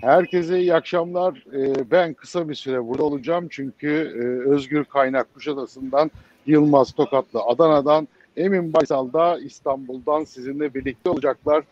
Herkese 0.00 0.60
iyi 0.60 0.74
akşamlar. 0.74 1.44
Ee, 1.54 1.90
ben 1.90 2.14
kısa 2.14 2.48
bir 2.48 2.54
süre 2.54 2.86
burada 2.86 3.02
olacağım 3.02 3.46
çünkü 3.50 3.88
e, 3.88 4.50
Özgür 4.50 4.84
Kaynak 4.84 5.34
Kuşadası'ndan, 5.34 6.10
Yılmaz 6.46 6.92
Tokatlı 6.92 7.40
Adana'dan, 7.40 8.08
Emin 8.36 8.72
Baysal 8.72 9.12
da 9.12 9.38
İstanbul'dan 9.38 10.24
sizinle 10.24 10.74
birlikte 10.74 11.10
olacaklar. 11.10 11.64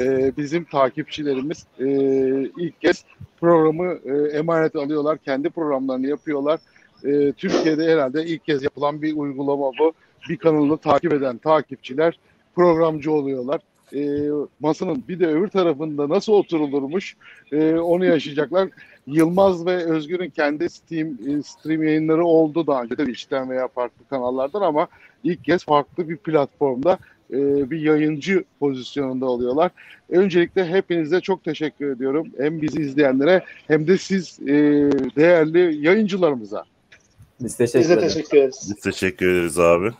Ee, 0.00 0.32
bizim 0.36 0.64
takipçilerimiz 0.64 1.66
e, 1.80 1.86
ilk 2.56 2.80
kez 2.80 3.04
programı 3.40 3.98
e, 4.04 4.38
emanet 4.38 4.76
alıyorlar. 4.76 5.18
Kendi 5.18 5.50
programlarını 5.50 6.06
yapıyorlar. 6.06 6.60
Türkiye'de 7.36 7.92
herhalde 7.92 8.24
ilk 8.24 8.44
kez 8.44 8.62
yapılan 8.62 9.02
bir 9.02 9.16
uygulama 9.16 9.70
bu. 9.78 9.92
Bir 10.28 10.36
kanalı 10.36 10.78
takip 10.78 11.12
eden 11.12 11.38
takipçiler 11.38 12.18
programcı 12.54 13.12
oluyorlar 13.12 13.60
e, 13.94 14.28
masanın 14.60 15.04
bir 15.08 15.20
de 15.20 15.26
öbür 15.26 15.48
tarafında 15.48 16.08
nasıl 16.08 16.32
oturulurmuş 16.32 17.16
e, 17.52 17.74
onu 17.74 18.04
yaşayacaklar. 18.04 18.68
Yılmaz 19.06 19.66
ve 19.66 19.76
Özgür'ün 19.76 20.30
kendi 20.30 20.70
Steam 20.70 21.08
e, 21.08 21.42
stream 21.42 21.82
yayınları 21.82 22.24
oldu 22.24 22.66
daha 22.66 22.82
önce 22.82 22.98
de 22.98 23.10
işten 23.10 23.50
veya 23.50 23.68
farklı 23.68 24.08
kanallardan 24.10 24.60
ama 24.60 24.88
ilk 25.24 25.44
kez 25.44 25.64
farklı 25.64 26.08
bir 26.08 26.16
platformda 26.16 26.98
e, 27.30 27.70
bir 27.70 27.80
yayıncı 27.80 28.44
pozisyonunda 28.60 29.26
oluyorlar. 29.26 29.70
Öncelikle 30.08 30.66
hepinize 30.66 31.20
çok 31.20 31.44
teşekkür 31.44 31.90
ediyorum. 31.90 32.26
Hem 32.38 32.62
bizi 32.62 32.80
izleyenlere 32.80 33.44
hem 33.66 33.86
de 33.86 33.98
siz 33.98 34.38
e, 34.42 34.54
değerli 35.16 35.86
yayıncılarımıza. 35.86 36.64
Biz 37.40 37.56
teşekkür, 37.56 37.80
Biz 37.80 37.90
de 37.90 38.00
teşekkür 38.00 38.38
ederiz. 38.38 38.66
Biz 38.70 38.82
teşekkür 38.82 39.32
ederiz 39.32 39.58
abi. 39.58 39.90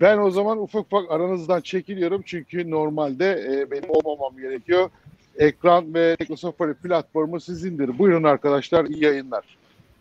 Ben 0.00 0.18
o 0.18 0.30
zaman 0.30 0.58
ufak 0.58 0.86
ufak 0.86 1.10
aranızdan 1.10 1.60
çekiliyorum 1.60 2.22
çünkü 2.26 2.70
normalde 2.70 3.30
e, 3.32 3.70
benim 3.70 3.90
olmamam 3.90 4.38
gerekiyor. 4.40 4.90
Ekran 5.38 5.94
ve 5.94 6.16
Teknosafari 6.16 6.74
platformu 6.74 7.40
sizindir. 7.40 7.98
Buyurun 7.98 8.24
arkadaşlar 8.24 8.84
iyi 8.84 9.04
yayınlar. 9.04 9.44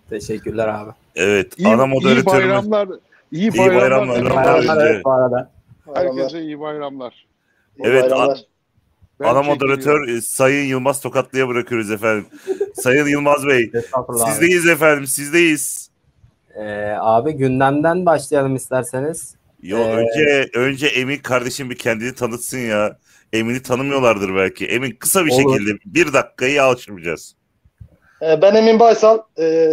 Teşekkürler 0.10 0.68
abi. 0.68 0.92
Evet 1.16 1.60
iyi, 1.60 1.68
ana 1.68 1.86
moderatörümüz. 1.86 2.24
İyi 2.24 2.26
bayramlar. 2.26 2.88
İyi, 3.32 3.52
iyi 3.52 3.58
bayramlar. 3.58 4.10
bayramlar, 4.10 4.36
bayramlar 4.36 4.88
evet, 4.88 5.06
bu 5.06 5.12
arada. 5.12 5.52
Herkese 5.94 6.42
iyi 6.42 6.60
bayramlar. 6.60 7.26
Evet. 7.80 8.12
bayramlar. 8.12 8.46
ana 9.20 9.44
moderatör 9.44 10.08
e, 10.08 10.22
Sayın 10.22 10.66
Yılmaz 10.66 11.02
Tokatlı'ya 11.02 11.48
bırakıyoruz 11.48 11.92
efendim. 11.92 12.26
Sayın 12.74 13.08
Yılmaz 13.08 13.48
Bey. 13.48 13.72
sizdeyiz 14.28 14.66
abi. 14.66 14.72
efendim 14.72 15.08
sizdeyiz. 15.08 15.90
Ee, 16.56 16.96
abi 17.00 17.34
gündemden 17.34 18.06
başlayalım 18.06 18.56
isterseniz. 18.56 19.39
Yo 19.62 19.78
ee, 19.78 19.82
önce 19.82 20.50
önce 20.54 20.88
Emin 20.88 21.18
kardeşim 21.18 21.70
bir 21.70 21.78
kendini 21.78 22.16
tanıtsın 22.16 22.58
ya. 22.58 22.98
Emin'i 23.34 23.62
tanımıyorlardır 23.62 24.36
belki. 24.36 24.66
Emin 24.66 24.92
kısa 24.92 25.26
bir 25.26 25.32
olur. 25.32 25.54
şekilde 25.54 25.80
bir 25.86 26.14
dakikayı 26.14 26.64
alışmayacağız. 26.64 27.36
Ee, 28.22 28.42
ben 28.42 28.56
Emin 28.56 28.80
Baysal. 28.80 29.20
Ee, 29.40 29.72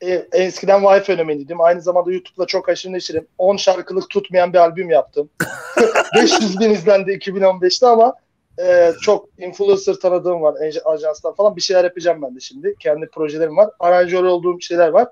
e, 0.00 0.28
eskiden 0.32 0.84
Vay 0.84 1.02
fenomeniydim. 1.02 1.60
Aynı 1.60 1.82
zamanda 1.82 2.12
YouTube'da 2.12 2.46
çok 2.46 2.68
aşırı 2.68 2.92
neşirim. 2.92 3.26
10 3.38 3.56
şarkılık 3.56 4.10
tutmayan 4.10 4.52
bir 4.52 4.58
albüm 4.58 4.90
yaptım. 4.90 5.30
500 6.14 6.60
bin 6.60 6.70
izlendi 6.70 7.10
2015'te 7.10 7.86
ama 7.86 8.14
e, 8.62 8.92
çok 9.02 9.28
influencer 9.38 9.94
tanıdığım 9.94 10.42
var. 10.42 10.54
Ajanslar 10.84 11.34
falan. 11.36 11.56
Bir 11.56 11.60
şeyler 11.60 11.84
yapacağım 11.84 12.22
ben 12.22 12.36
de 12.36 12.40
şimdi. 12.40 12.74
Kendi 12.80 13.06
projelerim 13.06 13.56
var. 13.56 13.70
Aranjör 13.80 14.24
olduğum 14.24 14.60
şeyler 14.60 14.88
var. 14.88 15.08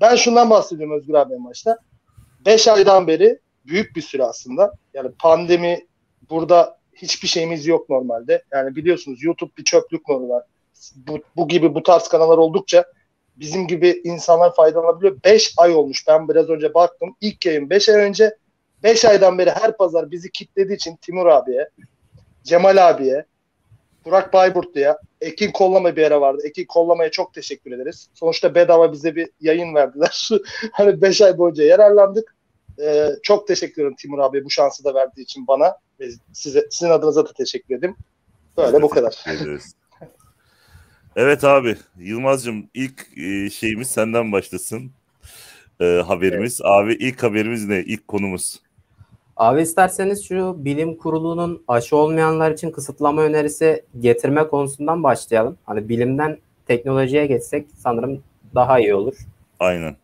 Ben 0.00 0.16
şundan 0.16 0.50
bahsediyorum 0.50 0.98
Özgür 0.98 1.14
abi 1.14 1.34
en 1.34 1.44
başta. 1.44 1.78
5 2.46 2.68
aydan 2.68 3.06
beri 3.06 3.38
büyük 3.66 3.96
bir 3.96 4.02
süre 4.02 4.24
aslında. 4.24 4.72
Yani 4.94 5.10
pandemi 5.18 5.86
burada 6.30 6.78
hiçbir 6.94 7.28
şeyimiz 7.28 7.66
yok 7.66 7.90
normalde. 7.90 8.42
Yani 8.52 8.76
biliyorsunuz 8.76 9.22
YouTube 9.22 9.50
bir 9.58 9.64
çöplük 9.64 10.08
modu 10.08 10.28
var. 10.28 10.44
Bu, 10.96 11.18
bu 11.36 11.48
gibi 11.48 11.74
bu 11.74 11.82
tarz 11.82 12.08
kanallar 12.08 12.38
oldukça 12.38 12.84
bizim 13.36 13.66
gibi 13.66 14.00
insanlar 14.04 14.54
faydalanabiliyor. 14.54 15.16
5 15.24 15.54
ay 15.56 15.74
olmuş. 15.74 16.08
Ben 16.08 16.28
biraz 16.28 16.48
önce 16.48 16.74
baktım. 16.74 17.16
İlk 17.20 17.46
yayın 17.46 17.70
5 17.70 17.88
ay 17.88 17.96
önce. 17.96 18.36
5 18.82 19.04
aydan 19.04 19.38
beri 19.38 19.50
her 19.50 19.76
pazar 19.76 20.10
bizi 20.10 20.30
kitlediği 20.30 20.76
için 20.76 20.96
Timur 20.96 21.26
abiye, 21.26 21.68
Cemal 22.44 22.88
abiye, 22.88 23.24
Burak 24.04 24.32
Bayburtlu'ya, 24.32 24.98
Ekin 25.20 25.52
Kollama 25.52 25.96
bir 25.96 26.02
ara 26.02 26.20
vardı. 26.20 26.42
Ekin 26.44 26.64
Kollama'ya 26.64 27.10
çok 27.10 27.34
teşekkür 27.34 27.72
ederiz. 27.72 28.08
Sonuçta 28.14 28.54
bedava 28.54 28.92
bize 28.92 29.16
bir 29.16 29.28
yayın 29.40 29.74
verdiler. 29.74 30.28
hani 30.72 31.02
5 31.02 31.22
ay 31.22 31.38
boyunca 31.38 31.64
yararlandık. 31.64 32.36
Ee, 32.82 33.08
çok 33.22 33.48
teşekkür 33.48 33.82
ederim 33.82 33.96
Timur 33.96 34.18
abi 34.18 34.44
bu 34.44 34.50
şansı 34.50 34.84
da 34.84 34.94
verdiği 34.94 35.22
için 35.22 35.46
bana. 35.46 35.76
Ve 36.00 36.08
size, 36.32 36.66
sizin 36.70 36.90
adınıza 36.90 37.28
da 37.28 37.32
teşekkür 37.32 37.74
ederim. 37.74 37.96
Böyle 38.56 38.82
bu 38.82 38.88
kadar. 38.88 39.24
evet 41.16 41.44
abi 41.44 41.76
Yılmaz'cığım 41.98 42.70
ilk 42.74 43.18
e, 43.18 43.50
şeyimiz 43.50 43.90
senden 43.90 44.32
başlasın. 44.32 44.92
E, 45.80 45.84
haberimiz. 45.84 46.60
Evet. 46.60 46.72
Abi 46.72 46.94
ilk 46.94 47.22
haberimiz 47.22 47.66
ne? 47.66 47.80
İlk 47.80 48.08
konumuz. 48.08 48.60
Abi 49.40 49.60
isterseniz 49.60 50.28
şu 50.28 50.64
bilim 50.64 50.96
kurulunun 50.96 51.62
aşı 51.68 51.96
olmayanlar 51.96 52.50
için 52.50 52.70
kısıtlama 52.70 53.22
önerisi 53.22 53.84
getirme 53.98 54.48
konusundan 54.48 55.02
başlayalım. 55.02 55.58
Hani 55.66 55.88
bilimden 55.88 56.38
teknolojiye 56.66 57.26
geçsek 57.26 57.66
sanırım 57.76 58.22
daha 58.54 58.78
iyi 58.80 58.94
olur. 58.94 59.14
Aynen. 59.60 59.96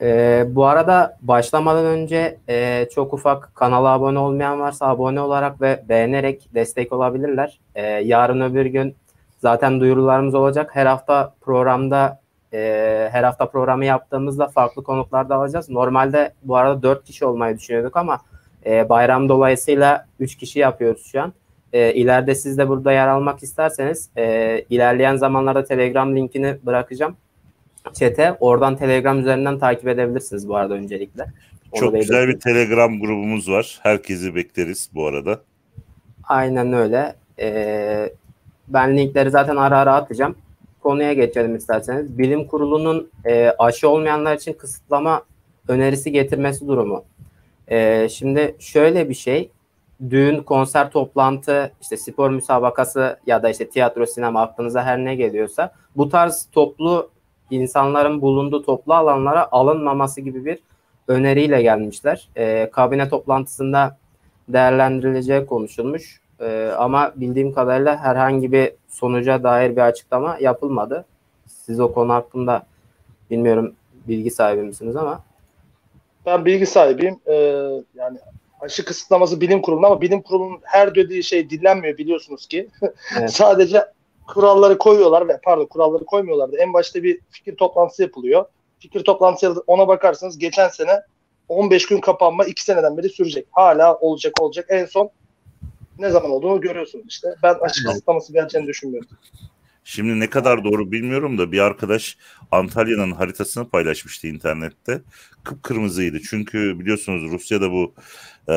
Ee, 0.00 0.44
bu 0.48 0.66
arada 0.66 1.18
başlamadan 1.20 1.86
önce 1.86 2.38
e, 2.48 2.88
çok 2.94 3.14
ufak 3.14 3.54
kanala 3.54 3.88
abone 3.88 4.18
olmayan 4.18 4.60
varsa 4.60 4.86
abone 4.86 5.20
olarak 5.20 5.60
ve 5.60 5.84
beğenerek 5.88 6.48
destek 6.54 6.92
olabilirler. 6.92 7.60
Ee, 7.74 7.82
yarın 7.86 8.40
öbür 8.40 8.66
gün 8.66 8.94
zaten 9.38 9.80
duyurularımız 9.80 10.34
olacak. 10.34 10.70
Her 10.74 10.86
hafta 10.86 11.34
programda 11.40 12.20
e, 12.52 13.08
her 13.12 13.24
hafta 13.24 13.50
programı 13.50 13.84
yaptığımızda 13.84 14.48
farklı 14.48 14.82
konuklarda 14.82 15.36
alacağız. 15.36 15.68
Normalde 15.68 16.34
bu 16.42 16.56
arada 16.56 16.82
4 16.82 17.04
kişi 17.04 17.24
olmayı 17.24 17.58
düşünüyorduk 17.58 17.96
ama 17.96 18.18
e, 18.66 18.88
bayram 18.88 19.28
dolayısıyla 19.28 20.06
3 20.20 20.36
kişi 20.36 20.58
yapıyoruz 20.58 21.06
şu 21.06 21.22
an. 21.22 21.32
E, 21.72 21.94
ileride 21.94 22.34
siz 22.34 22.58
de 22.58 22.68
burada 22.68 22.92
yer 22.92 23.08
almak 23.08 23.42
isterseniz 23.42 24.10
e, 24.16 24.64
ilerleyen 24.70 25.16
zamanlarda 25.16 25.64
Telegram 25.64 26.16
linkini 26.16 26.56
bırakacağım 26.62 27.16
chat'e. 27.92 28.36
Oradan 28.40 28.76
Telegram 28.76 29.20
üzerinden 29.20 29.58
takip 29.58 29.88
edebilirsiniz 29.88 30.48
bu 30.48 30.56
arada 30.56 30.74
öncelikle. 30.74 31.26
Onu 31.72 31.80
Çok 31.80 31.94
güzel 31.94 32.28
bir 32.28 32.40
Telegram 32.40 33.00
grubumuz 33.00 33.50
var. 33.50 33.78
Herkesi 33.82 34.34
bekleriz 34.34 34.90
bu 34.94 35.06
arada. 35.06 35.40
Aynen 36.24 36.72
öyle. 36.72 37.14
Ee, 37.38 38.12
ben 38.68 38.96
linkleri 38.96 39.30
zaten 39.30 39.56
ara 39.56 39.78
ara 39.78 39.94
atacağım. 39.94 40.36
Konuya 40.80 41.12
geçelim 41.12 41.56
isterseniz. 41.56 42.18
Bilim 42.18 42.46
kurulunun 42.46 43.10
e, 43.24 43.54
aşı 43.58 43.88
olmayanlar 43.88 44.36
için 44.36 44.52
kısıtlama 44.52 45.22
önerisi 45.68 46.12
getirmesi 46.12 46.68
durumu. 46.68 47.04
Ee, 47.70 48.08
şimdi 48.08 48.56
şöyle 48.58 49.08
bir 49.08 49.14
şey. 49.14 49.50
Düğün, 50.10 50.42
konser, 50.42 50.90
toplantı, 50.90 51.72
işte 51.80 51.96
spor 51.96 52.30
müsabakası 52.30 53.18
ya 53.26 53.42
da 53.42 53.50
işte 53.50 53.68
tiyatro, 53.68 54.06
sinema 54.06 54.42
aklınıza 54.42 54.84
her 54.84 54.98
ne 54.98 55.14
geliyorsa 55.14 55.72
bu 55.96 56.08
tarz 56.08 56.48
toplu 56.52 57.10
insanların 57.50 58.20
bulunduğu 58.22 58.62
toplu 58.62 58.94
alanlara 58.94 59.48
alınmaması 59.52 60.20
gibi 60.20 60.44
bir 60.44 60.58
öneriyle 61.08 61.62
gelmişler. 61.62 62.28
E, 62.36 62.70
kabine 62.72 63.08
toplantısında 63.08 63.96
değerlendirileceği 64.48 65.46
konuşulmuş. 65.46 66.20
E, 66.40 66.72
ama 66.78 67.12
bildiğim 67.16 67.52
kadarıyla 67.52 67.96
herhangi 67.96 68.52
bir 68.52 68.72
sonuca 68.88 69.42
dair 69.42 69.70
bir 69.70 69.80
açıklama 69.80 70.36
yapılmadı. 70.40 71.04
Siz 71.46 71.80
o 71.80 71.92
konu 71.92 72.12
hakkında 72.12 72.66
bilmiyorum 73.30 73.74
bilgi 74.08 74.30
sahibi 74.30 74.62
misiniz 74.62 74.96
ama. 74.96 75.20
Ben 76.26 76.44
bilgi 76.44 76.66
sahibiyim. 76.66 77.20
Ee, 77.26 77.34
yani 77.94 78.18
aşı 78.60 78.84
kısıtlaması 78.84 79.40
bilim 79.40 79.62
kurulunda 79.62 79.86
ama 79.86 80.00
bilim 80.00 80.22
kurulunun 80.22 80.60
her 80.62 80.94
dediği 80.94 81.24
şey 81.24 81.50
dinlenmiyor 81.50 81.98
biliyorsunuz 81.98 82.46
ki. 82.46 82.68
Evet. 83.18 83.32
Sadece 83.32 83.84
kuralları 84.26 84.78
koyuyorlar 84.78 85.28
ve 85.28 85.38
pardon 85.44 85.66
kuralları 85.66 86.04
koymuyorlardı. 86.04 86.56
En 86.56 86.72
başta 86.72 87.02
bir 87.02 87.20
fikir 87.30 87.56
toplantısı 87.56 88.02
yapılıyor. 88.02 88.44
Fikir 88.78 89.04
toplantısı 89.04 89.62
ona 89.66 89.88
bakarsanız 89.88 90.38
geçen 90.38 90.68
sene 90.68 91.02
15 91.48 91.86
gün 91.86 92.00
kapanma 92.00 92.44
2 92.44 92.64
seneden 92.64 92.96
beri 92.96 93.08
sürecek. 93.08 93.46
Hala 93.50 93.96
olacak 93.96 94.42
olacak. 94.42 94.66
En 94.68 94.84
son 94.84 95.10
ne 95.98 96.10
zaman 96.10 96.30
olduğunu 96.30 96.60
görüyorsunuz 96.60 97.04
işte. 97.08 97.34
Ben 97.42 97.54
açık 97.54 97.86
kısıtlaması 97.86 98.32
geleceğini 98.32 98.66
düşünmüyorum. 98.66 99.08
Şimdi 99.84 100.20
ne 100.20 100.30
kadar 100.30 100.64
doğru 100.64 100.92
bilmiyorum 100.92 101.38
da 101.38 101.52
bir 101.52 101.58
arkadaş 101.58 102.16
Antalya'nın 102.50 103.12
haritasını 103.12 103.68
paylaşmıştı 103.68 104.26
internette. 104.26 105.02
Kıpkırmızıydı. 105.44 106.20
Çünkü 106.20 106.80
biliyorsunuz 106.80 107.32
Rusya'da 107.32 107.70
bu 107.70 107.94
e, 108.48 108.54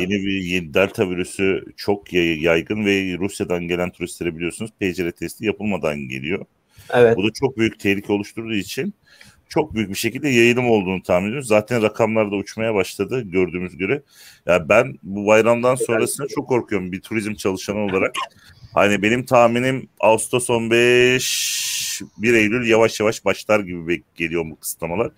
yeni 0.00 0.24
bir 0.24 0.42
yeni 0.42 0.74
delta 0.74 1.10
virüsü 1.10 1.64
çok 1.76 2.12
yaygın 2.12 2.84
ve 2.84 3.18
Rusya'dan 3.18 3.68
gelen 3.68 3.90
turistlere 3.90 4.36
biliyorsunuz 4.36 4.70
PCR 4.80 5.10
testi 5.10 5.46
yapılmadan 5.46 5.98
geliyor. 5.98 6.44
Evet. 6.90 7.16
Bu 7.16 7.24
da 7.24 7.32
çok 7.32 7.58
büyük 7.58 7.80
tehlike 7.80 8.12
oluşturduğu 8.12 8.54
için 8.54 8.94
çok 9.48 9.74
büyük 9.74 9.90
bir 9.90 9.94
şekilde 9.94 10.28
yayılım 10.28 10.70
olduğunu 10.70 11.02
tahmin 11.02 11.28
ediyoruz. 11.28 11.48
Zaten 11.48 11.82
rakamlar 11.82 12.30
da 12.30 12.36
uçmaya 12.36 12.74
başladı 12.74 13.20
gördüğümüz 13.20 13.76
göre. 13.76 13.92
Ya 14.46 14.52
yani 14.52 14.68
ben 14.68 14.98
bu 15.02 15.26
bayramdan 15.26 15.74
sonrasında 15.74 16.28
çok 16.28 16.48
korkuyorum 16.48 16.92
bir 16.92 17.00
turizm 17.00 17.34
çalışanı 17.34 17.78
olarak. 17.78 18.14
Hani 18.74 19.02
benim 19.02 19.24
tahminim 19.24 19.88
Ağustos 20.00 20.50
15 20.50 22.02
1 22.18 22.34
Eylül 22.34 22.68
yavaş 22.68 23.00
yavaş 23.00 23.24
başlar 23.24 23.60
gibi 23.60 24.02
geliyor 24.14 24.44
bu 24.50 24.60
kısıtlamalar. 24.60 25.10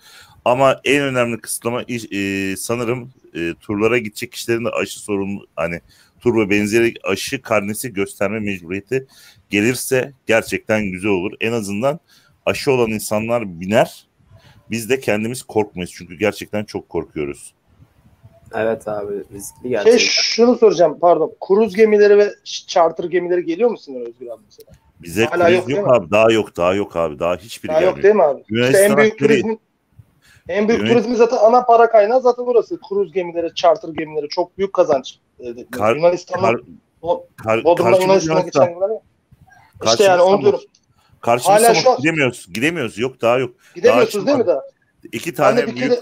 Ama 0.45 0.81
en 0.85 1.03
önemli 1.03 1.41
kısıtlama 1.41 1.83
e, 1.83 2.57
sanırım 2.57 3.13
e, 3.35 3.55
turlara 3.61 3.99
gidecek 3.99 4.33
kişilerin 4.33 4.65
de 4.65 4.69
aşı 4.69 5.01
sorunu 5.01 5.47
hani 5.57 5.81
tur 6.21 6.37
ve 6.37 6.51
benzeri 6.51 6.95
aşı 7.05 7.43
karnesi 7.43 7.93
gösterme 7.93 8.41
mecburiyeti 8.41 9.07
gelirse 9.51 10.13
gerçekten 10.27 10.85
güzel 10.85 11.11
olur. 11.11 11.33
En 11.41 11.53
azından 11.53 12.01
aşı 12.47 12.73
olan 12.73 12.91
insanlar 12.91 13.61
biner. 13.61 14.07
Biz 14.71 14.91
de 14.91 15.01
kendimiz 15.01 15.43
korkmayız 15.43 15.91
çünkü 15.95 16.19
gerçekten 16.19 16.65
çok 16.65 16.89
korkuyoruz. 16.89 17.55
Evet 18.55 18.89
abi 18.89 19.15
riskli 19.33 19.69
gerçekten. 19.69 19.99
Şey, 19.99 20.09
şunu 20.09 20.57
soracağım 20.57 20.99
pardon. 21.01 21.33
Kruz 21.49 21.75
gemileri 21.77 22.19
ve 22.19 22.35
charter 22.45 23.05
gemileri 23.05 23.45
geliyor 23.45 23.71
mu 23.71 23.79
Sinan 23.79 24.01
Özgür 24.01 24.27
abi 24.27 24.43
mesela? 24.45 24.73
Bize 25.03 25.25
Hala 25.25 25.49
yok, 25.49 25.69
yok 25.69 25.89
abi. 25.89 26.11
Daha 26.11 26.33
yok, 26.33 26.57
daha 26.57 26.75
yok 26.75 26.97
abi. 26.97 27.19
Daha 27.19 27.37
hiçbiri 27.37 27.73
daha 27.73 27.81
gelmiyor. 27.81 27.97
yok 27.97 28.05
değil 28.05 28.15
mi 28.15 28.23
abi? 28.23 28.43
işte 28.49 28.79
en 28.79 28.97
büyük 28.97 29.19
turizmin 29.19 29.61
en 30.49 30.69
büyük 30.69 30.81
Yunan... 30.81 30.93
turizmin 30.93 31.15
zaten 31.15 31.37
ana 31.37 31.65
para 31.65 31.91
kaynağı 31.91 32.21
zaten 32.21 32.47
burası. 32.47 32.81
Kruz 32.89 33.13
gemileri, 33.13 33.55
charter 33.55 33.89
gemileri 33.89 34.29
çok 34.29 34.59
büyük 34.59 34.73
kazanç 34.73 35.19
ediyor. 35.41 35.67
Kar, 35.71 35.97
Yunanistan'ın 35.97 36.43
kar, 36.43 36.57
kar, 37.37 37.65
Bodrum'dan 37.65 38.01
Yunanistan'a 38.01 38.41
geçen 38.41 38.69
gemiler 38.69 38.91
İşte 39.85 40.05
yani 40.05 40.23
onu 40.23 40.41
diyorum. 40.43 40.61
Karşımızda 41.21 41.69
Hala 41.69 41.75
şu 41.75 41.91
an... 41.91 41.97
gidemiyoruz. 41.97 42.47
Gidemiyoruz. 42.53 42.99
Yok 42.99 43.21
daha 43.21 43.39
yok. 43.39 43.55
Gidemiyorsunuz 43.75 44.27
değil 44.27 44.39
mi 44.39 44.47
daha? 44.47 44.63
İki 45.13 45.35
tane 45.35 45.67
büyük... 45.67 45.79
Kere 45.79 45.99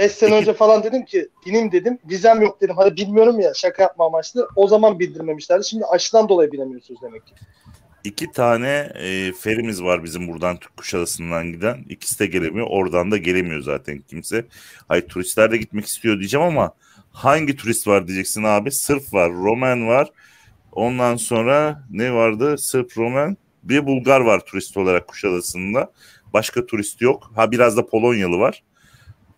5 0.00 0.12
sene 0.12 0.34
önce 0.34 0.54
falan 0.54 0.82
dedim 0.82 1.04
ki 1.04 1.28
bineyim 1.46 1.72
dedim. 1.72 1.98
Vizem 2.10 2.42
yok 2.42 2.60
dedim. 2.60 2.74
Hadi 2.78 2.96
bilmiyorum 2.96 3.40
ya 3.40 3.54
şaka 3.54 3.82
yapma 3.82 4.06
amaçlı. 4.06 4.48
O 4.56 4.68
zaman 4.68 4.98
bildirmemişlerdi. 4.98 5.64
Şimdi 5.64 5.84
aşıdan 5.84 6.28
dolayı 6.28 6.52
bilemiyorsunuz 6.52 7.02
demek 7.02 7.26
ki. 7.26 7.34
İki 8.04 8.32
tane 8.32 8.92
e, 8.94 9.32
ferimiz 9.32 9.82
var 9.82 10.04
bizim 10.04 10.28
buradan 10.28 10.58
Kuşadası'ndan 10.76 11.52
giden. 11.52 11.84
İkisi 11.88 12.18
de 12.18 12.26
gelemiyor. 12.26 12.66
Oradan 12.70 13.10
da 13.10 13.16
gelemiyor 13.16 13.60
zaten 13.62 13.98
kimse. 13.98 14.44
Hayır 14.88 15.08
turistler 15.08 15.52
de 15.52 15.56
gitmek 15.56 15.86
istiyor 15.86 16.18
diyeceğim 16.18 16.46
ama 16.46 16.74
hangi 17.12 17.56
turist 17.56 17.88
var 17.88 18.06
diyeceksin 18.06 18.44
abi. 18.44 18.72
Sırp 18.72 19.12
var, 19.12 19.32
Roman 19.32 19.88
var. 19.88 20.10
Ondan 20.72 21.16
sonra 21.16 21.84
ne 21.90 22.12
vardı? 22.12 22.58
Sırp, 22.58 22.98
Roman. 22.98 23.36
Bir 23.62 23.86
Bulgar 23.86 24.20
var 24.20 24.40
turist 24.40 24.76
olarak 24.76 25.08
Kuşadası'nda. 25.08 25.92
Başka 26.32 26.66
turist 26.66 27.00
yok. 27.00 27.32
Ha 27.34 27.50
biraz 27.50 27.76
da 27.76 27.86
Polonyalı 27.86 28.38
var. 28.38 28.62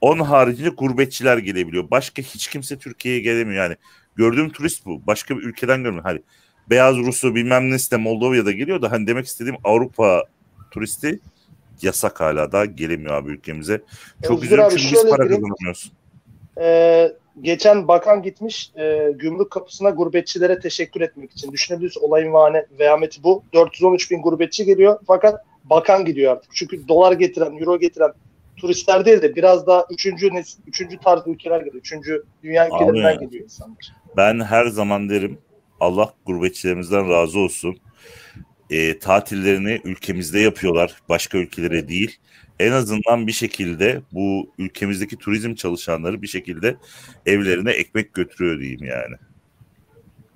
Onun 0.03 0.25
haricinde 0.25 0.69
gurbetçiler 0.69 1.39
gelebiliyor. 1.39 1.91
Başka 1.91 2.23
hiç 2.23 2.49
kimse 2.49 2.79
Türkiye'ye 2.79 3.21
gelemiyor. 3.21 3.63
Yani 3.65 3.77
gördüğüm 4.17 4.51
turist 4.51 4.87
bu. 4.87 5.07
Başka 5.07 5.37
bir 5.39 5.43
ülkeden 5.43 5.83
görmüyorum. 5.83 6.05
Hani 6.05 6.23
beyaz 6.71 6.97
Rusu 6.97 7.35
bilmem 7.35 7.71
ne 7.71 7.77
de 7.77 7.97
Moldova'da 7.97 8.53
geliyor 8.53 8.83
da 8.83 8.93
hani 8.93 9.07
demek 9.07 9.27
istediğim 9.27 9.57
Avrupa 9.65 10.25
turisti 10.71 11.21
yasak 11.83 12.21
hala 12.21 12.53
da 12.53 12.65
gelemiyor 12.65 13.15
abi 13.15 13.31
ülkemize. 13.31 13.83
Çok 14.27 14.45
üzüldüm 14.45 14.65
çünkü 14.71 14.95
biz 14.95 15.11
para 15.11 15.29
kazanamıyoruz. 15.29 15.93
Ee, 16.61 17.13
geçen 17.41 17.89
bakan 17.89 18.23
gitmiş 18.23 18.73
e, 18.79 19.13
gümrük 19.19 19.51
kapısına 19.51 19.91
gurbetçilere 19.91 20.61
teşekkür 20.61 21.01
etmek 21.01 21.33
için. 21.33 21.53
Düşünebiliyorsunuz 21.53 22.05
olayın 22.05 22.33
vahane, 22.33 22.67
vehameti 22.79 23.23
bu. 23.23 23.45
413 23.55 24.11
bin 24.11 24.23
gurbetçi 24.23 24.65
geliyor 24.65 24.99
fakat 25.07 25.45
bakan 25.65 26.05
gidiyor 26.05 26.33
artık. 26.33 26.51
Çünkü 26.55 26.89
dolar 26.89 27.13
getiren, 27.13 27.57
euro 27.57 27.79
getiren 27.79 28.13
turistler 28.57 29.05
değil 29.05 29.23
de 29.23 29.37
biraz 29.37 29.67
daha 29.67 29.87
üçüncü 29.91 30.35
nesil, 30.35 30.63
üçüncü 30.67 30.99
tarz 30.99 31.23
ülkeler 31.27 31.59
geliyor. 31.59 31.75
Üçüncü 31.75 32.25
dünya 32.43 32.67
ülkelerinden 32.67 33.21
geliyor 33.21 33.45
insanlar. 33.45 33.93
Ben 34.17 34.41
her 34.41 34.67
zaman 34.67 35.09
derim 35.09 35.39
Allah 35.81 36.15
gurbetçilerimizden 36.27 37.11
razı 37.11 37.39
olsun. 37.39 37.77
E, 38.71 38.99
tatillerini 38.99 39.81
ülkemizde 39.85 40.41
yapıyorlar. 40.41 40.97
Başka 41.09 41.39
ülkelere 41.39 41.89
değil. 41.89 42.19
En 42.61 42.73
azından 42.73 43.27
bir 43.27 43.33
şekilde 43.33 44.03
bu 44.13 44.51
ülkemizdeki 44.59 45.17
turizm 45.17 45.55
çalışanları 45.55 46.23
bir 46.23 46.27
şekilde 46.27 46.77
evlerine 47.27 47.71
ekmek 47.71 48.15
götürüyor 48.15 48.61
diyeyim 48.61 48.85
yani. 48.85 49.17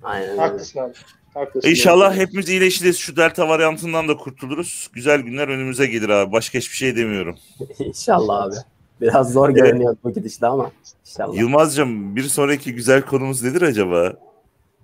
Aynen. 0.03 0.37
Haklısın 0.37 0.79
abi. 0.79 0.93
Haklısın. 1.37 1.69
İnşallah 1.69 2.15
hepimiz 2.15 2.49
iyileşiriz. 2.49 2.97
Şu 2.97 3.15
delta 3.15 3.49
varyantından 3.49 4.07
da 4.07 4.17
kurtuluruz. 4.17 4.89
Güzel 4.93 5.21
günler 5.21 5.47
önümüze 5.47 5.85
gelir 5.85 6.09
abi. 6.09 6.31
Başka 6.31 6.57
hiçbir 6.57 6.75
şey 6.75 6.95
demiyorum. 6.95 7.35
İnşallah 7.79 8.43
abi. 8.43 8.55
Biraz 9.01 9.33
zor 9.33 9.49
evet. 9.49 9.57
görünüyor 9.57 9.97
bu 10.03 10.13
gidişle 10.13 10.47
ama 10.47 10.71
inşallah. 11.05 11.35
Yılmaz'cığım 11.35 12.15
bir 12.15 12.23
sonraki 12.23 12.75
güzel 12.75 13.01
konumuz 13.01 13.43
nedir 13.43 13.61
acaba? 13.61 14.13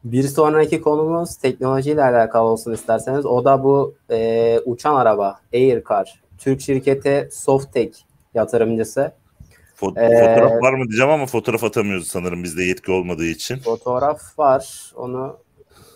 Bir 0.04 0.24
sonraki 0.24 0.82
konumuz 0.82 1.36
teknolojiyle 1.36 2.04
alakalı 2.04 2.44
olsun 2.44 2.74
isterseniz. 2.74 3.26
O 3.26 3.46
da 3.46 3.64
bu 3.64 3.96
e, 4.12 4.60
uçan 4.66 4.96
araba, 4.96 5.40
Aircar. 5.54 6.22
Türk 6.38 6.62
şirketi 6.62 7.30
Softek 7.32 8.06
yatırımcısı. 8.34 9.12
Fot 9.76 9.98
ee, 9.98 10.10
fotoğraf 10.10 10.64
var 10.64 10.74
mı 10.74 10.86
diyeceğim 10.88 11.12
ama 11.12 11.26
fotoğraf 11.26 11.64
atamıyoruz 11.64 12.08
sanırım 12.08 12.44
bizde 12.44 12.64
yetki 12.64 12.92
olmadığı 12.92 13.26
için. 13.26 13.58
Fotoğraf 13.58 14.40
var. 14.40 14.92
Onu 14.96 15.38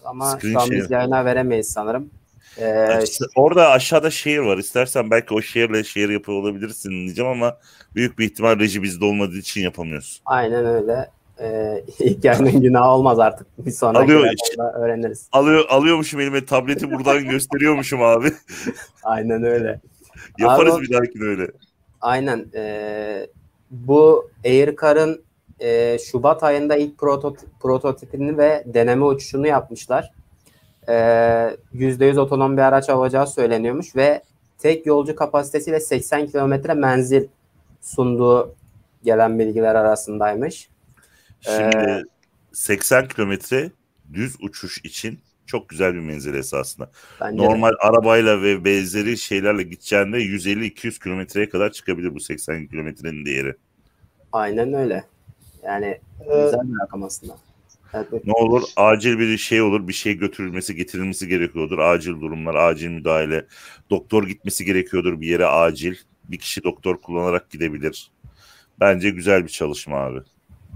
ama 0.08 0.26
Screen 0.26 0.54
şu 0.54 0.60
an 0.60 0.72
biz 0.72 0.92
yayına 0.92 1.26
veremeyiz 1.26 1.68
sanırım. 1.68 2.10
Ee, 2.58 3.04
işte 3.04 3.26
orada 3.36 3.70
aşağıda 3.70 4.12
şehir 4.12 4.40
var. 4.40 4.58
İstersen 4.58 5.12
belki 5.12 5.34
o 5.34 5.42
şehirle 5.42 5.84
şehir 5.84 6.10
yapıyor 6.10 6.38
olabilirsin 6.38 6.90
diyeceğim 6.90 7.32
ama 7.32 7.58
büyük 7.96 8.20
bir 8.20 8.26
ihtimal 8.26 8.60
reji 8.60 8.84
bizde 8.84 9.06
olmadığı 9.06 9.38
için 9.38 9.62
yapamıyoruz. 9.62 10.22
Aynen 10.26 10.66
öyle. 10.66 11.10
Ee, 11.40 11.84
ilk 12.00 12.26
yarının 12.26 12.62
günahı 12.62 12.90
olmaz 12.90 13.20
artık. 13.20 13.48
Bir 13.58 13.72
sonraki 13.72 14.14
Alıyor, 14.14 14.34
öğreniriz. 14.76 15.28
Alıyor, 15.32 15.66
alıyormuşum 15.70 16.20
elime 16.20 16.46
tableti 16.46 16.92
buradan 16.92 17.24
gösteriyormuşum 17.30 18.02
abi. 18.02 18.32
Aynen 19.04 19.44
öyle. 19.44 19.80
Yaparız 20.40 20.74
abi, 20.76 20.84
bir 20.84 20.94
dahakine 20.94 21.24
öyle. 21.24 21.48
Aynen. 22.02 22.46
E, 22.56 23.28
bu 23.72 24.30
Aircar'ın 24.46 25.27
e, 25.60 25.98
Şubat 26.00 26.44
ayında 26.44 26.76
ilk 26.76 26.98
prototip, 26.98 27.50
prototipini 27.60 28.38
ve 28.38 28.64
deneme 28.66 29.06
uçuşunu 29.06 29.48
yapmışlar. 29.48 30.12
E, 30.88 30.94
%100 30.94 32.20
otonom 32.20 32.58
bir 32.58 32.62
araç 32.62 32.90
olacağı 32.90 33.28
söyleniyormuş 33.28 33.96
ve 33.96 34.22
tek 34.58 34.86
yolcu 34.86 35.16
kapasitesiyle 35.16 35.80
80 35.80 36.28
kilometre 36.28 36.74
menzil 36.74 37.28
sunduğu 37.82 38.56
gelen 39.04 39.40
bilgiler 39.40 39.76
arasındaymış. 39.76 40.70
Şimdi 41.42 41.78
ee, 41.78 42.04
80 42.52 43.08
kilometre 43.08 43.72
düz 44.14 44.36
uçuş 44.42 44.78
için 44.84 45.20
çok 45.46 45.70
güzel 45.70 45.94
bir 45.94 46.00
menzil 46.00 46.34
esasında. 46.34 46.92
Normal 47.32 47.72
de. 47.72 47.76
arabayla 47.80 48.42
ve 48.42 48.66
benzeri 48.66 49.18
şeylerle 49.18 49.64
gideceğinde 49.64 50.18
150-200 50.18 51.04
kilometreye 51.04 51.50
kadar 51.50 51.72
çıkabilir 51.72 52.16
bu 52.16 52.20
80 52.20 52.68
kilometrenin 52.68 53.26
değeri. 53.26 53.56
Aynen 54.32 54.74
öyle. 54.74 55.04
Yani 55.68 55.86
ee, 56.22 56.44
güzel 56.44 56.62
bir 56.64 56.80
rakam 56.84 57.04
aslında. 57.04 57.34
Evet. 57.94 58.26
Ne 58.26 58.34
olur 58.34 58.64
acil 58.76 59.20
bir 59.20 59.38
şey 59.38 59.62
olur 59.62 59.88
bir 59.88 59.94
şey 59.94 60.14
götürülmesi 60.14 60.76
getirilmesi 60.76 61.28
gerekiyordur 61.28 61.80
acil 61.80 62.22
durumlar 62.22 62.56
acil 62.56 62.90
müdahale 62.90 63.46
doktor 63.90 64.28
gitmesi 64.28 64.66
gerekiyordur 64.66 65.22
bir 65.22 65.28
yere 65.28 65.46
acil 65.46 65.96
bir 66.24 66.38
kişi 66.38 66.64
doktor 66.64 66.98
kullanarak 66.98 67.50
gidebilir 67.50 68.12
bence 68.80 69.10
güzel 69.10 69.44
bir 69.44 69.50
çalışma 69.50 69.98
abi. 69.98 70.20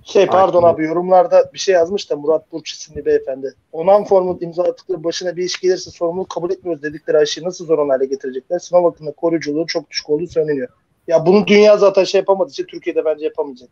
Şey 0.05 0.27
pardon 0.27 0.63
abi 0.63 0.83
yorumlarda 0.85 1.51
bir 1.53 1.59
şey 1.59 1.75
yazmış 1.75 2.09
da 2.09 2.15
Murat 2.15 2.51
Burç 2.51 2.71
isimli 2.71 3.05
beyefendi. 3.05 3.53
Onan 3.71 4.03
formu 4.05 4.37
imza 4.41 4.63
attıkları 4.63 5.03
başına 5.03 5.37
bir 5.37 5.43
iş 5.43 5.59
gelirse 5.59 5.91
sorumluluk 5.91 6.29
kabul 6.29 6.51
etmiyoruz 6.51 6.83
dedikleri 6.83 7.17
aşıyı 7.17 7.45
nasıl 7.45 7.65
zor 7.65 7.87
hale 7.89 8.05
getirecekler? 8.05 8.59
Sınav 8.59 8.83
hakkında 8.83 9.11
koruyuculuğu 9.11 9.67
çok 9.67 9.89
düşük 9.89 10.09
olduğu 10.09 10.27
söyleniyor. 10.27 10.67
Ya 11.07 11.25
bunu 11.25 11.47
dünya 11.47 11.77
zaten 11.77 12.03
şey 12.03 12.19
yapamadığı 12.19 12.49
için 12.49 12.65
Türkiye'de 12.65 13.05
bence 13.05 13.25
yapamayacak. 13.25 13.69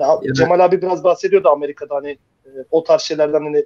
Hani 0.00 0.26
ya 0.26 0.34
Cemal 0.34 0.60
abi 0.60 0.82
biraz 0.82 1.04
bahsediyordu 1.04 1.48
Amerika'da 1.48 1.94
hani 1.94 2.10
e, 2.44 2.50
o 2.70 2.84
tarz 2.84 3.02
şeylerden 3.02 3.40
hani 3.40 3.64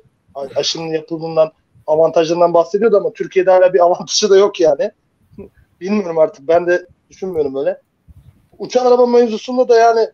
aşının 0.57 0.87
yapıldığından 0.87 1.53
avantajlarından 1.87 2.55
bahsediyordu 2.55 2.97
ama 2.97 3.13
Türkiye'de 3.13 3.51
hala 3.51 3.75
bir 3.75 3.81
avantajı 3.85 4.31
da 4.31 4.37
yok 4.37 4.61
yani. 4.61 4.91
Bilmiyorum 5.81 6.19
artık 6.19 6.49
ben 6.49 6.67
de 6.67 6.87
düşünmüyorum 7.11 7.57
öyle. 7.57 7.81
Uçan 8.59 8.87
araba 8.87 9.07
mevzusunda 9.07 9.69
da 9.69 9.79
yani 9.79 10.09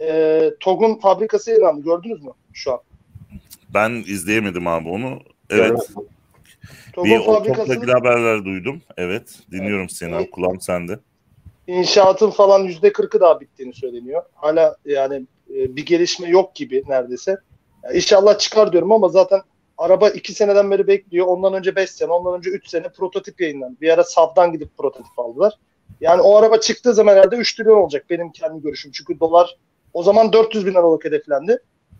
e, 0.00 0.50
TOG'un 0.60 0.94
fabrikası 0.94 1.52
ilanı 1.52 1.82
gördünüz 1.82 2.22
mü 2.22 2.30
şu 2.52 2.72
an? 2.72 2.80
Ben 3.74 3.90
izleyemedim 3.90 4.66
abi 4.66 4.88
onu. 4.88 5.18
Evet. 5.50 5.90
TOG'un 6.92 7.10
bir 7.10 7.24
fabrikası... 7.24 7.74
ilgili 7.74 7.92
haberler 7.92 8.44
duydum. 8.44 8.82
Evet. 8.96 9.38
Dinliyorum 9.50 9.80
evet. 9.80 9.92
seni 9.92 10.16
abi. 10.16 10.30
Kulağım 10.30 10.60
sende. 10.60 10.98
İnşaatın 11.66 12.30
falan 12.30 12.60
yüzde 12.60 12.92
kırkı 12.92 13.20
daha 13.20 13.40
bittiğini 13.40 13.74
söyleniyor. 13.74 14.22
Hala 14.34 14.76
yani 14.84 15.26
e, 15.54 15.76
bir 15.76 15.86
gelişme 15.86 16.28
yok 16.28 16.54
gibi 16.54 16.84
neredeyse. 16.88 17.36
Yani 17.84 17.96
inşallah 17.96 18.38
çıkar 18.38 18.72
diyorum 18.72 18.92
ama 18.92 19.08
zaten 19.08 19.40
araba 19.78 20.08
iki 20.08 20.32
seneden 20.32 20.70
beri 20.70 20.86
bekliyor. 20.86 21.26
Ondan 21.26 21.54
önce 21.54 21.76
beş 21.76 21.90
sene, 21.90 22.12
ondan 22.12 22.38
önce 22.38 22.50
üç 22.50 22.68
sene 22.68 22.88
prototip 22.88 23.40
yayınlandı. 23.40 23.80
Bir 23.80 23.90
ara 23.90 24.04
SAV'dan 24.04 24.52
gidip 24.52 24.78
prototip 24.78 25.18
aldılar. 25.18 25.54
Yani 26.00 26.20
o 26.22 26.36
araba 26.36 26.60
çıktığı 26.60 26.94
zaman 26.94 27.12
herhalde 27.12 27.36
3 27.36 27.56
trilyon 27.56 27.76
olacak 27.76 28.04
benim 28.10 28.32
kendi 28.32 28.62
görüşüm. 28.62 28.92
Çünkü 28.92 29.20
dolar 29.20 29.56
o 29.92 30.02
zaman 30.02 30.32
400 30.32 30.66
bin 30.66 30.70
liralık 30.70 31.04
hedeflendi. 31.04 31.58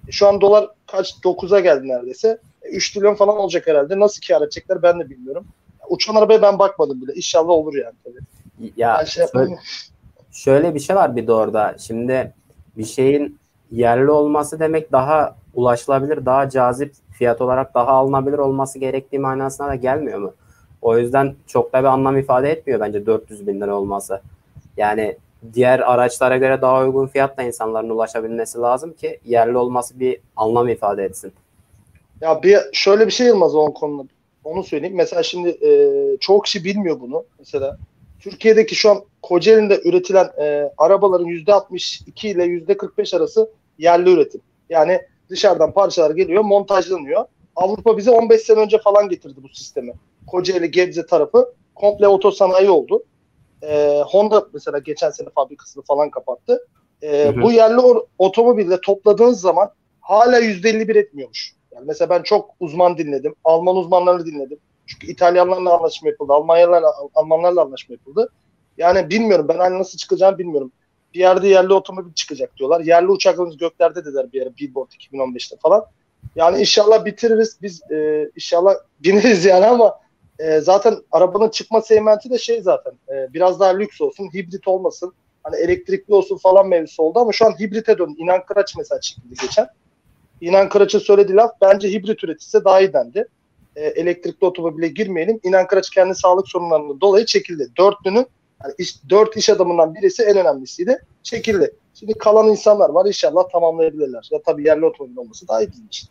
E, 0.09 0.13
şu 0.13 0.27
an 0.27 0.41
dolar 0.41 0.69
kaç 0.87 1.13
9'a 1.13 1.61
geldi 1.61 1.89
neredeyse. 1.89 2.39
3 2.63 2.93
trilyon 2.93 3.15
falan 3.15 3.37
olacak 3.37 3.67
herhalde. 3.67 4.01
Nasıl 4.01 4.21
kar 4.29 4.43
edecekler 4.43 4.83
ben 4.83 5.01
de 5.01 5.11
bilmiyorum. 5.11 5.47
Uçan 5.89 6.15
arabaya 6.15 6.43
ben 6.43 6.59
bakmadım 6.59 7.03
bile. 7.03 7.15
İnşallah 7.15 7.49
olur 7.49 7.75
yani 7.75 7.95
tabii. 8.05 8.73
Ya 8.77 8.97
Ben 9.01 9.05
şey 9.05 9.27
şöyle, 9.33 9.59
şöyle 10.33 10.75
bir 10.75 10.81
şey 10.81 10.97
var 10.97 11.17
bir 11.17 11.27
de 11.27 11.33
orada. 11.33 11.77
Şimdi 11.79 12.35
bir 12.77 12.85
şeyin 12.85 13.39
yerli 13.75 14.11
olması 14.11 14.61
demek 14.61 14.93
daha 14.93 15.37
ulaşılabilir, 15.55 16.27
daha 16.27 16.51
cazip 16.51 16.93
fiyat 17.13 17.41
olarak 17.41 17.75
daha 17.75 17.87
alınabilir 17.87 18.39
olması 18.39 18.79
gerektiği 18.79 19.19
manasına 19.19 19.69
da 19.69 19.75
gelmiyor 19.75 20.19
mu? 20.19 20.35
O 20.83 20.99
yüzden 20.99 21.35
çok 21.47 21.73
da 21.73 21.81
bir 21.81 21.85
anlam 21.85 22.19
ifade 22.19 22.51
etmiyor 22.51 22.81
bence 22.81 23.07
400 23.07 23.47
bin 23.47 23.61
lira 23.61 23.77
olması. 23.77 24.21
Yani 24.77 25.17
diğer 25.55 25.93
araçlara 25.93 26.37
göre 26.37 26.63
daha 26.63 26.81
uygun 26.81 27.07
fiyatla 27.07 27.43
insanların 27.43 27.91
ulaşabilmesi 27.91 28.59
lazım 28.59 28.93
ki 28.93 29.21
yerli 29.25 29.57
olması 29.57 30.01
bir 30.01 30.19
anlam 30.37 30.69
ifade 30.69 31.05
etsin. 31.05 31.33
Ya 32.21 32.43
bir 32.43 32.59
şöyle 32.73 33.07
bir 33.07 33.13
şey 33.13 33.27
Yılmaz 33.27 33.55
o 33.55 33.75
konuda. 33.75 34.09
Onu 34.45 34.65
söyleyeyim. 34.65 34.97
Mesela 34.97 35.23
şimdi 35.23 35.49
e, 35.49 36.17
çoğu 36.21 36.43
kişi 36.43 36.65
bilmiyor 36.65 37.01
bunu. 37.01 37.25
Mesela 37.39 37.79
Türkiye'deki 38.21 38.75
şu 38.75 38.91
an 38.91 39.03
Kocaeli'nde 39.23 39.81
üretilen 39.85 40.31
e, 40.41 40.71
arabaların 40.79 41.27
%62 41.27 42.29
ile 42.29 42.45
%45 42.45 43.17
arası 43.17 43.51
yerli 43.79 44.11
üretim. 44.13 44.41
Yani 44.71 45.01
dışarıdan 45.31 45.73
parçalar 45.73 46.11
geliyor, 46.11 46.43
montajlanıyor. 46.43 47.25
Avrupa 47.57 47.97
bize 47.97 48.11
15 48.11 48.41
sene 48.41 48.61
önce 48.61 48.79
falan 48.79 49.09
getirdi 49.09 49.41
bu 49.43 49.49
sistemi. 49.49 49.93
Kocaeli, 50.27 50.71
Gebze 50.71 51.07
tarafı 51.07 51.55
komple 51.75 52.09
otosanayi 52.09 52.71
oldu. 52.71 53.05
E, 53.63 54.03
Honda 54.07 54.47
mesela 54.55 54.79
geçen 54.79 55.11
sene 55.11 55.29
fabrikasını 55.35 55.83
falan 55.85 56.11
kapattı. 56.11 56.69
E, 57.03 57.25
Hı 57.25 57.29
hı. 57.29 57.43
Bu 57.43 57.53
yerli 57.53 57.81
otomobille 58.19 58.81
topladığınız 58.81 59.41
zaman 59.41 59.71
hala 60.01 60.41
%51 60.41 60.99
etmiyormuş. 60.99 61.55
Yani 61.75 61.85
mesela 61.87 62.11
ben 62.11 62.23
çok 62.23 62.51
uzman 62.61 62.99
dinledim. 62.99 63.35
Alman 63.45 63.77
uzmanları 63.77 64.27
dinledim. 64.27 64.59
Çünkü 64.87 65.07
İtalyanlarla 65.07 65.77
anlaşma 65.77 66.09
yapıldı. 66.09 66.33
Almanyalarla, 66.33 66.93
Almanlarla 67.15 67.63
anlaşma 67.63 67.93
yapıldı. 67.93 68.33
Yani 68.79 69.11
bilmiyorum. 69.11 69.47
Ben 69.49 69.59
hani 69.59 69.79
nasıl 69.79 69.99
çıkacağını 69.99 70.39
bilmiyorum. 70.39 70.73
Bir 71.15 71.19
yerde 71.19 71.49
yerli 71.49 71.73
otomobil 71.73 72.13
çıkacak 72.13 72.57
diyorlar. 72.57 72.81
Yerli 72.81 73.09
uçaklarımız 73.09 73.57
göklerde 73.57 74.05
dediler 74.05 74.33
bir 74.33 74.43
ara 74.43 74.57
Billboard 74.57 74.91
2015'te 74.91 75.57
falan. 75.57 75.85
Yani 76.37 76.61
inşallah 76.61 77.05
bitiririz. 77.05 77.59
Biz 77.63 77.91
e, 77.91 78.31
inşallah 78.37 78.75
bineriz 79.01 79.45
yani 79.45 79.67
ama 79.67 79.99
e, 80.39 80.61
zaten 80.61 80.97
arabanın 81.13 81.49
çıkma 81.49 81.81
segmenti 81.81 82.31
de 82.31 82.39
şey 82.39 82.63
zaten. 82.63 82.93
e, 83.09 83.33
biraz 83.33 83.61
daha 83.61 83.71
lüks 83.71 84.01
olsun. 84.01 84.31
Hibrit 84.35 84.69
olmasın. 84.69 85.13
Hani 85.43 85.57
elektrikli 85.57 86.15
olsun 86.15 86.37
falan 86.37 86.69
mevzusu 86.69 87.03
oldu 87.03 87.19
ama 87.19 87.33
şu 87.33 87.47
an 87.47 87.51
hibrite 87.61 87.99
döndü. 87.99 88.15
İnan 88.17 88.47
Kıraç 88.47 88.77
mesela 88.77 89.01
çıktı 89.01 89.23
geçen. 89.43 89.67
İnan 90.41 90.69
Kıraç'ın 90.69 90.99
söylediği 90.99 91.37
laf 91.37 91.51
bence 91.61 91.89
hibrit 91.89 92.25
üretilse 92.25 92.65
daha 92.65 92.81
iyi 92.81 92.93
dendi. 92.93 93.29
E, 93.77 93.87
elektrikli 93.87 94.45
otomobile 94.45 94.89
girmeyelim. 94.89 95.41
İnan 95.43 95.67
Kıraç 95.67 95.91
kendi 95.91 96.15
sağlık 96.15 96.49
sorunlarından 96.49 97.01
dolayı 97.01 97.27
çekildi. 97.27 97.69
Dörtlünün 97.79 98.27
yani 98.65 98.75
iş, 98.79 99.11
dört 99.11 99.37
iş 99.37 99.51
adamından 99.51 99.95
birisi 99.95 100.23
en 100.23 100.37
önemlisiydi. 100.37 100.99
Çekildi. 101.23 101.75
Şimdi 101.95 102.15
kalan 102.15 102.49
insanlar 102.49 102.91
var. 102.91 103.07
İnşallah 103.07 103.49
tamamlayabilirler. 103.53 104.29
Ya 104.33 104.43
tabii 104.47 104.67
yerli 104.67 104.85
otomobil 104.85 105.17
olması 105.17 105.49
daha 105.49 105.63
iyi 105.63 105.87
için. 105.87 106.09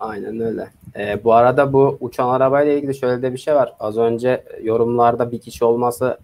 Aynen 0.00 0.40
öyle. 0.40 0.68
Ee, 0.96 1.24
bu 1.24 1.32
arada 1.32 1.72
bu 1.72 1.98
uçan 2.00 2.28
arabayla 2.28 2.72
ilgili 2.72 2.94
şöyle 2.94 3.22
de 3.22 3.32
bir 3.32 3.38
şey 3.38 3.54
var. 3.54 3.74
Az 3.80 3.98
önce 3.98 4.44
yorumlarda 4.62 5.32
bir 5.32 5.40
kişi 5.40 5.64
olması 5.64 6.18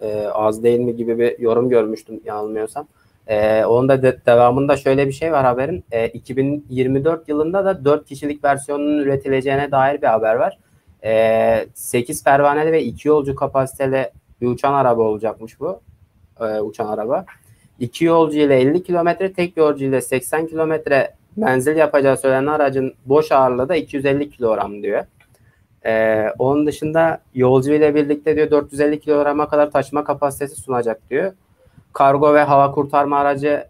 e, 0.00 0.26
az 0.26 0.62
değil 0.62 0.80
mi 0.80 0.96
gibi 0.96 1.18
bir 1.18 1.38
yorum 1.38 1.68
görmüştüm 1.68 2.20
yanılmıyorsam. 2.24 2.86
Ee, 3.26 3.64
onun 3.64 3.88
da 3.88 4.02
de- 4.02 4.20
devamında 4.26 4.76
şöyle 4.76 5.06
bir 5.06 5.12
şey 5.12 5.32
var 5.32 5.44
haberin. 5.44 5.84
Ee, 5.92 6.08
2024 6.08 7.28
yılında 7.28 7.64
da 7.64 7.84
4 7.84 8.06
kişilik 8.06 8.44
versiyonunun 8.44 8.98
üretileceğine 8.98 9.70
dair 9.70 10.02
bir 10.02 10.06
haber 10.06 10.34
var. 10.34 10.58
Ee, 11.04 11.66
8 11.74 12.24
pervaneli 12.24 12.72
ve 12.72 12.82
2 12.82 13.08
yolcu 13.08 13.34
kapasiteli 13.34 14.10
bir 14.40 14.46
uçan 14.46 14.74
araba 14.74 15.02
olacakmış 15.02 15.60
bu. 15.60 15.80
Ee, 16.40 16.60
uçan 16.60 16.86
araba. 16.86 17.24
2 17.80 18.04
yolcu 18.04 18.38
ile 18.38 18.60
50 18.60 18.82
kilometre, 18.82 19.32
tek 19.32 19.56
yolcu 19.56 19.84
ile 19.84 20.00
80 20.00 20.46
kilometre 20.46 21.14
menzil 21.36 21.76
yapacağı 21.76 22.16
söylenen 22.16 22.46
aracın 22.46 22.94
boş 23.06 23.32
ağırlığı 23.32 23.68
da 23.68 23.76
250 23.76 24.30
kilogram 24.30 24.82
diyor. 24.82 25.04
Ee, 25.86 26.26
onun 26.38 26.66
dışında 26.66 27.20
yolcu 27.34 27.72
ile 27.72 27.94
birlikte 27.94 28.36
diyor 28.36 28.50
450 28.50 29.00
kilograma 29.00 29.48
kadar 29.48 29.70
taşıma 29.70 30.04
kapasitesi 30.04 30.56
sunacak 30.56 31.10
diyor. 31.10 31.32
Kargo 31.92 32.34
ve 32.34 32.42
hava 32.42 32.72
kurtarma 32.72 33.18
aracı 33.18 33.66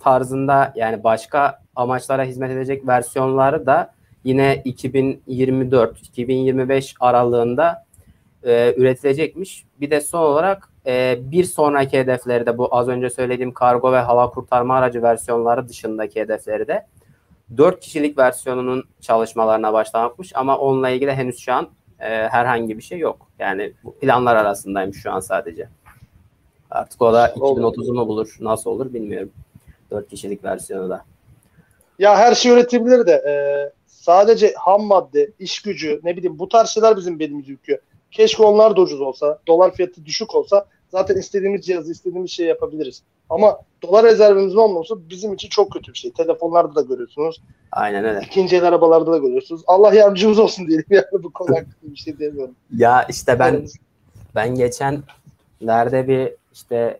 tarzında 0.00 0.72
yani 0.76 1.04
başka 1.04 1.62
amaçlara 1.76 2.24
hizmet 2.24 2.50
edecek 2.50 2.88
versiyonları 2.88 3.66
da 3.66 3.94
yine 4.24 4.62
2024-2025 4.66 6.94
aralığında 7.00 7.83
e, 8.44 8.74
üretilecekmiş. 8.76 9.64
Bir 9.80 9.90
de 9.90 10.00
son 10.00 10.22
olarak 10.22 10.68
e, 10.86 11.18
bir 11.20 11.44
sonraki 11.44 11.98
hedefleri 11.98 12.46
de 12.46 12.58
bu 12.58 12.76
az 12.76 12.88
önce 12.88 13.10
söylediğim 13.10 13.52
kargo 13.52 13.92
ve 13.92 13.98
hava 13.98 14.30
kurtarma 14.30 14.76
aracı 14.76 15.02
versiyonları 15.02 15.68
dışındaki 15.68 16.20
hedefleri 16.20 16.68
de 16.68 16.86
4 17.56 17.80
kişilik 17.80 18.18
versiyonunun 18.18 18.84
çalışmalarına 19.00 19.72
başlamakmış 19.72 20.32
ama 20.34 20.58
onunla 20.58 20.88
ilgili 20.88 21.12
henüz 21.12 21.38
şu 21.38 21.52
an 21.52 21.68
e, 22.00 22.28
herhangi 22.28 22.78
bir 22.78 22.82
şey 22.82 22.98
yok. 22.98 23.26
Yani 23.38 23.72
bu 23.84 23.94
planlar 23.98 24.36
arasındaymış 24.36 25.02
şu 25.02 25.12
an 25.12 25.20
sadece. 25.20 25.68
Artık 26.70 27.02
o 27.02 27.12
da 27.12 27.32
Olur. 27.36 27.62
2030'u 27.62 27.94
mu 27.94 28.08
bulur, 28.08 28.36
nasıl 28.40 28.70
olur 28.70 28.94
bilmiyorum. 28.94 29.30
4 29.90 30.08
kişilik 30.08 30.44
versiyonu 30.44 30.90
da. 30.90 31.04
Ya 31.98 32.16
her 32.16 32.34
şey 32.34 32.52
üretebilir 32.52 33.06
de 33.06 33.12
e, 33.12 33.34
sadece 33.86 34.54
ham 34.58 34.82
madde, 34.82 35.30
iş 35.38 35.62
gücü, 35.62 36.00
ne 36.04 36.16
bileyim 36.16 36.38
bu 36.38 36.48
tarz 36.48 36.68
şeyler 36.68 36.96
bizim 36.96 37.18
belimizi 37.18 37.50
yüküyor. 37.50 37.78
Keşke 38.14 38.42
onlar 38.42 38.76
da 38.76 38.80
ucuz 38.80 39.00
olsa, 39.00 39.38
dolar 39.46 39.74
fiyatı 39.74 40.04
düşük 40.04 40.34
olsa 40.34 40.66
zaten 40.88 41.16
istediğimiz 41.16 41.66
cihazı, 41.66 41.92
istediğimiz 41.92 42.30
şeyi 42.30 42.48
yapabiliriz. 42.48 43.02
Ama 43.30 43.58
dolar 43.82 44.04
rezervimizin 44.04 44.56
olmaması 44.56 45.10
bizim 45.10 45.32
için 45.32 45.48
çok 45.48 45.72
kötü 45.72 45.92
bir 45.92 45.98
şey. 45.98 46.10
Telefonlarda 46.10 46.74
da 46.74 46.80
görüyorsunuz. 46.80 47.42
Aynen 47.72 48.04
öyle. 48.04 48.20
ikinci 48.26 48.56
el 48.56 48.64
arabalarda 48.64 49.12
da 49.12 49.18
görüyorsunuz. 49.18 49.62
Allah 49.66 49.94
yardımcımız 49.94 50.38
olsun 50.38 50.66
diyelim 50.66 50.84
yani 50.90 51.04
bu 51.12 51.32
konu 51.32 51.50
hakkında 51.50 51.92
bir 51.92 51.96
şey 51.96 52.18
demiyorum. 52.18 52.54
Ya 52.76 53.06
işte 53.08 53.38
ben 53.38 53.66
ben 54.34 54.54
geçen 54.54 55.02
nerede 55.60 56.08
bir 56.08 56.32
işte 56.52 56.98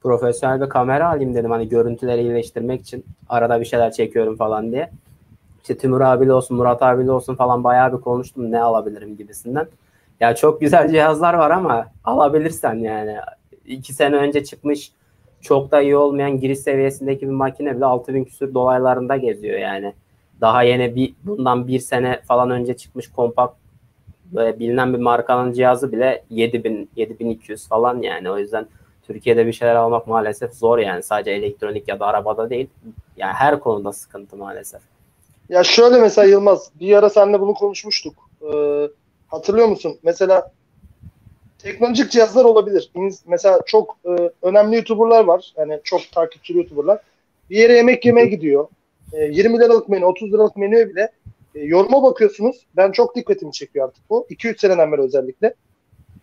profesyonel 0.00 0.60
bir 0.60 0.68
kamera 0.68 1.08
alayım 1.08 1.34
dedim 1.34 1.50
hani 1.50 1.68
görüntüleri 1.68 2.22
iyileştirmek 2.22 2.80
için 2.80 3.04
arada 3.28 3.60
bir 3.60 3.64
şeyler 3.64 3.92
çekiyorum 3.92 4.36
falan 4.36 4.72
diye. 4.72 4.90
İşte 5.62 5.78
Timur 5.78 6.00
abiyle 6.00 6.32
olsun 6.32 6.56
Murat 6.56 6.82
abiyle 6.82 7.12
olsun 7.12 7.34
falan 7.34 7.64
bayağı 7.64 7.92
bir 7.96 8.00
konuştum 8.00 8.50
ne 8.50 8.62
alabilirim 8.62 9.16
gibisinden. 9.16 9.68
Ya 10.22 10.34
çok 10.34 10.60
güzel 10.60 10.90
cihazlar 10.90 11.34
var 11.34 11.50
ama 11.50 11.86
alabilirsen 12.04 12.74
yani 12.74 13.16
iki 13.66 13.92
sene 13.92 14.16
önce 14.16 14.44
çıkmış 14.44 14.92
çok 15.40 15.70
da 15.70 15.80
iyi 15.80 15.96
olmayan 15.96 16.40
giriş 16.40 16.58
seviyesindeki 16.58 17.26
bir 17.26 17.32
makine 17.32 17.76
bile 17.76 17.84
6000 17.84 18.24
küsür 18.24 18.54
dolaylarında 18.54 19.16
geziyor 19.16 19.58
yani. 19.58 19.94
Daha 20.40 20.62
yeni 20.62 20.96
bir 20.96 21.14
bundan 21.24 21.68
bir 21.68 21.78
sene 21.78 22.20
falan 22.28 22.50
önce 22.50 22.76
çıkmış 22.76 23.10
kompakt 23.10 23.54
böyle 24.32 24.58
bilinen 24.58 24.92
bir 24.92 24.98
markanın 24.98 25.52
cihazı 25.52 25.92
bile 25.92 26.24
7000 26.30 26.88
7200 26.96 27.68
falan 27.68 28.02
yani 28.02 28.30
o 28.30 28.38
yüzden 28.38 28.66
Türkiye'de 29.06 29.46
bir 29.46 29.52
şeyler 29.52 29.74
almak 29.74 30.06
maalesef 30.06 30.54
zor 30.54 30.78
yani 30.78 31.02
sadece 31.02 31.30
elektronik 31.30 31.88
ya 31.88 32.00
da 32.00 32.06
arabada 32.06 32.50
değil 32.50 32.68
yani 33.16 33.32
her 33.32 33.60
konuda 33.60 33.92
sıkıntı 33.92 34.36
maalesef. 34.36 34.80
Ya 35.48 35.64
şöyle 35.64 36.00
mesela 36.00 36.28
Yılmaz, 36.28 36.70
bir 36.80 36.96
ara 36.96 37.10
seninle 37.10 37.40
bunu 37.40 37.54
konuşmuştuk. 37.54 38.14
Ee, 38.42 38.88
hatırlıyor 39.32 39.68
musun? 39.68 39.98
Mesela 40.02 40.52
teknolojik 41.58 42.10
cihazlar 42.10 42.44
olabilir. 42.44 42.90
Mesela 43.26 43.60
çok 43.66 43.96
e, 44.04 44.30
önemli 44.42 44.76
YouTuber'lar 44.76 45.24
var. 45.24 45.52
Yani 45.56 45.80
çok 45.84 46.12
takipçili 46.12 46.58
YouTuber'lar. 46.58 47.00
Bir 47.50 47.56
yere 47.56 47.72
yemek 47.72 48.04
yemeye 48.04 48.26
gidiyor. 48.26 48.68
E, 49.12 49.24
20 49.24 49.58
liralık 49.58 49.88
menü, 49.88 50.04
30 50.04 50.32
liralık 50.32 50.56
menüye 50.56 50.88
bile 50.88 51.12
e, 51.54 51.60
yoruma 51.60 52.02
bakıyorsunuz. 52.02 52.66
Ben 52.76 52.92
çok 52.92 53.16
dikkatimi 53.16 53.52
çekiyor 53.52 53.88
artık 53.88 54.10
bu. 54.10 54.26
2-3 54.30 54.60
seneden 54.60 54.92
beri 54.92 55.00
özellikle. 55.00 55.54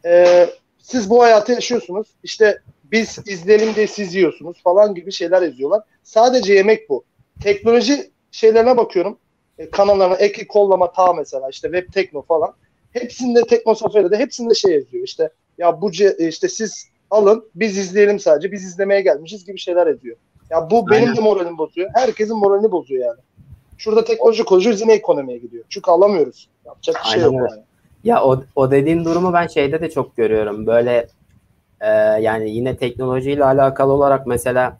E, 0.05 0.45
siz 0.77 1.09
bu 1.09 1.23
hayatı 1.23 1.51
yaşıyorsunuz. 1.51 2.07
İşte 2.23 2.59
biz 2.83 3.19
izleyelim 3.27 3.75
diye 3.75 3.87
siz 3.87 4.15
yiyorsunuz 4.15 4.63
falan 4.63 4.95
gibi 4.95 5.11
şeyler 5.11 5.41
yazıyorlar. 5.41 5.83
Sadece 6.03 6.53
yemek 6.53 6.89
bu. 6.89 7.03
Teknoloji 7.43 8.11
şeylerine 8.31 8.77
bakıyorum. 8.77 9.17
E, 9.57 9.69
kanallarına 9.69 10.15
Eki 10.15 10.47
Kollama 10.47 10.91
Ta 10.91 11.13
mesela 11.13 11.49
işte 11.49 11.71
Web 11.71 11.93
Tekno 11.93 12.21
falan. 12.21 12.53
Hepsinde 12.93 13.41
Teknosaferi'de 13.41 14.17
hepsinde 14.17 14.53
şey 14.53 14.74
yazıyor. 14.74 15.03
İşte 15.03 15.29
ya 15.58 15.81
bu 15.81 15.91
işte 16.19 16.50
siz 16.50 16.88
alın 17.12 17.46
biz 17.55 17.77
izleyelim 17.77 18.19
sadece. 18.19 18.51
Biz 18.51 18.63
izlemeye 18.63 19.01
gelmişiz 19.01 19.46
gibi 19.46 19.58
şeyler 19.58 19.88
yazıyor. 19.88 20.15
Ya 20.50 20.72
bu 20.72 20.89
benim 20.89 21.03
Aynen. 21.03 21.17
de 21.17 21.22
moralimi 21.22 21.58
bozuyor. 21.58 21.89
Herkesin 21.93 22.38
moralini 22.38 22.72
bozuyor 22.72 23.05
yani. 23.05 23.19
Şurada 23.77 24.03
teknoloji 24.03 24.43
konuşuyoruz 24.43 24.81
yine 24.81 24.93
ekonomiye 24.93 25.38
gidiyor. 25.38 25.63
Çünkü 25.69 25.91
alamıyoruz. 25.91 26.50
Yapacak 26.65 26.96
bir 27.03 27.10
şey 27.10 27.24
Aynen 27.24 27.38
yok. 27.38 27.50
Yani. 27.51 27.62
Ya 28.03 28.24
o, 28.24 28.43
o 28.55 28.72
dediğin 28.72 29.05
durumu 29.05 29.34
ben 29.34 29.48
şeyde 29.48 29.81
de 29.81 29.89
çok 29.89 30.17
görüyorum. 30.17 30.67
Böyle 30.67 31.08
e, 31.81 31.88
yani 32.22 32.51
yine 32.51 32.77
teknolojiyle 32.77 33.46
alakalı 33.46 33.93
olarak 33.93 34.27
mesela 34.27 34.77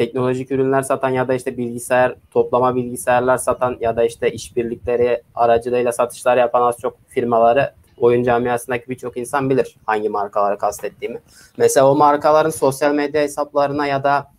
teknolojik 0.00 0.50
ürünler 0.50 0.82
satan 0.82 1.10
ya 1.10 1.28
da 1.28 1.34
işte 1.34 1.56
bilgisayar 1.56 2.14
toplama 2.30 2.74
bilgisayarlar 2.74 3.36
satan 3.36 3.76
ya 3.80 3.96
da 3.96 4.04
işte 4.04 4.32
işbirlikleri 4.32 5.22
aracılığıyla 5.34 5.92
satışlar 5.92 6.36
yapan 6.36 6.62
az 6.62 6.78
çok 6.78 6.96
firmaları 7.08 7.72
oyun 7.98 8.22
camiasındaki 8.22 8.88
birçok 8.88 9.16
insan 9.16 9.50
bilir 9.50 9.76
hangi 9.86 10.08
markaları 10.08 10.58
kastettiğimi. 10.58 11.20
Mesela 11.56 11.90
o 11.90 11.96
markaların 11.96 12.50
sosyal 12.50 12.94
medya 12.94 13.22
hesaplarına 13.22 13.86
ya 13.86 14.04
da 14.04 14.30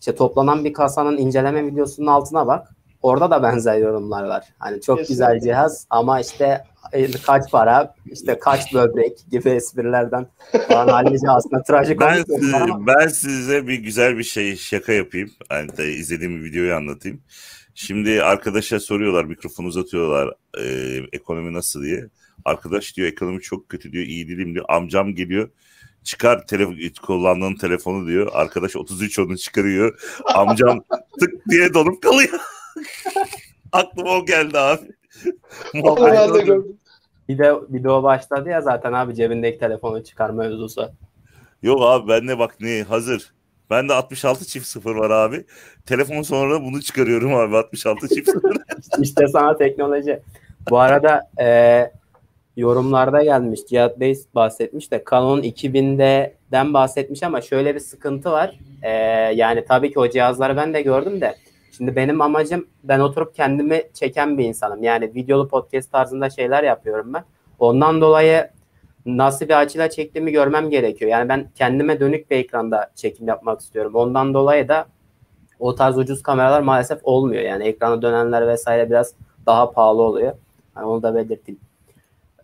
işte 0.00 0.14
toplanan 0.14 0.64
bir 0.64 0.72
kasanın 0.72 1.16
inceleme 1.16 1.66
videosunun 1.66 2.06
altına 2.06 2.46
bak. 2.46 2.68
Orada 3.02 3.30
da 3.30 3.42
benzer 3.42 3.78
yorumlar 3.78 4.24
var. 4.24 4.44
Hani 4.58 4.80
çok 4.80 4.98
Kesinlikle. 4.98 5.12
güzel 5.34 5.40
cihaz 5.40 5.86
ama 5.90 6.20
işte 6.20 6.64
e, 6.92 7.10
kaç 7.10 7.50
para, 7.50 7.94
işte 8.12 8.38
kaç 8.38 8.74
böbrek 8.74 9.24
gibi 9.30 9.48
esprilerden 9.50 10.26
falan 10.68 10.88
hallice 10.88 11.30
aslında 11.30 11.62
trajik 11.62 12.00
Ben, 12.00 12.16
yorumlar 12.16 12.60
ama- 12.60 12.86
ben 12.86 13.08
size 13.08 13.66
bir 13.68 13.74
güzel 13.78 14.18
bir 14.18 14.24
şey 14.24 14.56
şaka 14.56 14.92
yapayım. 14.92 15.30
Hani 15.48 15.76
de 15.76 15.92
izlediğim 15.92 16.44
videoyu 16.44 16.74
anlatayım. 16.74 17.20
Şimdi 17.74 18.22
arkadaşa 18.22 18.80
soruyorlar, 18.80 19.24
mikrofon 19.24 19.64
uzatıyorlar 19.64 20.34
e, 20.60 20.64
ekonomi 21.12 21.52
nasıl 21.52 21.82
diye. 21.82 22.04
Arkadaş 22.44 22.96
diyor 22.96 23.08
ekonomi 23.08 23.40
çok 23.40 23.68
kötü 23.68 23.92
diyor, 23.92 24.04
iyi 24.04 24.28
değilim 24.28 24.54
diyor. 24.54 24.64
Amcam 24.68 25.14
geliyor. 25.14 25.48
Çıkar 26.04 26.46
tele, 26.46 26.66
kullandığın 27.06 27.54
telefonu 27.54 28.06
diyor. 28.06 28.28
Arkadaş 28.32 28.76
33 28.76 29.18
onu 29.18 29.36
çıkarıyor. 29.38 30.00
Amcam 30.34 30.80
tık 31.20 31.32
diye 31.50 31.74
donup 31.74 32.02
kalıyor. 32.02 32.30
Aklıma 33.72 34.10
o 34.10 34.24
geldi 34.24 34.58
abi. 34.58 34.82
Ben 35.74 36.34
de 36.34 36.40
gördüm. 36.42 36.78
Bir 37.28 37.38
de 37.38 37.54
video 37.70 38.02
başladı 38.02 38.48
ya 38.48 38.60
zaten 38.60 38.92
abi 38.92 39.14
cebindeki 39.14 39.58
telefonu 39.58 40.04
çıkarma 40.04 40.42
mevzusu. 40.42 40.90
Yok 41.62 41.80
abi 41.82 42.08
bende 42.08 42.38
bak 42.38 42.54
ne 42.60 42.82
hazır. 42.82 43.32
Bende 43.70 43.94
66 43.94 44.46
çift 44.46 44.66
sıfır 44.66 44.94
var 44.94 45.10
abi. 45.10 45.44
Telefon 45.86 46.22
sonra 46.22 46.62
bunu 46.62 46.82
çıkarıyorum 46.82 47.34
abi 47.34 47.56
66 47.56 48.08
çift 48.08 48.30
sıfır. 48.30 48.56
İşte 49.02 49.28
sana 49.28 49.56
teknoloji. 49.56 50.20
Bu 50.70 50.78
arada 50.78 51.30
e, 51.40 51.90
yorumlarda 52.56 53.22
gelmiş. 53.22 53.60
Cihat 53.68 54.00
Bey 54.00 54.18
bahsetmiş 54.34 54.90
de 54.90 55.04
Canon 55.10 55.42
2000'den 55.42 56.74
bahsetmiş 56.74 57.22
ama 57.22 57.40
şöyle 57.40 57.74
bir 57.74 57.80
sıkıntı 57.80 58.30
var. 58.30 58.58
E, 58.82 58.90
yani 59.34 59.64
tabii 59.68 59.92
ki 59.92 59.98
o 59.98 60.08
cihazları 60.08 60.56
ben 60.56 60.74
de 60.74 60.82
gördüm 60.82 61.20
de 61.20 61.34
şimdi 61.76 61.96
benim 61.96 62.20
amacım 62.20 62.66
ben 62.84 63.00
oturup 63.00 63.34
kendimi 63.34 63.82
çeken 63.94 64.38
bir 64.38 64.44
insanım. 64.44 64.82
Yani 64.82 65.14
videolu 65.14 65.48
podcast 65.48 65.92
tarzında 65.92 66.30
şeyler 66.30 66.62
yapıyorum 66.62 67.14
ben. 67.14 67.24
Ondan 67.58 68.00
dolayı 68.00 68.50
nasıl 69.06 69.44
bir 69.48 69.60
açıyla 69.60 69.90
çektiğimi 69.90 70.32
görmem 70.32 70.70
gerekiyor. 70.70 71.10
Yani 71.10 71.28
ben 71.28 71.50
kendime 71.54 72.00
dönük 72.00 72.30
bir 72.30 72.36
ekranda 72.36 72.90
çekim 72.94 73.28
yapmak 73.28 73.60
istiyorum. 73.60 73.94
Ondan 73.94 74.34
dolayı 74.34 74.68
da 74.68 74.86
o 75.58 75.74
tarz 75.74 75.98
ucuz 75.98 76.22
kameralar 76.22 76.62
maalesef 76.62 76.98
olmuyor. 77.02 77.42
Yani 77.42 77.64
ekrana 77.64 78.02
dönenler 78.02 78.48
vesaire 78.48 78.90
biraz 78.90 79.14
daha 79.46 79.70
pahalı 79.70 80.02
oluyor. 80.02 80.32
Hani 80.74 80.86
onu 80.86 81.02
da 81.02 81.14
belirteyim. 81.14 81.60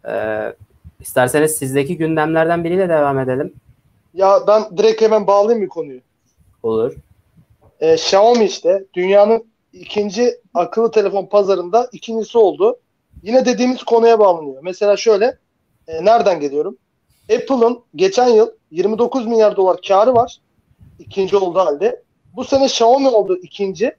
Ee, 0.09 0.55
isterseniz 1.01 1.57
sizdeki 1.57 1.97
gündemlerden 1.97 2.65
biriyle 2.65 2.89
devam 2.89 3.19
edelim. 3.19 3.53
Ya 4.15 4.39
ben 4.47 4.77
direkt 4.77 5.03
hemen 5.03 5.27
bağlayayım 5.27 5.65
mı 5.65 5.69
konuyu? 5.69 6.01
Olur. 6.63 6.95
Ee, 7.85 7.95
Xiaomi 7.95 8.45
işte 8.45 8.85
dünyanın 8.95 9.45
ikinci 9.73 10.41
akıllı 10.55 10.91
telefon 10.91 11.27
pazarında 11.27 11.89
ikincisi 11.93 12.39
oldu. 12.39 12.79
Yine 13.23 13.47
dediğimiz 13.47 13.83
konuya 13.83 14.19
bağlanıyor. 14.19 14.63
Mesela 14.63 14.97
şöyle 14.97 15.39
e, 15.89 16.05
nereden 16.05 16.41
geliyorum? 16.41 16.77
Apple'ın 17.23 17.81
geçen 17.97 18.29
yıl 18.29 18.51
29 18.71 19.27
milyar 19.27 19.57
dolar 19.57 19.81
karı 19.89 20.15
var. 20.15 20.41
İkinci 20.99 21.37
olduğu 21.37 21.59
halde. 21.59 22.03
Bu 22.37 22.45
sene 22.45 22.65
Xiaomi 22.65 23.09
oldu 23.09 23.39
ikinci. 23.43 23.97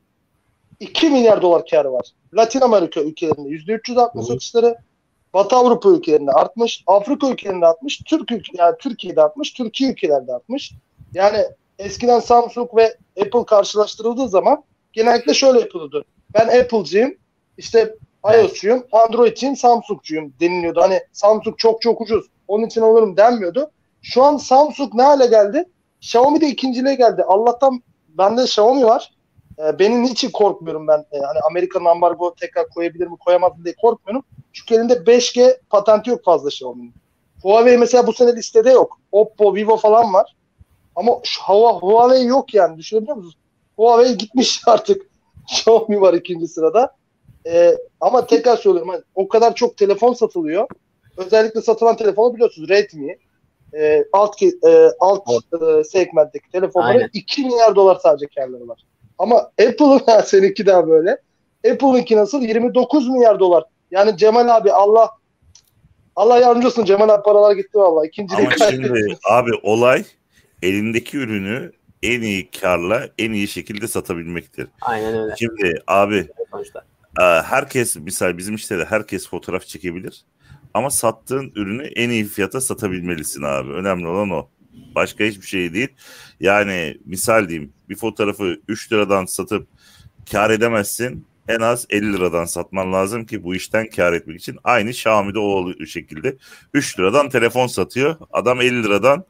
2 0.79 1.09
milyar 1.09 1.41
dolar 1.41 1.65
karı 1.65 1.93
var. 1.93 2.07
Latin 2.33 2.61
Amerika 2.61 3.01
ülkelerinde 3.01 3.49
%300 3.49 4.01
artma 4.01 4.21
Hı. 4.21 4.25
satışları. 4.25 4.77
Batı 5.33 5.55
Avrupa 5.55 5.89
ülkelerinde 5.89 6.31
artmış. 6.31 6.83
Afrika 6.87 7.29
ülkelerinde 7.29 7.65
artmış. 7.65 8.01
Türk 8.05 8.31
ülke, 8.31 8.51
yani 8.57 8.75
Türkiye'de 8.79 9.21
artmış. 9.21 9.53
Türkiye 9.53 9.91
ülkelerde 9.91 10.33
artmış. 10.33 10.71
Yani 11.13 11.45
eskiden 11.79 12.19
Samsung 12.19 12.75
ve 12.75 12.97
Apple 13.21 13.45
karşılaştırıldığı 13.45 14.27
zaman 14.29 14.63
genellikle 14.93 15.33
şöyle 15.33 15.59
yapılıyordu. 15.59 16.05
Ben 16.33 16.61
Apple'cıyım. 16.61 17.15
işte 17.57 17.95
iOS'cuyum. 18.33 18.83
Android'ciyim. 18.91 19.55
Samsung'cuyum 19.55 20.33
deniliyordu. 20.39 20.81
Hani 20.81 21.01
Samsung 21.11 21.57
çok 21.57 21.81
çok 21.81 22.01
ucuz. 22.01 22.25
Onun 22.47 22.65
için 22.65 22.81
alırım 22.81 23.17
denmiyordu. 23.17 23.71
Şu 24.01 24.23
an 24.23 24.37
Samsung 24.37 24.93
ne 24.93 25.03
hale 25.03 25.25
geldi? 25.25 25.65
Xiaomi 26.01 26.41
de 26.41 26.47
ikinciliğe 26.47 26.95
geldi. 26.95 27.23
Allah'tan 27.23 27.83
bende 28.09 28.41
Xiaomi 28.43 28.85
var. 28.85 29.11
Ee, 29.59 29.79
benim 29.79 30.03
niçin 30.03 30.31
korkmuyorum 30.31 30.87
ben? 30.87 31.05
Ee, 31.11 31.19
hani 31.19 31.39
Amerika'nın 31.49 31.85
ambargo 31.85 32.35
tekrar 32.35 32.69
koyabilir 32.69 33.07
mi 33.07 33.17
koyamaz 33.17 33.57
mı 33.57 33.65
diye 33.65 33.75
korkmuyorum. 33.81 34.25
Çünkü 34.53 34.75
elinde 34.75 34.93
5G 34.93 35.57
patenti 35.69 36.09
yok 36.09 36.23
fazla 36.25 36.49
Xiaomi'nin. 36.49 36.93
Huawei 37.43 37.77
mesela 37.77 38.07
bu 38.07 38.13
sene 38.13 38.35
listede 38.35 38.71
yok. 38.71 38.99
Oppo, 39.11 39.55
Vivo 39.55 39.77
falan 39.77 40.13
var. 40.13 40.35
Ama 40.95 41.11
şu 41.23 41.41
Hua- 41.41 41.79
Huawei 41.79 42.25
yok 42.25 42.53
yani. 42.53 42.77
Düşünebiliyor 42.77 43.15
musunuz? 43.17 43.37
Huawei 43.77 44.17
gitmiş 44.17 44.61
artık. 44.67 45.01
Xiaomi 45.51 46.01
var 46.01 46.13
ikinci 46.13 46.47
sırada. 46.47 46.95
Ee, 47.47 47.77
ama 48.01 48.25
tekrar 48.27 48.57
söylüyorum. 48.57 48.89
hani 48.89 49.01
o 49.15 49.27
kadar 49.27 49.55
çok 49.55 49.77
telefon 49.77 50.13
satılıyor. 50.13 50.67
Özellikle 51.17 51.61
satılan 51.61 51.97
telefonu 51.97 52.33
biliyorsunuz. 52.33 52.69
Redmi. 52.69 53.17
Ee, 53.73 54.05
alt 54.13 54.35
ki- 54.35 54.59
e, 54.67 54.89
alt 54.99 55.29
e, 55.29 55.83
segmentteki 55.83 56.51
telefonların 56.51 56.97
Aynen. 56.97 57.09
2 57.13 57.43
milyar 57.45 57.75
dolar 57.75 57.97
sadece 58.03 58.27
karları 58.35 58.67
var. 58.67 58.81
Ama 59.17 59.35
Apple'ın 59.37 59.99
ha, 60.05 60.21
seninki 60.21 60.65
daha 60.65 60.87
böyle. 60.87 61.17
Apple'ınki 61.71 62.15
nasıl? 62.17 62.41
29 62.41 63.09
milyar 63.09 63.39
dolar. 63.39 63.63
Yani 63.91 64.17
Cemal 64.17 64.55
abi 64.55 64.71
Allah 64.71 65.09
Allah 66.15 66.39
yardımcı 66.39 66.67
olsun 66.67 66.85
Cemal 66.85 67.09
abi 67.09 67.23
paralar 67.23 67.51
gitti 67.55 67.77
vallahi. 67.77 68.07
İkinci 68.07 68.35
Ama 68.35 68.49
şimdi 68.69 69.17
abi 69.31 69.51
olay 69.63 70.03
elindeki 70.61 71.17
ürünü 71.17 71.71
en 72.03 72.21
iyi 72.21 72.51
karla 72.51 73.09
en 73.17 73.31
iyi 73.31 73.47
şekilde 73.47 73.87
satabilmektir. 73.87 74.67
Aynen 74.81 75.17
öyle. 75.17 75.35
Şimdi 75.39 75.81
abi 75.87 76.27
Sonuçta. 76.51 76.85
e, 77.19 77.23
herkes 77.23 77.95
misal 77.95 78.37
bizim 78.37 78.55
işte 78.55 78.77
de 78.77 78.85
herkes 78.85 79.29
fotoğraf 79.29 79.65
çekebilir. 79.65 80.25
Ama 80.73 80.89
sattığın 80.89 81.51
ürünü 81.55 81.83
en 81.83 82.09
iyi 82.09 82.25
fiyata 82.25 82.61
satabilmelisin 82.61 83.43
abi. 83.43 83.71
Önemli 83.71 84.07
olan 84.07 84.29
o. 84.29 84.49
Başka 84.95 85.23
hiçbir 85.23 85.45
şey 85.45 85.73
değil. 85.73 85.89
Yani 86.39 86.97
misal 87.05 87.49
diyeyim 87.49 87.73
bir 87.89 87.95
fotoğrafı 87.95 88.57
3 88.67 88.91
liradan 88.91 89.25
satıp 89.25 89.67
kar 90.31 90.49
edemezsin. 90.49 91.27
En 91.47 91.59
az 91.59 91.85
50 91.89 92.13
liradan 92.13 92.45
satman 92.45 92.93
lazım 92.93 93.25
ki 93.25 93.43
bu 93.43 93.55
işten 93.55 93.89
kar 93.89 94.13
etmek 94.13 94.39
için. 94.39 94.57
Aynı 94.63 94.89
Xiaomi'de 94.89 95.39
o 95.39 95.85
şekilde 95.85 96.37
3 96.73 96.99
liradan 96.99 97.29
telefon 97.29 97.67
satıyor. 97.67 98.15
Adam 98.31 98.61
50 98.61 98.83
liradan 98.83 99.25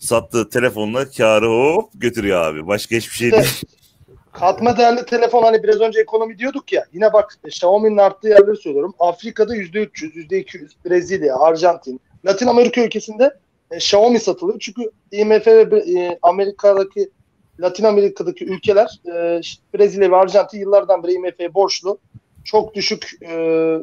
sattığı 0.00 0.48
telefonla 0.48 1.10
karı 1.10 1.46
hop 1.46 1.90
götürüyor 1.94 2.42
abi. 2.42 2.66
Başka 2.66 2.96
hiçbir 2.96 3.14
şey 3.14 3.32
değil. 3.32 3.44
Katma 4.32 4.78
değerli 4.78 5.06
telefon 5.06 5.42
hani 5.42 5.62
biraz 5.62 5.80
önce 5.80 6.00
ekonomi 6.00 6.38
diyorduk 6.38 6.72
ya. 6.72 6.86
Yine 6.92 7.12
bak 7.12 7.38
e, 7.44 7.48
Xiaomi'nin 7.48 7.96
arttığı 7.96 8.28
yerleri 8.28 8.56
söylüyorum. 8.56 8.94
Afrika'da 8.98 9.56
%300, 9.56 9.88
%200, 10.14 10.70
Brezilya, 10.86 11.36
Arjantin, 11.36 12.00
Latin 12.26 12.46
Amerika 12.46 12.80
ülkesinde 12.80 13.34
e, 13.70 13.76
Xiaomi 13.76 14.20
satılıyor. 14.20 14.58
Çünkü 14.60 14.90
IMF 15.12 15.46
ve 15.46 15.78
e, 15.78 16.18
Amerika'daki 16.22 17.10
Latin 17.60 17.84
Amerika'daki 17.84 18.44
ülkeler 18.44 19.00
e, 19.06 19.40
Brezilya 19.74 20.10
ve 20.10 20.16
Arjantin 20.16 20.60
yıllardan 20.60 21.02
beri 21.02 21.12
IMF'ye 21.12 21.54
borçlu. 21.54 21.98
Çok 22.44 22.74
düşük 22.74 23.10
e, 23.22 23.76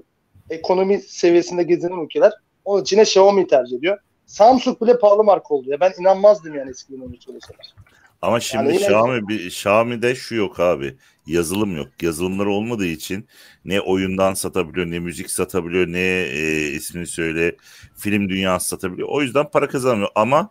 ekonomi 0.50 1.02
seviyesinde 1.02 1.64
gezinen 1.64 2.06
ülkeler. 2.06 2.34
Onun 2.66 2.82
için 2.82 2.98
de 2.98 3.02
Xiaomi 3.02 3.48
tercih 3.48 3.78
ediyor. 3.78 3.98
Samsung 4.28 4.82
bile 4.82 5.00
pahalı 5.00 5.24
marka 5.24 5.54
oldu 5.54 5.70
ya. 5.70 5.80
Ben 5.80 5.94
inanmazdım 6.00 6.56
yani 6.56 6.70
eskiden 6.70 7.00
onu 7.00 7.16
söyleseler. 7.20 7.74
Ama 8.22 8.40
şimdi 8.40 8.66
Yani 8.66 8.76
Xiaomi 8.76 9.28
bir 9.28 9.46
Xiaomi'de 9.46 10.16
şu 10.16 10.36
yok 10.36 10.60
abi. 10.60 10.96
Yazılım 11.28 11.78
yok. 11.78 11.88
Yazılımları 12.02 12.50
olmadığı 12.52 12.86
için 12.86 13.28
ne 13.66 13.82
oyundan 13.82 14.34
satabiliyor, 14.34 14.86
ne 14.92 15.00
müzik 15.00 15.32
satabiliyor, 15.32 15.88
ne 15.88 16.00
e, 16.22 16.68
ismini 16.68 17.08
söyle 17.08 17.56
film 17.98 18.30
dünyası 18.30 18.68
satabiliyor. 18.68 19.08
O 19.12 19.22
yüzden 19.22 19.52
para 19.52 19.68
kazanmıyor. 19.68 20.10
Ama 20.16 20.50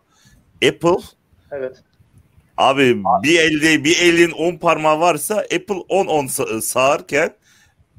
Apple 0.67 0.97
Evet. 1.51 1.83
abi 2.57 3.03
bir 3.23 3.39
elde 3.39 3.83
bir 3.83 3.97
elin 4.01 4.31
10 4.31 4.55
parmağı 4.57 4.99
varsa 4.99 5.35
Apple 5.35 5.83
10 5.89 6.05
10 6.05 6.25
sa- 6.25 6.61
sağarken 6.61 7.35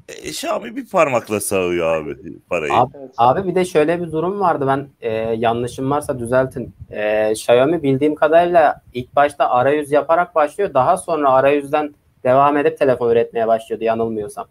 e, 0.09 0.29
Xiaomi 0.29 0.75
bir 0.75 0.89
parmakla 0.89 1.39
sağıyor 1.41 1.95
abi 1.95 2.15
parayı. 2.49 2.73
Abi, 2.73 2.93
abi 3.17 3.49
bir 3.49 3.55
de 3.55 3.65
şöyle 3.65 4.01
bir 4.01 4.11
durum 4.11 4.39
vardı 4.39 4.67
ben 4.67 4.87
e, 5.01 5.09
yanlışım 5.13 5.91
varsa 5.91 6.19
düzeltin. 6.19 6.73
E, 6.91 7.31
Xiaomi 7.31 7.83
bildiğim 7.83 8.15
kadarıyla 8.15 8.81
ilk 8.93 9.15
başta 9.15 9.49
arayüz 9.49 9.91
yaparak 9.91 10.35
başlıyor. 10.35 10.73
Daha 10.73 10.97
sonra 10.97 11.31
arayüzden 11.31 11.95
devam 12.23 12.57
edip 12.57 12.79
telefon 12.79 13.09
üretmeye 13.11 13.47
başlıyordu 13.47 13.83
yanılmıyorsam. 13.83 14.47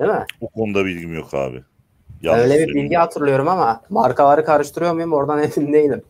Değil 0.00 0.10
mi? 0.10 0.24
Bu 0.40 0.48
konuda 0.48 0.84
bilgim 0.84 1.14
yok 1.14 1.34
abi. 1.34 1.62
Yanlış 2.22 2.42
öyle 2.42 2.68
bir 2.68 2.74
bilgi 2.74 2.96
hatırlıyorum 2.96 3.48
ama 3.48 3.80
markaları 3.90 4.44
karıştırıyor 4.44 4.92
muyum 4.92 5.12
oradan 5.12 5.42
emin 5.56 5.72
değilim. 5.72 6.02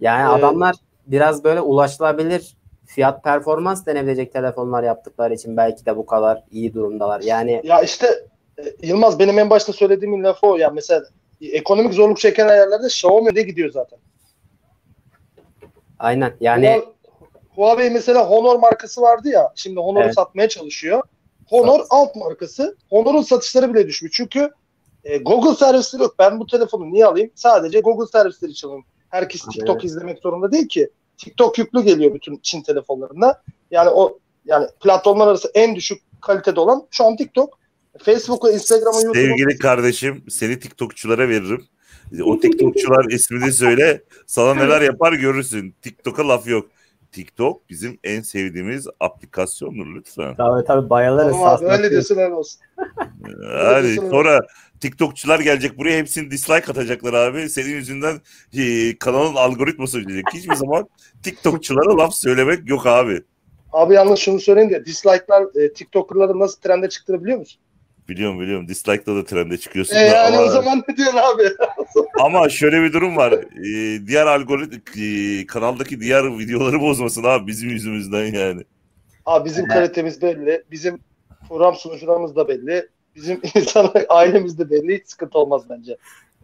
Yani 0.00 0.22
Ee, 0.22 0.38
adamlar 0.38 0.76
biraz 1.06 1.44
böyle 1.44 1.60
ulaşılabilir 1.60 2.56
fiyat 2.94 3.24
performans 3.24 3.86
denebilecek 3.86 4.32
telefonlar 4.32 4.82
yaptıkları 4.82 5.34
için 5.34 5.56
belki 5.56 5.86
de 5.86 5.96
bu 5.96 6.06
kadar 6.06 6.44
iyi 6.50 6.74
durumdalar. 6.74 7.20
Yani 7.20 7.60
Ya 7.64 7.80
işte 7.82 8.06
e, 8.58 8.62
Yılmaz 8.86 9.18
benim 9.18 9.38
en 9.38 9.50
başta 9.50 9.72
söylediğim 9.72 10.24
lafı 10.24 10.46
o. 10.46 10.56
Yani 10.56 10.74
mesela 10.74 11.04
ekonomik 11.40 11.94
zorluk 11.94 12.18
çeken 12.18 12.48
yerlerde 12.48 12.86
Xiaomi'de 12.86 13.42
gidiyor 13.42 13.70
zaten. 13.70 13.98
aynen 15.98 16.32
yani 16.40 16.82
Huawei- 17.56 17.90
mesela 17.90 18.30
Honor 18.30 18.56
markası 18.58 19.00
vardı 19.02 19.28
ya. 19.28 19.52
Şimdi 19.54 19.80
Honor'u 19.80 20.04
Evet. 20.04 20.14
satmaya 20.14 20.48
çalışıyor. 20.48 21.02
Honor 21.48 21.78
Sat. 21.78 21.86
alt 21.90 22.16
markası. 22.16 22.76
Honor'un 22.90 23.22
satışları 23.22 23.74
bile 23.74 23.86
düşmüş. 23.86 24.12
Çünkü 24.14 24.50
e, 25.04 25.18
Google 25.18 25.54
servisleri 25.54 26.02
yok. 26.02 26.14
Ben 26.18 26.40
bu 26.40 26.46
telefonu 26.46 26.92
niye 26.92 27.06
alayım? 27.06 27.30
Sadece 27.34 27.80
Google 27.80 28.06
servisleri 28.06 28.50
için 28.50 28.68
alayım. 28.68 28.84
Herkes 29.08 29.42
TikTok 29.42 29.76
evet. 29.76 29.84
izlemek 29.84 30.18
zorunda 30.18 30.52
değil 30.52 30.68
ki. 30.68 30.90
TikTok 31.20 31.58
yüklü 31.58 31.82
geliyor 31.82 32.14
bütün 32.14 32.36
Çin 32.42 32.62
telefonlarında. 32.62 33.42
Yani 33.70 33.90
o 33.90 34.18
yani 34.44 34.66
platformlar 34.80 35.28
arası 35.28 35.50
en 35.54 35.76
düşük 35.76 36.02
kalitede 36.20 36.60
olan 36.60 36.82
şu 36.90 37.04
an 37.04 37.16
TikTok. 37.16 37.60
Facebook'u, 37.98 38.50
Instagram'ı, 38.50 39.02
YouTube'u 39.04 39.24
Sevgili 39.24 39.58
kardeşim 39.58 40.24
seni 40.28 40.58
TikTokçulara 40.58 41.28
veririm. 41.28 41.64
O 42.24 42.40
TikTokçular 42.40 43.04
ismini 43.04 43.52
söyle. 43.52 44.02
Sana 44.26 44.54
neler 44.54 44.80
yapar 44.80 45.12
görürsün. 45.12 45.74
TikTok'a 45.82 46.28
laf 46.28 46.46
yok. 46.46 46.66
TikTok 47.12 47.70
bizim 47.70 47.98
en 48.04 48.20
sevdiğimiz 48.20 48.86
aplikasyondur 49.00 49.86
lütfen. 49.86 50.34
tabii 50.36 50.66
tabii 50.66 50.88
abi, 51.34 51.44
aslında. 51.44 51.76
öyle 51.76 51.90
diyorsun 51.90 52.16
öyle 52.18 52.34
olsun. 52.34 52.60
Hadi 53.52 53.88
diyorsun, 53.88 54.10
sonra 54.10 54.40
TikTokçular 54.80 55.40
gelecek 55.40 55.78
buraya 55.78 55.98
hepsini 55.98 56.30
dislike 56.30 56.72
atacaklar 56.72 57.14
abi. 57.14 57.48
Senin 57.48 57.70
yüzünden 57.70 58.20
e, 58.58 58.96
kanalın 58.98 59.34
algoritması 59.34 59.98
ödeyecek. 59.98 60.24
Hiçbir 60.34 60.54
zaman 60.54 60.88
TikTokçulara 61.22 61.98
laf 61.98 62.14
söylemek 62.14 62.68
yok 62.68 62.86
abi. 62.86 63.22
Abi 63.72 63.94
yalnız 63.94 64.18
şunu 64.18 64.40
söyleyeyim 64.40 64.70
de 64.70 64.84
dislike'lar 64.86 65.62
e, 65.62 65.72
TikToker'ların 65.72 66.40
nasıl 66.40 66.60
trende 66.60 66.88
çıktığını 66.88 67.22
biliyor 67.24 67.38
musun? 67.38 67.60
Biliyorum 68.08 68.40
biliyorum. 68.40 68.68
Dislike'da 68.68 69.16
da 69.16 69.24
trende 69.24 69.58
çıkıyorsun. 69.58 69.96
E 69.96 69.98
da 69.98 70.00
yani 70.00 70.36
ama, 70.36 70.46
o 70.46 70.48
zaman 70.48 70.84
ne 70.88 70.96
diyorsun 70.96 71.18
abi? 71.18 71.42
ama 72.20 72.48
şöyle 72.48 72.82
bir 72.82 72.92
durum 72.92 73.16
var. 73.16 73.32
E, 73.32 74.06
diğer 74.06 74.26
algorit 74.26 74.96
e, 74.98 75.46
kanaldaki 75.46 76.00
diğer 76.00 76.38
videoları 76.38 76.80
bozmasın 76.80 77.24
abi 77.24 77.46
bizim 77.46 77.70
yüzümüzden 77.70 78.24
yani. 78.24 78.64
Abi 79.26 79.48
bizim 79.48 79.68
kalitemiz 79.68 80.22
belli. 80.22 80.64
Bizim 80.70 80.98
program 81.48 81.74
sunucularımız 81.74 82.36
da 82.36 82.48
belli. 82.48 82.88
Bizim 83.20 83.40
insan 83.54 83.90
ailemiz 84.08 84.58
de 84.58 84.70
belli. 84.70 84.98
Hiç 85.00 85.08
sıkıntı 85.08 85.38
olmaz 85.38 85.62
bence. 85.70 85.96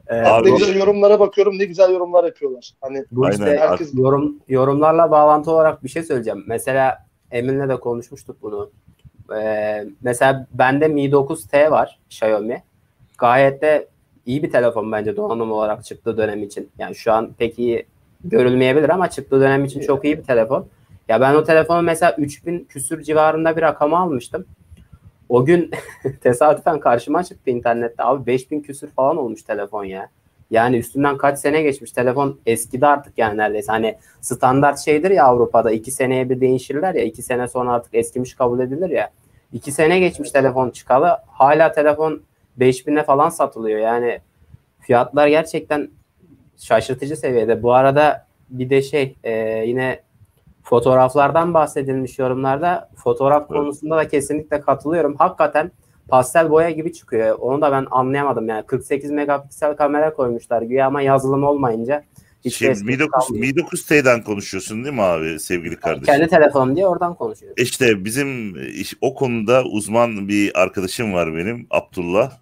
Ee, 0.08 0.14
Abi- 0.20 0.52
ne 0.52 0.56
güzel 0.58 0.76
yorumlara 0.76 1.20
bakıyorum. 1.20 1.58
Ne 1.58 1.64
güzel 1.64 1.92
yorumlar 1.92 2.24
yapıyorlar. 2.24 2.70
Hani 2.80 3.04
Bu 3.12 3.24
Aynen. 3.24 3.32
işte 3.36 3.56
Herkes- 3.60 3.94
yorum 3.94 4.36
yorumlarla 4.48 5.10
bağlantı 5.10 5.50
olarak 5.50 5.84
bir 5.84 5.88
şey 5.88 6.02
söyleyeceğim. 6.02 6.44
Mesela 6.46 7.06
Emin'le 7.30 7.68
de 7.68 7.76
konuşmuştuk 7.80 8.36
bunu. 8.42 8.70
Ee, 9.36 9.84
mesela 10.02 10.46
bende 10.52 10.88
Mi 10.88 11.04
9T 11.12 11.70
var 11.70 11.98
Xiaomi. 12.10 12.62
Gayet 13.18 13.62
de 13.62 13.88
iyi 14.26 14.42
bir 14.42 14.50
telefon 14.50 14.92
bence 14.92 15.16
donanım 15.16 15.52
olarak 15.52 15.84
çıktığı 15.84 16.16
dönem 16.16 16.42
için. 16.42 16.70
Yani 16.78 16.94
şu 16.94 17.12
an 17.12 17.32
pek 17.38 17.58
iyi 17.58 17.86
görülmeyebilir 18.24 18.88
ama 18.88 19.10
çıktığı 19.10 19.40
dönem 19.40 19.64
için 19.64 19.80
çok 19.80 20.04
iyi 20.04 20.18
bir 20.18 20.22
telefon. 20.24 20.66
Ya 21.08 21.20
ben 21.20 21.34
o 21.34 21.44
telefonu 21.44 21.82
mesela 21.82 22.14
3000 22.18 22.64
küsür 22.64 23.02
civarında 23.02 23.56
bir 23.56 23.62
rakama 23.62 23.98
almıştım. 23.98 24.46
O 25.28 25.44
gün 25.44 25.70
tesadüfen 26.20 26.80
karşıma 26.80 27.24
çıktı 27.24 27.50
internette. 27.50 28.04
Abi 28.04 28.26
5000 28.26 28.60
küsür 28.60 28.90
falan 28.90 29.16
olmuş 29.16 29.42
telefon 29.42 29.84
ya. 29.84 30.08
Yani 30.50 30.78
üstünden 30.78 31.16
kaç 31.16 31.38
sene 31.38 31.62
geçmiş. 31.62 31.92
Telefon 31.92 32.40
eskidi 32.46 32.86
artık 32.86 33.18
yani 33.18 33.36
neredeyse. 33.36 33.72
Hani 33.72 33.96
standart 34.20 34.78
şeydir 34.78 35.10
ya 35.10 35.24
Avrupa'da. 35.24 35.70
iki 35.70 35.90
seneye 35.90 36.30
bir 36.30 36.40
değişirler 36.40 36.94
ya. 36.94 37.04
iki 37.04 37.22
sene 37.22 37.48
sonra 37.48 37.72
artık 37.72 37.94
eskimiş 37.94 38.34
kabul 38.34 38.60
edilir 38.60 38.90
ya. 38.90 39.10
İki 39.52 39.72
sene 39.72 39.98
geçmiş 40.00 40.30
telefon 40.30 40.70
çıkalı. 40.70 41.18
Hala 41.26 41.72
telefon 41.72 42.22
5000'e 42.58 43.02
falan 43.02 43.28
satılıyor. 43.28 43.78
Yani 43.80 44.20
fiyatlar 44.80 45.28
gerçekten 45.28 45.90
şaşırtıcı 46.58 47.16
seviyede. 47.16 47.62
Bu 47.62 47.74
arada 47.74 48.26
bir 48.50 48.70
de 48.70 48.82
şey 48.82 49.16
e, 49.24 49.32
yine 49.66 50.00
fotoğraflardan 50.68 51.54
bahsedilmiş 51.54 52.18
yorumlarda. 52.18 52.90
Fotoğraf 52.96 53.48
konusunda 53.48 53.96
da 53.96 54.08
kesinlikle 54.08 54.60
katılıyorum. 54.60 55.16
Hakikaten 55.16 55.72
pastel 56.08 56.50
boya 56.50 56.70
gibi 56.70 56.92
çıkıyor. 56.92 57.38
Onu 57.38 57.60
da 57.60 57.72
ben 57.72 57.86
anlayamadım 57.90 58.48
yani. 58.48 58.66
48 58.66 59.10
megapiksel 59.10 59.76
kamera 59.76 60.14
koymuşlar 60.14 60.62
güya 60.62 60.86
ama 60.86 61.02
yazılım 61.02 61.44
olmayınca 61.44 62.04
hiç 62.44 62.56
Şimdi 62.56 62.84
Mi 62.84 62.98
9, 62.98 63.10
kalmıyor. 63.10 63.54
Mi 63.54 63.60
9T'den 63.60 64.24
konuşuyorsun 64.24 64.84
değil 64.84 64.94
mi 64.94 65.02
abi 65.02 65.40
sevgili 65.40 65.76
kardeşim? 65.76 66.04
Kendi 66.06 66.28
telefonum 66.28 66.76
diye 66.76 66.86
oradan 66.86 67.14
konuşuyorum. 67.14 67.62
İşte 67.62 68.04
bizim 68.04 68.56
o 69.00 69.14
konuda 69.14 69.64
uzman 69.64 70.28
bir 70.28 70.60
arkadaşım 70.60 71.12
var 71.12 71.34
benim 71.34 71.66
Abdullah. 71.70 72.32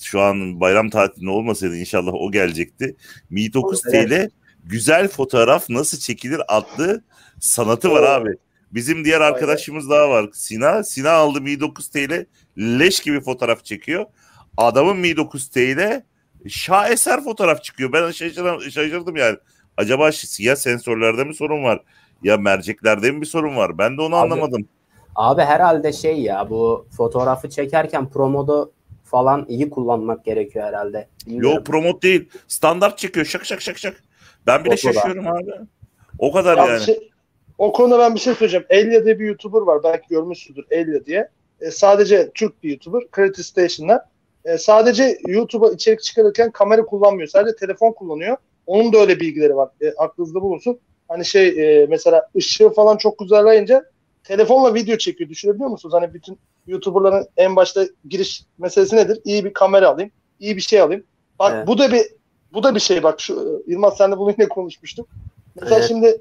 Şu 0.00 0.20
an 0.20 0.60
bayram 0.60 0.90
tatilinde 0.90 1.30
olmasaydı 1.30 1.76
inşallah 1.76 2.12
o 2.14 2.30
gelecekti. 2.30 2.96
Mi 3.30 3.40
9T 3.40 3.96
Evet. 3.96 4.08
ile 4.08 4.30
güzel 4.64 5.08
fotoğraf 5.08 5.70
nasıl 5.70 5.98
çekilir 5.98 6.40
adlı 6.48 7.02
sanatı 7.40 7.90
var 7.90 8.02
abi. 8.02 8.30
Bizim 8.72 9.04
diğer 9.04 9.20
arkadaşımız 9.20 9.90
daha 9.90 10.10
var. 10.10 10.26
Sina. 10.32 10.82
Sina 10.84 11.10
aldı 11.10 11.40
Mi 11.40 11.50
9T 11.50 12.00
ile 12.04 12.26
leş 12.58 13.00
gibi 13.00 13.20
fotoğraf 13.20 13.64
çekiyor. 13.64 14.04
Adamın 14.56 14.96
Mi 14.96 15.08
9T 15.10 15.60
ile 15.72 16.04
şaheser 16.48 17.24
fotoğraf 17.24 17.62
çıkıyor. 17.64 17.92
Ben 17.92 18.10
şaşırdım, 18.10 18.60
şaşırdım 18.60 19.16
yani. 19.16 19.36
Acaba 19.76 20.10
ya 20.38 20.56
sensörlerde 20.56 21.24
mi 21.24 21.34
sorun 21.34 21.64
var? 21.64 21.82
Ya 22.22 22.36
merceklerde 22.36 23.10
mi 23.10 23.20
bir 23.20 23.26
sorun 23.26 23.56
var? 23.56 23.78
Ben 23.78 23.96
de 23.96 24.02
onu 24.02 24.16
Abi, 24.16 24.22
anlamadım. 24.32 24.68
Abi 25.14 25.42
herhalde 25.42 25.92
şey 25.92 26.20
ya 26.20 26.50
bu 26.50 26.86
fotoğrafı 26.96 27.50
çekerken 27.50 28.08
promodu 28.08 28.72
falan 29.04 29.46
iyi 29.48 29.70
kullanmak 29.70 30.24
gerekiyor 30.24 30.64
herhalde. 30.64 31.08
Bilmiyorum. 31.26 31.56
Yo 31.56 31.64
promot 31.64 32.02
değil. 32.02 32.28
Standart 32.48 32.98
çekiyor. 32.98 33.26
Şak 33.26 33.44
şak 33.44 33.60
şak 33.60 33.78
şak. 33.78 34.02
Ben 34.46 34.64
bile 34.64 34.76
Fotoğraf. 34.76 34.94
şaşıyorum 34.94 35.26
abi. 35.28 35.50
O 36.18 36.32
kadar 36.32 36.56
Ya 36.58 36.66
yani. 36.66 36.84
şey- 36.84 37.10
o 37.58 37.72
konuda 37.72 37.98
ben 37.98 38.14
bir 38.14 38.20
şey 38.20 38.34
söyleyeceğim. 38.34 38.66
Elia 38.70 39.04
diye 39.04 39.18
bir 39.18 39.26
YouTuber 39.26 39.60
var. 39.60 39.82
Belki 39.84 40.08
görmüşsündür 40.08 40.64
Elia 40.70 41.04
diye. 41.04 41.28
E, 41.60 41.70
sadece 41.70 42.30
Türk 42.34 42.62
bir 42.62 42.70
YouTuber. 42.70 43.02
Creative 43.16 43.42
Station'da. 43.42 44.08
E, 44.44 44.58
sadece 44.58 45.18
YouTube'a 45.26 45.70
içerik 45.70 46.02
çıkarırken 46.02 46.50
kamera 46.50 46.84
kullanmıyor. 46.84 47.28
Sadece 47.28 47.56
telefon 47.56 47.92
kullanıyor. 47.92 48.36
Onun 48.66 48.92
da 48.92 48.98
öyle 48.98 49.20
bilgileri 49.20 49.56
var. 49.56 49.68
E, 49.80 49.92
aklınızda 49.92 50.42
bulunsun. 50.42 50.78
Hani 51.08 51.24
şey 51.24 51.48
e, 51.48 51.86
mesela 51.86 52.28
ışığı 52.36 52.70
falan 52.70 52.96
çok 52.96 53.18
güzellayınca 53.18 53.84
telefonla 54.24 54.74
video 54.74 54.96
çekiyor. 54.96 55.30
Düşünebiliyor 55.30 55.70
musunuz? 55.70 55.94
Hani 55.94 56.14
bütün 56.14 56.38
YouTuber'ların 56.66 57.26
en 57.36 57.56
başta 57.56 57.86
giriş 58.08 58.42
meselesi 58.58 58.96
nedir? 58.96 59.20
İyi 59.24 59.44
bir 59.44 59.52
kamera 59.52 59.88
alayım. 59.88 60.10
iyi 60.40 60.56
bir 60.56 60.60
şey 60.62 60.80
alayım. 60.80 61.04
Bak 61.38 61.52
Evet. 61.56 61.66
bu 61.66 61.78
da 61.78 61.92
bir 61.92 62.02
bu 62.52 62.62
da 62.62 62.74
bir 62.74 62.80
şey 62.80 63.02
bak 63.02 63.20
şu 63.20 63.62
e, 63.66 63.70
Yılmaz 63.72 63.96
senle 63.96 64.18
bunu 64.18 64.34
yine 64.38 64.48
konuşmuştuk. 64.48 65.08
Mesela 65.60 65.76
Evet. 65.78 65.88
şimdi 65.88 66.20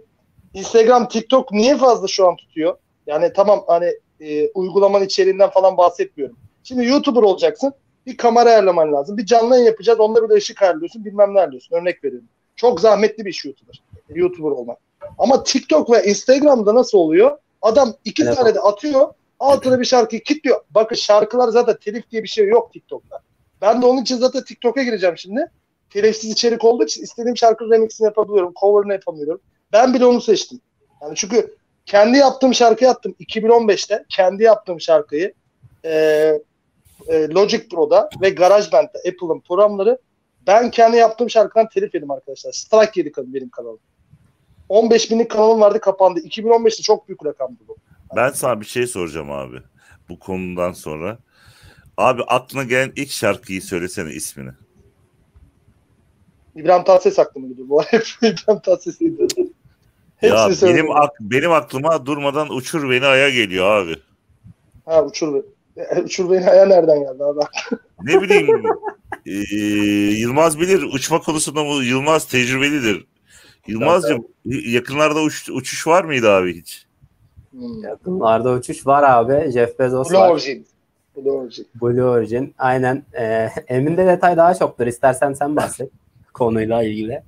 Instagram, 0.53 1.07
TikTok 1.07 1.51
niye 1.51 1.77
fazla 1.77 2.07
şu 2.07 2.27
an 2.27 2.35
tutuyor? 2.35 2.77
Yani 3.07 3.33
tamam 3.35 3.63
hani 3.67 3.93
e, 4.19 4.49
uygulamanın 4.49 5.05
içeriğinden 5.05 5.49
falan 5.49 5.77
bahsetmiyorum. 5.77 6.37
Şimdi 6.63 6.85
YouTuber 6.85 7.21
olacaksın. 7.21 7.73
Bir 8.05 8.17
kamera 8.17 8.49
ayarlaman 8.49 8.93
lazım. 8.93 9.17
Bir 9.17 9.25
canlı 9.25 9.53
yayın 9.53 9.65
yapacağız. 9.65 9.99
Onda 9.99 10.23
bir 10.23 10.29
de 10.29 10.33
ışık 10.33 10.61
ayarlıyorsun. 10.61 11.05
Bilmem 11.05 11.33
ne 11.33 11.39
ayarlıyorsun. 11.39 11.75
Örnek 11.75 12.03
veriyorum. 12.03 12.27
Çok 12.55 12.81
zahmetli 12.81 13.25
bir 13.25 13.29
iş 13.29 13.45
YouTuber. 13.45 13.83
YouTuber 14.09 14.51
olmak. 14.51 14.77
Ama 15.17 15.43
TikTok 15.43 15.91
ve 15.91 16.03
Instagram'da 16.03 16.75
nasıl 16.75 16.97
oluyor? 16.97 17.37
Adam 17.61 17.93
iki 18.05 18.23
Evet. 18.23 18.35
tane 18.35 18.55
de 18.55 18.59
atıyor. 18.59 19.13
Altına 19.39 19.79
bir 19.79 19.85
şarkıyı 19.85 20.23
kilitliyor. 20.23 20.61
Bakın 20.69 20.95
şarkılar 20.95 21.49
zaten 21.49 21.77
telif 21.81 22.11
diye 22.11 22.23
bir 22.23 22.27
şey 22.27 22.47
yok 22.47 22.73
TikTok'ta. 22.73 23.19
Ben 23.61 23.81
de 23.81 23.85
onun 23.85 24.01
için 24.01 24.17
zaten 24.17 24.43
TikTok'a 24.43 24.83
gireceğim 24.83 25.17
şimdi. 25.17 25.51
Telifsiz 25.89 26.31
içerik 26.31 26.63
olduğu 26.63 26.83
için 26.83 27.03
istediğim 27.03 27.37
şarkı 27.37 27.69
remixini 27.69 28.05
yapabiliyorum. 28.05 28.53
Cover'ını 28.61 28.93
yapamıyorum. 28.93 29.41
Ben 29.73 29.93
bile 29.93 30.05
onu 30.05 30.21
seçtim. 30.21 30.61
Yani 31.01 31.15
çünkü 31.15 31.55
kendi 31.85 32.17
yaptığım 32.17 32.53
şarkıyı 32.53 32.89
attım 32.89 33.15
2015'te. 33.19 34.05
Kendi 34.09 34.43
yaptığım 34.43 34.81
şarkıyı 34.81 35.33
e, 35.85 35.91
e, 37.07 37.29
Logic 37.29 37.67
Pro'da 37.69 38.09
ve 38.21 38.29
GarageBand'de 38.29 38.97
Apple'ın 38.97 39.39
programları 39.39 39.97
ben 40.47 40.71
kendi 40.71 40.97
yaptığım 40.97 41.29
şarkıdan 41.29 41.69
telif 41.69 41.95
yedim 41.95 42.11
arkadaşlar. 42.11 42.51
Strike 42.51 42.99
yedik 42.99 43.17
benim 43.17 43.49
kanalım. 43.49 43.79
15 44.69 45.11
binlik 45.11 45.31
kanalım 45.31 45.61
vardı 45.61 45.79
kapandı. 45.79 46.19
2015'te 46.19 46.83
çok 46.83 47.07
büyük 47.07 47.25
rakamdı 47.25 47.59
bu. 47.67 47.77
Ben 48.15 48.29
sana 48.29 48.61
bir 48.61 48.65
şey 48.65 48.87
soracağım 48.87 49.31
abi. 49.31 49.57
Bu 50.09 50.19
konudan 50.19 50.71
sonra. 50.71 51.17
Abi 51.97 52.23
aklına 52.23 52.63
gelen 52.63 52.91
ilk 52.95 53.11
şarkıyı 53.11 53.61
söylesene 53.61 54.11
ismini. 54.11 54.51
İbrahim 56.55 56.83
Tatlıses 56.83 57.19
aklıma 57.19 57.47
gidiyor. 57.47 57.69
Bu 57.69 57.81
hep 57.83 58.07
İbrahim 58.21 58.59
Tatlıses'iydi. 58.59 59.27
Ya 60.23 60.49
benim 60.63 60.91
ak- 60.91 61.19
benim 61.21 61.51
aklıma 61.51 62.05
durmadan 62.05 62.49
uçur 62.49 62.89
beni 62.89 63.05
aya 63.05 63.29
geliyor 63.29 63.65
abi. 63.65 63.95
Ha 64.85 65.03
uçur 65.05 65.33
be. 65.33 65.37
E, 65.77 66.01
Uçur 66.01 66.31
beni 66.31 66.49
aya 66.49 66.65
nereden 66.65 66.99
geldi 66.99 67.23
abi? 67.23 67.39
Ne 68.03 68.21
bileyim 68.21 68.63
ee, 69.25 69.31
Yılmaz 70.19 70.59
bilir 70.59 70.83
uçma 70.83 71.21
konusunda 71.21 71.65
bu 71.65 71.83
Yılmaz 71.83 72.27
tecrübelidir. 72.27 73.05
Yılmazcığım 73.67 74.27
yakınlarda 74.45 75.19
uç- 75.21 75.49
uçuş 75.49 75.87
var 75.87 76.03
mıydı 76.03 76.29
abi 76.31 76.61
hiç? 76.61 76.85
Hmm. 77.51 77.83
Yakınlarda 77.83 78.51
uçuş 78.51 78.87
var 78.87 79.03
abi. 79.03 79.51
Jeff 79.51 79.79
Bezos 79.79 80.09
Blue 80.09 80.19
var. 80.19 80.29
Origin. 80.31 80.65
Blue 81.17 81.31
Origin. 81.31 81.67
Blue 81.81 82.03
Origin. 82.03 82.55
Aynen. 82.57 83.03
Ee, 83.19 83.49
Emin'de 83.67 84.05
detay 84.05 84.37
daha 84.37 84.53
çoktur. 84.55 84.87
İstersen 84.87 85.33
sen 85.33 85.55
bahset 85.55 85.89
konuyla 86.33 86.83
ilgili. 86.83 87.21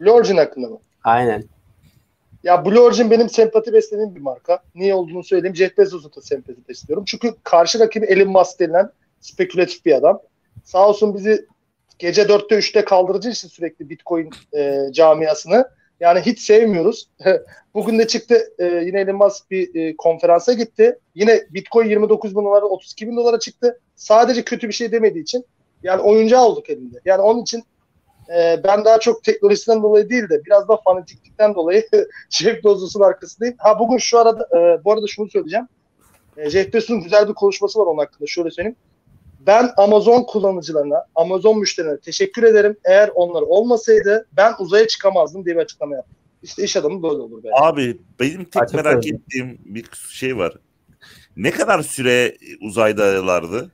Blue 0.00 0.10
Origin 0.10 0.36
hakkında 0.36 0.68
mı? 0.68 0.78
Aynen. 1.04 1.44
Ya 2.46 2.64
Blue 2.64 2.80
Origin 2.80 3.10
benim 3.10 3.28
sempati 3.28 3.72
beslediğim 3.72 4.14
bir 4.14 4.20
marka. 4.20 4.62
Niye 4.74 4.94
olduğunu 4.94 5.24
söyleyeyim. 5.24 5.56
Jeff 5.56 5.78
Bezos'u 5.78 6.16
da 6.16 6.20
sempati 6.20 6.68
besliyorum. 6.68 7.04
Çünkü 7.04 7.34
karşı 7.42 7.78
rakibi 7.78 8.06
Elon 8.06 8.28
Musk 8.28 8.60
denilen 8.60 8.90
spekülatif 9.20 9.86
bir 9.86 9.92
adam. 9.92 10.20
Sağ 10.64 10.88
olsun 10.88 11.14
bizi 11.14 11.46
gece 11.98 12.22
4'te 12.22 12.54
3'te 12.54 12.84
kaldırıcı 12.84 13.28
için 13.28 13.48
sürekli 13.48 13.90
Bitcoin 13.90 14.30
e, 14.56 14.82
camiasını. 14.92 15.68
Yani 16.00 16.20
hiç 16.20 16.40
sevmiyoruz. 16.40 17.08
Bugün 17.74 17.98
de 17.98 18.06
çıktı 18.06 18.52
e, 18.58 18.64
yine 18.64 19.00
Elon 19.00 19.16
Musk 19.16 19.50
bir 19.50 19.74
e, 19.74 19.96
konferansa 19.96 20.52
gitti. 20.52 20.98
Yine 21.14 21.42
Bitcoin 21.50 21.88
29 21.88 22.36
bin 22.36 22.44
dolara 22.44 22.66
32 22.66 23.08
bin 23.08 23.16
dolara 23.16 23.38
çıktı. 23.38 23.80
Sadece 23.96 24.44
kötü 24.44 24.68
bir 24.68 24.72
şey 24.74 24.92
demediği 24.92 25.22
için. 25.22 25.44
Yani 25.82 26.02
oyuncağı 26.02 26.44
olduk 26.44 26.70
elinde. 26.70 27.00
Yani 27.04 27.22
onun 27.22 27.42
için 27.42 27.64
e, 28.28 28.60
ben 28.64 28.84
daha 28.84 29.00
çok 29.00 29.24
teknolojisinden 29.24 29.82
dolayı 29.82 30.10
değil 30.10 30.28
de 30.28 30.44
biraz 30.44 30.68
da 30.68 30.76
fanatiklikten 30.76 31.54
dolayı 31.54 31.88
Jeff 32.30 32.64
Bezos'un 32.64 33.00
arkasındayım. 33.00 33.54
Ha 33.58 33.78
bugün 33.78 33.98
şu 33.98 34.18
arada 34.18 34.48
e, 34.58 34.84
bu 34.84 34.92
arada 34.92 35.06
şunu 35.06 35.30
söyleyeceğim. 35.30 35.68
E, 36.36 36.50
Jeff 36.50 36.74
Bezos'un 36.74 37.00
güzel 37.00 37.28
bir 37.28 37.34
konuşması 37.34 37.78
var 37.78 37.86
onun 37.86 37.98
hakkında. 37.98 38.26
Şöyle 38.26 38.50
söyleyeyim. 38.50 38.76
Ben 39.46 39.70
Amazon 39.76 40.22
kullanıcılarına, 40.22 41.04
Amazon 41.14 41.58
müşterilerine 41.58 42.00
teşekkür 42.00 42.42
ederim. 42.42 42.76
Eğer 42.84 43.10
onlar 43.14 43.42
olmasaydı 43.42 44.26
ben 44.36 44.54
uzaya 44.58 44.86
çıkamazdım 44.88 45.44
diye 45.44 45.56
bir 45.56 45.60
açıklama 45.60 45.94
yaptı. 45.94 46.10
İşte 46.42 46.64
iş 46.64 46.76
adamı 46.76 47.02
böyle 47.02 47.22
olur 47.22 47.38
bence. 47.44 47.54
Abi 47.60 47.98
benim 48.20 48.44
tek 48.44 48.62
Açık 48.62 48.74
merak 48.74 48.94
sözlü. 48.94 49.16
ettiğim 49.16 49.58
bir 49.64 49.86
şey 50.10 50.36
var. 50.36 50.56
Ne 51.36 51.50
kadar 51.50 51.82
süre 51.82 52.36
uzaydalardı? 52.62 53.70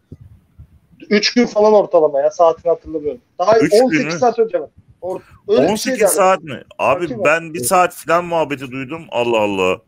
3 1.13 1.35
gün 1.35 1.47
falan 1.47 1.73
ortalama 1.73 2.21
ya 2.21 2.31
saatini 2.31 2.71
hatırlamıyorum. 2.71 3.21
Daha 3.39 3.59
Üç 3.59 3.71
gün 3.73 3.83
18 3.85 4.05
mü? 4.05 4.13
saat 4.13 4.39
önce 4.39 4.61
var. 4.61 4.69
Or- 5.03 5.21
Öyle 5.49 5.63
bir 5.63 5.67
şey 5.67 5.73
18 5.93 6.01
yani. 6.01 6.11
saat 6.11 6.43
mi? 6.43 6.63
Abi 6.79 7.03
Bakayım 7.05 7.23
ben 7.25 7.55
bir 7.55 7.65
saat 7.65 7.95
falan 7.95 8.25
muhabbeti 8.25 8.71
duydum. 8.71 9.03
Allah 9.11 9.39
Allah. 9.41 9.81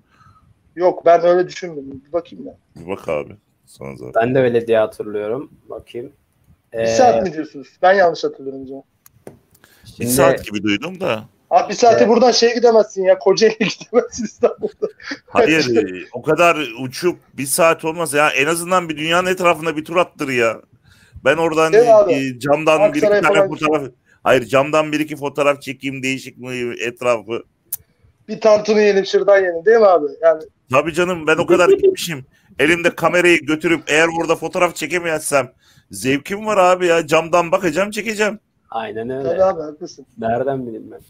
Yok 0.76 1.06
ben 1.06 1.24
öyle 1.24 1.48
düşünmüyorum. 1.48 2.02
Bir 2.08 2.12
bakayım 2.12 2.46
ya. 2.46 2.56
Bir 2.76 2.88
bak 2.88 3.08
abi. 3.08 3.36
Sana 3.66 3.96
zaten. 3.96 4.12
Ben 4.14 4.34
de 4.34 4.38
öyle 4.38 4.66
diye 4.66 4.78
hatırlıyorum. 4.78 5.50
Bakayım. 5.68 6.12
Bir 6.72 6.78
Ee, 6.78 6.86
saat 6.86 7.22
mi 7.22 7.32
diyorsunuz? 7.32 7.68
Ben 7.82 7.92
yanlış 7.92 8.24
hatırlıyorum 8.24 8.62
o 8.62 8.66
zaman. 8.66 8.82
Bir 9.84 9.92
şimdi- 9.96 10.10
saat 10.10 10.44
gibi 10.46 10.62
duydum 10.62 11.00
da. 11.00 11.24
Abi 11.50 11.68
bir 11.68 11.74
saate 11.74 11.96
Evet. 11.98 12.08
buradan 12.08 12.30
şeye 12.30 12.54
gidemezsin 12.54 13.04
ya. 13.04 13.18
Kocaeli'ye 13.18 13.68
gidemezsin 13.80 14.24
İstanbul'da. 14.24 14.86
Hayır 15.26 15.76
e, 15.76 16.04
o 16.12 16.22
kadar 16.22 16.56
uçup 16.82 17.18
bir 17.34 17.46
saat 17.46 17.84
olmaz 17.84 18.12
ya. 18.14 18.30
En 18.30 18.46
azından 18.46 18.88
bir 18.88 18.96
dünyanın 18.96 19.26
etrafında 19.28 19.76
bir 19.76 19.84
tur 19.84 19.96
attır 19.96 20.28
ya. 20.28 20.60
Ben 21.24 21.36
oradan 21.36 21.72
e, 22.10 22.38
camdan 22.38 22.94
bir 22.94 22.98
iki 22.98 23.22
tane 23.22 23.48
fotoğraf... 23.48 23.90
Hayır 24.22 24.44
camdan 24.44 24.92
bir 24.92 25.00
iki 25.00 25.16
fotoğraf 25.16 25.62
çekeyim 25.62 26.02
değişik 26.02 26.38
mi 26.38 26.74
etrafı. 26.80 27.42
Bir 28.28 28.40
tantuni 28.40 28.80
yiyelim 28.80 29.06
şırdan 29.06 29.38
yiyelim 29.38 29.64
değil 29.64 29.78
mi 29.78 29.86
abi? 29.86 30.06
Yani 30.22 30.42
Tabii 30.70 30.92
canım 30.92 31.26
ben 31.26 31.36
o 31.36 31.46
kadar 31.46 31.68
gitmişim. 31.68 32.24
Elimde 32.58 32.94
kamerayı 32.94 33.40
götürüp 33.40 33.82
eğer 33.86 34.08
burada 34.16 34.36
fotoğraf 34.36 34.74
çekemeyesem 34.74 35.52
zevkim 35.90 36.46
var 36.46 36.56
abi 36.56 36.86
ya. 36.86 37.06
Camdan 37.06 37.52
bakacağım 37.52 37.90
çekeceğim. 37.90 38.38
Aynen 38.70 39.08
tabii 39.08 39.28
öyle. 39.28 39.44
abi 39.44 39.62
haklısın. 39.62 40.06
Nereden 40.18 40.66
bileyim 40.66 40.90
ben? 40.90 41.00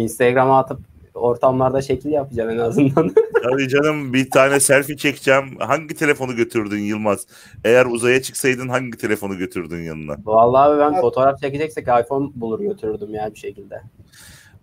Instagram'a 0.00 0.58
atıp 0.58 0.80
ortamlarda 1.14 1.82
şekil 1.82 2.10
yapacağım 2.10 2.50
en 2.50 2.58
azından. 2.58 3.14
Tabii 3.42 3.68
canım 3.68 4.12
bir 4.12 4.30
tane 4.30 4.60
selfie 4.60 4.96
çekeceğim. 4.96 5.56
Hangi 5.58 5.94
telefonu 5.94 6.36
götürdün 6.36 6.78
Yılmaz? 6.80 7.26
Eğer 7.64 7.86
uzaya 7.86 8.22
çıksaydın 8.22 8.68
hangi 8.68 8.98
telefonu 8.98 9.38
götürdün 9.38 9.82
yanına? 9.82 10.16
Vallahi 10.24 10.70
abi 10.70 10.80
ben 10.80 11.00
fotoğraf 11.00 11.40
çekeceksek 11.40 11.84
iPhone 11.88 12.28
bulur 12.34 12.60
götürürdüm 12.60 13.14
ya 13.14 13.30
bir 13.34 13.38
şekilde. 13.38 13.82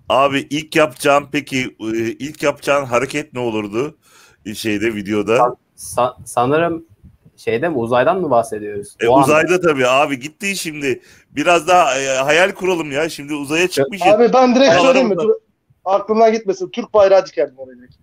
Abi 0.09 0.47
ilk 0.49 0.75
yapacağın 0.75 1.25
peki 1.31 1.75
e, 1.79 1.97
ilk 1.97 2.43
yapacağın 2.43 2.85
hareket 2.85 3.33
ne 3.33 3.39
olurdu? 3.39 3.97
E, 4.45 4.55
Şeyde 4.55 4.95
videoda. 4.95 5.55
Sa- 5.77 6.15
sanırım 6.25 6.85
şeyde 7.37 7.69
mi 7.69 7.77
uzaydan 7.77 8.21
mı 8.21 8.29
bahsediyoruz? 8.29 8.95
E, 8.99 9.07
O 9.07 9.15
anda. 9.15 9.25
uzayda 9.25 9.61
tabii 9.61 9.87
abi 9.87 10.19
gitti 10.19 10.55
şimdi. 10.57 11.01
Biraz 11.31 11.67
daha 11.67 11.99
e, 11.99 12.07
hayal 12.17 12.51
kuralım 12.51 12.91
ya. 12.91 13.09
Şimdi 13.09 13.33
uzaya 13.33 13.67
çıkmışız. 13.67 14.07
Abi 14.07 14.33
ben 14.33 14.55
direkt 14.55 14.73
söyleyeyim 14.81 15.07
mi? 15.09 15.15
Dur, 15.17 15.33
aklımdan 15.89 16.31
gitmesin. 16.31 16.69
Türk 16.69 16.93
bayrağı 16.93 17.25
dikerdim 17.25 17.57
oraya 17.57 17.77
direkt. 17.77 17.95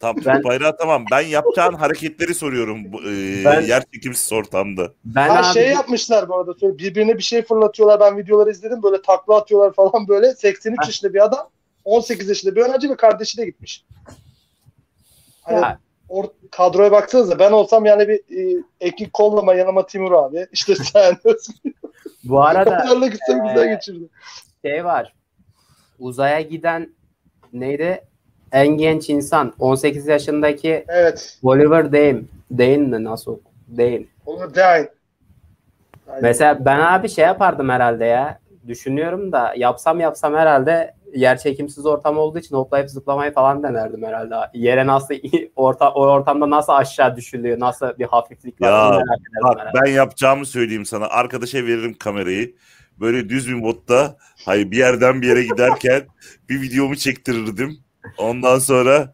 Tam 0.00 0.16
Ben- 0.26 0.44
bayrağı 0.44 0.76
tamam. 0.76 1.04
Ben 1.12 1.20
yapacağın 1.20 1.72
hareketleri 1.74 2.34
soruyorum 2.34 2.78
e, 2.78 3.44
Ben- 3.44 3.60
yer 3.60 3.82
çekimsiz 3.94 4.32
ortamda. 4.32 4.92
Ben 5.04 5.28
Ha 5.28 5.38
abi 5.38 5.54
şey 5.54 5.68
yapmışlar 5.70 6.28
bu 6.28 6.36
arada. 6.36 6.54
Söyle, 6.54 6.78
birbirine 6.78 7.18
bir 7.18 7.22
şey 7.22 7.42
fırlatıyorlar. 7.42 8.00
Ben 8.00 8.18
videoları 8.18 8.50
izledim. 8.50 8.82
Böyle 8.82 9.02
takla 9.02 9.36
atıyorlar 9.36 9.72
falan 9.72 10.08
böyle. 10.08 10.34
83 10.34 10.78
Ha. 10.78 10.86
yaşında 10.86 11.14
bir 11.14 11.24
adam. 11.24 11.48
18 11.84 12.28
yaşında 12.28 12.56
bir 12.56 12.60
öğrenci 12.60 12.90
ve 12.90 12.96
kardeşi 12.96 13.38
de 13.38 13.44
gitmiş. 13.46 13.84
Hani 15.42 15.56
Ya, 15.60 15.78
or- 16.08 16.30
kadroya 16.50 16.92
baksanıza 16.92 17.38
ben 17.38 17.52
olsam 17.52 17.84
yani 17.84 18.08
bir 18.08 18.14
e, 18.58 18.62
ekip 18.80 19.12
kollama 19.12 19.54
yanıma 19.54 19.86
Timur 19.86 20.12
abi. 20.12 20.46
İşte 20.52 20.74
sen. 20.74 21.16
bu 22.24 22.42
arada 22.42 22.70
Onlarla 22.70 23.06
gitsem 23.06 23.44
e, 23.44 23.48
güzel 23.48 23.68
geçirdim. 23.74 24.08
şey 24.64 24.84
var. 24.84 25.14
Uzaya 25.98 26.40
giden 26.40 26.94
neydi? 27.52 28.00
En 28.52 28.68
genç 28.68 29.10
insan 29.10 29.52
18 29.58 30.06
yaşındaki 30.06 30.84
Evet. 30.88 31.38
Oliver 31.42 31.92
Dane. 31.92 32.20
Dane 32.50 32.76
mi 32.76 33.04
nasıl? 33.04 33.38
Dane. 33.76 34.04
Olur 34.26 34.54
deyin. 34.54 34.88
Aynen. 36.08 36.22
Mesela 36.22 36.64
ben 36.64 36.78
abi 36.80 37.08
şey 37.08 37.24
yapardım 37.24 37.68
herhalde 37.68 38.04
ya. 38.04 38.38
Düşünüyorum 38.68 39.32
da 39.32 39.54
yapsam 39.56 40.00
yapsam 40.00 40.34
herhalde 40.34 40.94
yer 41.14 41.38
çekimsiz 41.38 41.86
ortam 41.86 42.18
olduğu 42.18 42.38
için 42.38 42.56
hoplayıp 42.56 42.90
zıplamayı 42.90 43.32
falan 43.32 43.62
denerdim 43.62 44.02
herhalde. 44.04 44.34
Yere 44.54 44.86
nasıl 44.86 45.14
orta, 45.56 45.90
o 45.90 46.06
ortamda 46.06 46.50
nasıl 46.50 46.72
aşağı 46.72 47.16
düşülüyor, 47.16 47.60
nasıl 47.60 47.98
bir 47.98 48.04
hafiflik 48.04 48.60
var 48.60 48.68
Ya, 48.68 49.00
Bak 49.42 49.58
herhalde. 49.58 49.70
ben 49.86 49.90
yapacağımı 49.90 50.46
söyleyeyim 50.46 50.84
sana. 50.86 51.06
Arkadaşa 51.06 51.58
veririm 51.58 51.94
kamerayı. 51.98 52.54
Böyle 53.00 53.28
düz 53.28 53.48
bir 53.48 53.54
modda 53.54 54.16
hayır 54.44 54.70
bir 54.70 54.76
yerden 54.76 55.22
bir 55.22 55.26
yere 55.28 55.42
giderken 55.42 56.06
bir 56.48 56.60
videomu 56.62 56.96
çektirirdim. 56.96 57.78
Ondan 58.18 58.58
sonra 58.58 59.12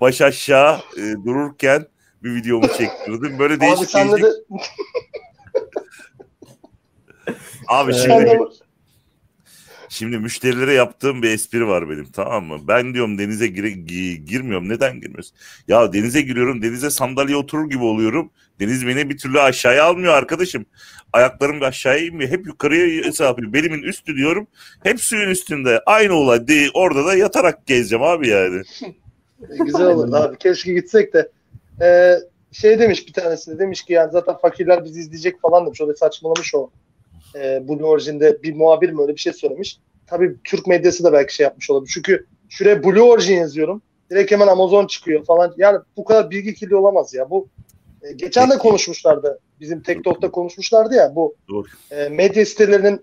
baş 0.00 0.20
aşağı 0.20 0.78
e, 0.96 1.00
dururken 1.24 1.86
bir 2.22 2.34
videomu 2.34 2.68
çektirirdim. 2.68 3.38
Böyle 3.38 3.54
Abi 3.54 3.60
değişik 3.60 3.90
sen 3.90 4.08
değişik. 4.08 4.24
de, 4.24 4.28
Abi 7.68 7.94
sen 7.94 8.00
şimdi 8.02 8.38
Şimdi 9.96 10.18
müşterilere 10.18 10.72
yaptığım 10.72 11.22
bir 11.22 11.30
espri 11.30 11.68
var 11.68 11.90
benim 11.90 12.04
tamam 12.12 12.44
mı? 12.44 12.58
Ben 12.68 12.94
diyorum 12.94 13.18
denize 13.18 13.46
gire, 13.46 13.68
gi- 13.68 14.24
girmiyorum. 14.24 14.68
Neden 14.68 15.00
girmiyorsun? 15.00 15.36
Ya 15.68 15.92
denize 15.92 16.20
giriyorum. 16.20 16.62
Denize 16.62 16.90
sandalye 16.90 17.36
oturur 17.36 17.70
gibi 17.70 17.84
oluyorum. 17.84 18.30
Deniz 18.60 18.86
beni 18.86 19.10
bir 19.10 19.18
türlü 19.18 19.40
aşağıya 19.40 19.84
almıyor 19.84 20.12
arkadaşım. 20.12 20.66
Ayaklarım 21.12 21.62
aşağıya 21.62 22.04
inmiyor. 22.06 22.30
Hep 22.30 22.46
yukarıya 22.46 23.04
hesap. 23.04 23.38
Belimin 23.38 23.82
üstü 23.82 24.16
diyorum. 24.16 24.46
Hep 24.82 25.00
suyun 25.00 25.30
üstünde. 25.30 25.80
Aynı 25.86 26.14
olay. 26.14 26.48
De, 26.48 26.66
orada 26.74 27.06
da 27.06 27.14
yatarak 27.14 27.66
gezeceğim 27.66 28.02
abi 28.02 28.28
yani. 28.28 28.62
güzel 29.64 29.86
olurdu 29.86 30.16
abi. 30.16 30.38
Keşke 30.38 30.72
gitsek 30.72 31.14
de. 31.14 31.28
Ee, 31.82 32.14
şey 32.52 32.78
demiş 32.78 33.06
bir 33.08 33.12
tanesi 33.12 33.50
de 33.50 33.58
demiş 33.58 33.82
ki 33.82 33.92
yani 33.92 34.12
zaten 34.12 34.36
fakirler 34.36 34.84
bizi 34.84 35.00
izleyecek 35.00 35.40
falan 35.40 35.66
demiş. 35.66 35.80
O 35.80 35.88
da 35.88 35.94
saçmalamış 35.94 36.54
o. 36.54 36.70
Ee, 37.34 37.68
Blue 37.68 37.84
Origin'de 37.84 38.42
bir 38.42 38.54
muhabir 38.54 38.90
mi 38.90 39.02
öyle 39.02 39.14
bir 39.14 39.20
şey 39.20 39.32
söylemiş. 39.32 39.78
Tabii 40.06 40.36
Türk 40.44 40.66
medyası 40.66 41.04
da 41.04 41.12
belki 41.12 41.34
şey 41.34 41.44
yapmış 41.44 41.70
olabilir. 41.70 41.90
Çünkü 41.94 42.26
şuraya 42.48 42.84
Blue 42.84 43.02
Origin 43.02 43.36
yazıyorum. 43.36 43.82
Direkt 44.10 44.32
hemen 44.32 44.46
Amazon 44.46 44.86
çıkıyor 44.86 45.24
falan. 45.24 45.54
Yani 45.56 45.78
bu 45.96 46.04
kadar 46.04 46.30
bilgi 46.30 46.54
kirli 46.54 46.76
olamaz 46.76 47.14
ya. 47.14 47.30
Bu 47.30 47.48
e, 48.02 48.12
geçen 48.12 48.50
de 48.50 48.58
konuşmuşlardı. 48.58 49.40
Bizim 49.60 49.82
TikTok'ta 49.82 50.30
konuşmuşlardı 50.30 50.94
ya 50.94 51.12
bu 51.16 51.34
Doğru. 51.48 51.66
e, 51.90 52.08
medya 52.08 52.46
sitelerinin. 52.46 53.00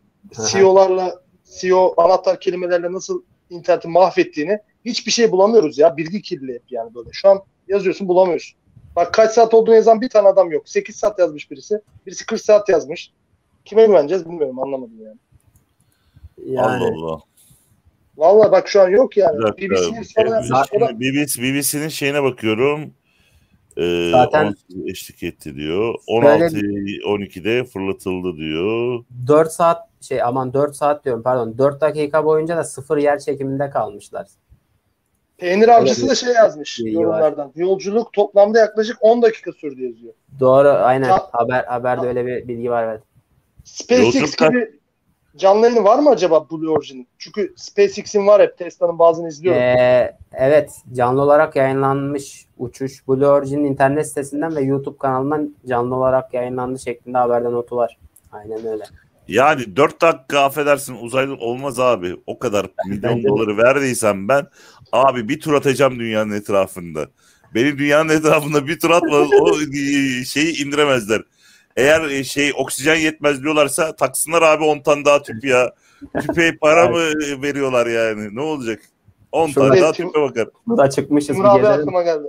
CEO'larla 0.51 1.21
CEO 1.59 1.93
anahtar 1.97 2.39
kelimelerle 2.39 2.91
nasıl 2.91 3.23
interneti 3.49 3.87
mahvettiğini 3.87 4.59
hiçbir 4.85 5.11
şey 5.11 5.31
bulamıyoruz 5.31 5.77
ya. 5.77 5.97
Bilgi 5.97 6.21
kirliliği 6.21 6.55
hep 6.55 6.71
yani 6.71 6.95
böyle. 6.95 7.09
Şu 7.11 7.29
an 7.29 7.43
yazıyorsun 7.67 8.07
bulamıyorsun. 8.07 8.57
Bak 8.95 9.13
kaç 9.13 9.31
saat 9.31 9.53
olduğunu 9.53 9.75
yazan 9.75 10.01
bir 10.01 10.09
tane 10.09 10.27
adam 10.27 10.51
yok. 10.51 10.69
8 10.69 10.95
saat 10.95 11.19
yazmış 11.19 11.51
birisi. 11.51 11.81
Birisi 12.05 12.25
40 12.25 12.41
saat 12.41 12.69
yazmış. 12.69 13.11
Kime 13.65 13.85
güveneceğiz 13.85 14.25
bilmiyorum 14.25 14.59
anlamadım 14.59 15.01
yani. 15.03 15.17
Yani 16.45 16.84
Allah 16.86 17.06
Allah. 17.06 17.19
Vallahi 18.17 18.51
bak 18.51 18.67
şu 18.67 18.82
an 18.82 18.89
yok 18.89 19.17
yani. 19.17 19.39
BBC'nin 19.39 20.03
Şimdi 20.03 20.99
BBC, 20.99 21.41
BBC'nin 21.43 21.88
şeyine 21.88 22.23
bakıyorum. 22.23 22.93
Ee, 23.77 24.10
Zaten- 24.12 24.45
18 24.45 24.88
eşlik 24.88 25.23
etti 25.23 25.56
diyor. 25.56 25.95
16 26.08 26.56
12'de 27.06 27.63
fırlatıldı 27.63 28.38
diyor. 28.38 29.03
4 29.27 29.51
saat 29.51 29.89
şey 30.01 30.21
aman 30.21 30.53
4 30.53 30.75
saat 30.75 31.06
diyorum 31.06 31.23
pardon 31.23 31.58
4 31.58 31.82
dakika 31.82 32.25
boyunca 32.25 32.58
da 32.58 32.63
sıfır 32.63 32.97
yer 32.97 33.19
çekiminde 33.19 33.69
kalmışlar. 33.69 34.27
Peynir 35.38 35.67
avcısı 35.67 36.10
da 36.10 36.15
şey 36.15 36.34
yazmış 36.34 36.79
bilgi 36.79 36.97
var. 36.97 37.03
yorumlardan. 37.03 37.51
Yolculuk 37.56 38.13
toplamda 38.13 38.60
yaklaşık 38.60 38.97
10 39.01 39.21
dakika 39.21 39.51
sürdü 39.51 39.84
yazıyor. 39.84 40.13
Doğru 40.39 40.69
aynen. 40.69 41.10
Ya- 41.10 41.27
Haber 41.32 41.63
haberde 41.63 42.08
öyle 42.08 42.25
bir 42.25 42.47
bilgi 42.47 42.71
var 42.71 42.84
evet. 42.88 43.01
SpaceX 43.63 44.15
Yolculukta- 44.15 44.49
gibi 44.49 44.79
canlı 45.37 45.65
yayını 45.65 45.83
var 45.83 45.99
mı 45.99 46.09
acaba 46.09 46.49
Blue 46.49 46.69
Origin'in? 46.69 47.07
Çünkü 47.17 47.53
SpaceX'in 47.55 48.27
var 48.27 48.41
hep. 48.41 48.57
Tesla'nın 48.57 48.99
bazını 48.99 49.27
izliyorum. 49.27 49.61
Ee, 49.61 50.17
evet 50.33 50.71
canlı 50.93 51.21
olarak 51.21 51.55
yayınlanmış 51.55 52.45
uçuş 52.57 53.07
Blue 53.07 53.27
Origin'in 53.27 53.63
internet 53.63 54.07
sitesinden 54.07 54.55
ve 54.55 54.61
YouTube 54.61 54.97
kanalından 54.97 55.55
canlı 55.67 55.95
olarak 55.95 56.33
yayınlandı 56.33 56.79
şeklinde 56.79 57.17
haberde 57.17 57.51
notu 57.51 57.75
var. 57.75 57.97
Aynen 58.31 58.65
öyle. 58.65 58.83
Yani 59.27 59.75
4 59.75 60.01
dakika 60.01 60.39
affedersin 60.39 60.95
uzaylı 61.01 61.35
olmaz 61.35 61.79
abi. 61.79 62.15
O 62.27 62.39
kadar 62.39 62.67
milyon 62.87 63.23
doları 63.23 63.57
verdiysem 63.57 64.27
ben 64.27 64.47
abi 64.91 65.29
bir 65.29 65.39
tur 65.39 65.53
atacağım 65.53 65.99
dünyanın 65.99 66.31
etrafında. 66.31 67.07
Beni 67.55 67.77
dünyanın 67.77 68.09
etrafında 68.09 68.67
bir 68.67 68.79
tur 68.79 68.89
atma 68.89 69.17
o 69.17 69.55
şeyi 70.25 70.65
indiremezler. 70.65 71.21
Eğer 71.77 72.01
e, 72.01 72.23
şey 72.23 72.51
oksijen 72.57 72.95
yetmez 72.95 73.43
diyorlarsa 73.43 73.95
taksınlar 73.95 74.41
abi 74.41 74.63
10 74.63 74.79
tane 74.79 75.05
daha 75.05 75.21
tüp 75.21 75.45
ya. 75.45 75.73
Tüpe 76.21 76.57
para 76.57 76.89
mı 76.89 76.99
veriyorlar 77.41 77.88
yani? 77.88 78.36
Ne 78.36 78.41
olacak? 78.41 78.81
10 79.31 79.47
Şurada 79.47 79.69
tane 79.69 79.81
daha 79.81 79.91
tim- 79.91 80.07
tüpe 80.07 80.21
bakar. 80.21 80.47
Bu 80.67 80.77
da 80.77 80.89
çıkmışız 80.89 81.27
Timur 81.27 81.43
bir 81.43 81.49
abi 81.49 81.62
gezelim. 81.62 81.79
aklıma 81.79 82.03
geldi. 82.03 82.27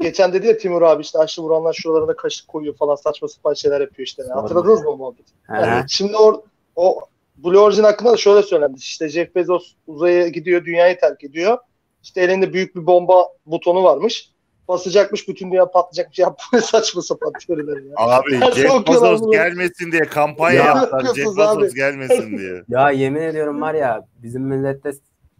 Geçen 0.00 0.32
dedi 0.32 0.46
ya 0.46 0.58
Timur 0.58 0.82
abi 0.82 1.02
işte 1.02 1.18
aşı 1.18 1.42
vuranlar 1.42 1.72
şuralarına 1.72 2.16
kaşık 2.16 2.48
koyuyor 2.48 2.76
falan 2.76 2.94
saçma 2.94 3.28
sapan 3.28 3.54
şeyler 3.54 3.80
yapıyor 3.80 4.06
işte. 4.06 4.22
Hatırladınız 4.34 4.82
mı 4.82 4.90
o 4.90 4.96
muhabbeti? 4.96 5.32
Yani 5.48 5.84
şimdi 5.88 6.16
or, 6.16 6.34
o 6.76 7.00
Blue 7.36 7.58
Origin 7.58 7.82
hakkında 7.82 8.12
da 8.12 8.16
şöyle 8.16 8.42
söylendi. 8.42 8.78
İşte 8.78 9.08
Jeff 9.08 9.34
Bezos 9.34 9.72
uzaya 9.86 10.28
gidiyor, 10.28 10.64
dünyayı 10.64 11.00
terk 11.00 11.24
ediyor. 11.24 11.58
İşte 12.02 12.20
elinde 12.20 12.52
büyük 12.52 12.76
bir 12.76 12.86
bomba 12.86 13.28
butonu 13.46 13.84
varmış. 13.84 14.30
Basacakmış, 14.68 15.28
bütün 15.28 15.50
dünya 15.52 15.70
patlayacakmış. 15.70 16.18
Ya 16.18 16.36
bu 16.52 16.60
saçma 16.60 17.02
sapan 17.02 17.32
teoriler 17.46 17.76
ya. 17.82 17.92
Abi 17.96 18.36
Her 18.40 18.52
Jeff 18.52 18.86
Bezos 18.88 19.30
gelmesin 19.32 19.92
diye 19.92 20.02
kampanya 20.02 20.58
Ya, 20.60 20.66
yaptılar. 20.66 21.04
Jeff 21.04 21.16
Bezos 21.16 21.38
abi. 21.38 21.74
gelmesin 21.74 22.38
diye. 22.38 22.62
Ya 22.68 22.90
yemin 22.90 23.20
ediyorum 23.22 23.60
var 23.60 23.74
ya 23.74 24.06
bizim 24.22 24.42
millette 24.42 24.90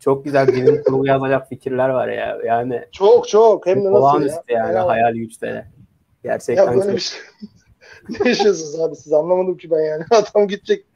çok 0.01 0.25
güzel 0.25 0.49
bilim 0.49 0.83
kurgu 0.83 1.07
yazacak 1.07 1.49
fikirler 1.49 1.89
var 1.89 2.09
ya. 2.09 2.39
Yani 2.47 2.85
Çok 2.93 3.29
çok 3.29 3.67
hem 3.67 3.85
de 3.85 3.93
nasıl 3.93 4.23
ya. 4.23 4.43
yani 4.49 4.75
Ya, 4.75 4.87
hayal 4.87 5.15
güçleri. 5.15 5.65
Gerçekten 6.23 6.65
ya 6.65 6.71
böyle 6.71 6.83
çok- 6.83 6.95
bir 6.95 7.01
şey. 7.01 7.21
ne 8.25 8.29
yaşıyorsunuz 8.29 8.81
abi 8.81 8.97
siz 8.97 9.13
anlamadım 9.13 9.57
ki 9.57 9.71
ben 9.71 9.81
yani. 9.81 10.05
Adam 10.11 10.49
gidecek. 10.49 10.87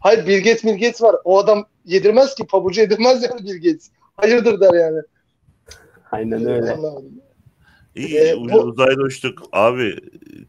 Hayır 0.00 0.26
Bill 0.26 0.38
Gates 0.38 0.64
Bill 0.64 0.72
Gates 0.72 1.02
var. 1.02 1.16
O 1.24 1.38
adam 1.38 1.64
yedirmez 1.84 2.34
ki. 2.34 2.46
Pabucu 2.46 2.80
yedirmez 2.80 3.22
yani 3.22 3.44
Bill 3.44 3.56
Gates. 3.56 3.90
Hayırdır 4.16 4.60
der 4.60 4.74
yani. 4.74 5.00
Aynen 6.12 6.46
öyle. 6.46 6.76
İyi 7.94 8.18
Ee, 8.18 8.34
uz- 8.34 8.52
bu- 8.52 8.58
uzayda 8.58 9.00
uçtuk. 9.02 9.42
Abi 9.52 9.96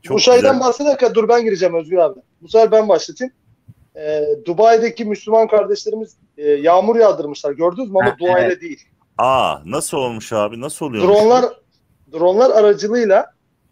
çok 0.03 0.15
bu 0.17 0.19
şeyden 0.21 0.41
güzel. 0.41 0.59
bahsederken 0.59 1.13
dur 1.15 1.29
ben 1.29 1.43
gireceğim 1.43 1.75
Özgür 1.75 1.97
abi. 1.97 2.19
Bu 2.41 2.47
sefer 2.47 2.71
ben 2.71 2.89
başlatayım. 2.89 3.33
Ee, 3.95 4.23
Dubai'deki 4.45 5.05
Müslüman 5.05 5.47
kardeşlerimiz 5.47 6.15
e, 6.37 6.49
yağmur 6.51 6.95
yağdırmışlar. 6.95 7.51
Gördünüz 7.51 7.89
mü? 7.91 7.97
Ama 8.01 8.17
duayla 8.19 8.39
evet. 8.39 8.61
değil. 8.61 8.79
Aa 9.17 9.55
nasıl 9.65 9.97
olmuş 9.97 10.33
abi? 10.33 10.61
Nasıl 10.61 10.85
oluyor? 10.85 11.03
Dronlar 11.03 11.45
dronlar 12.13 12.49
aracılığıyla 12.51 13.25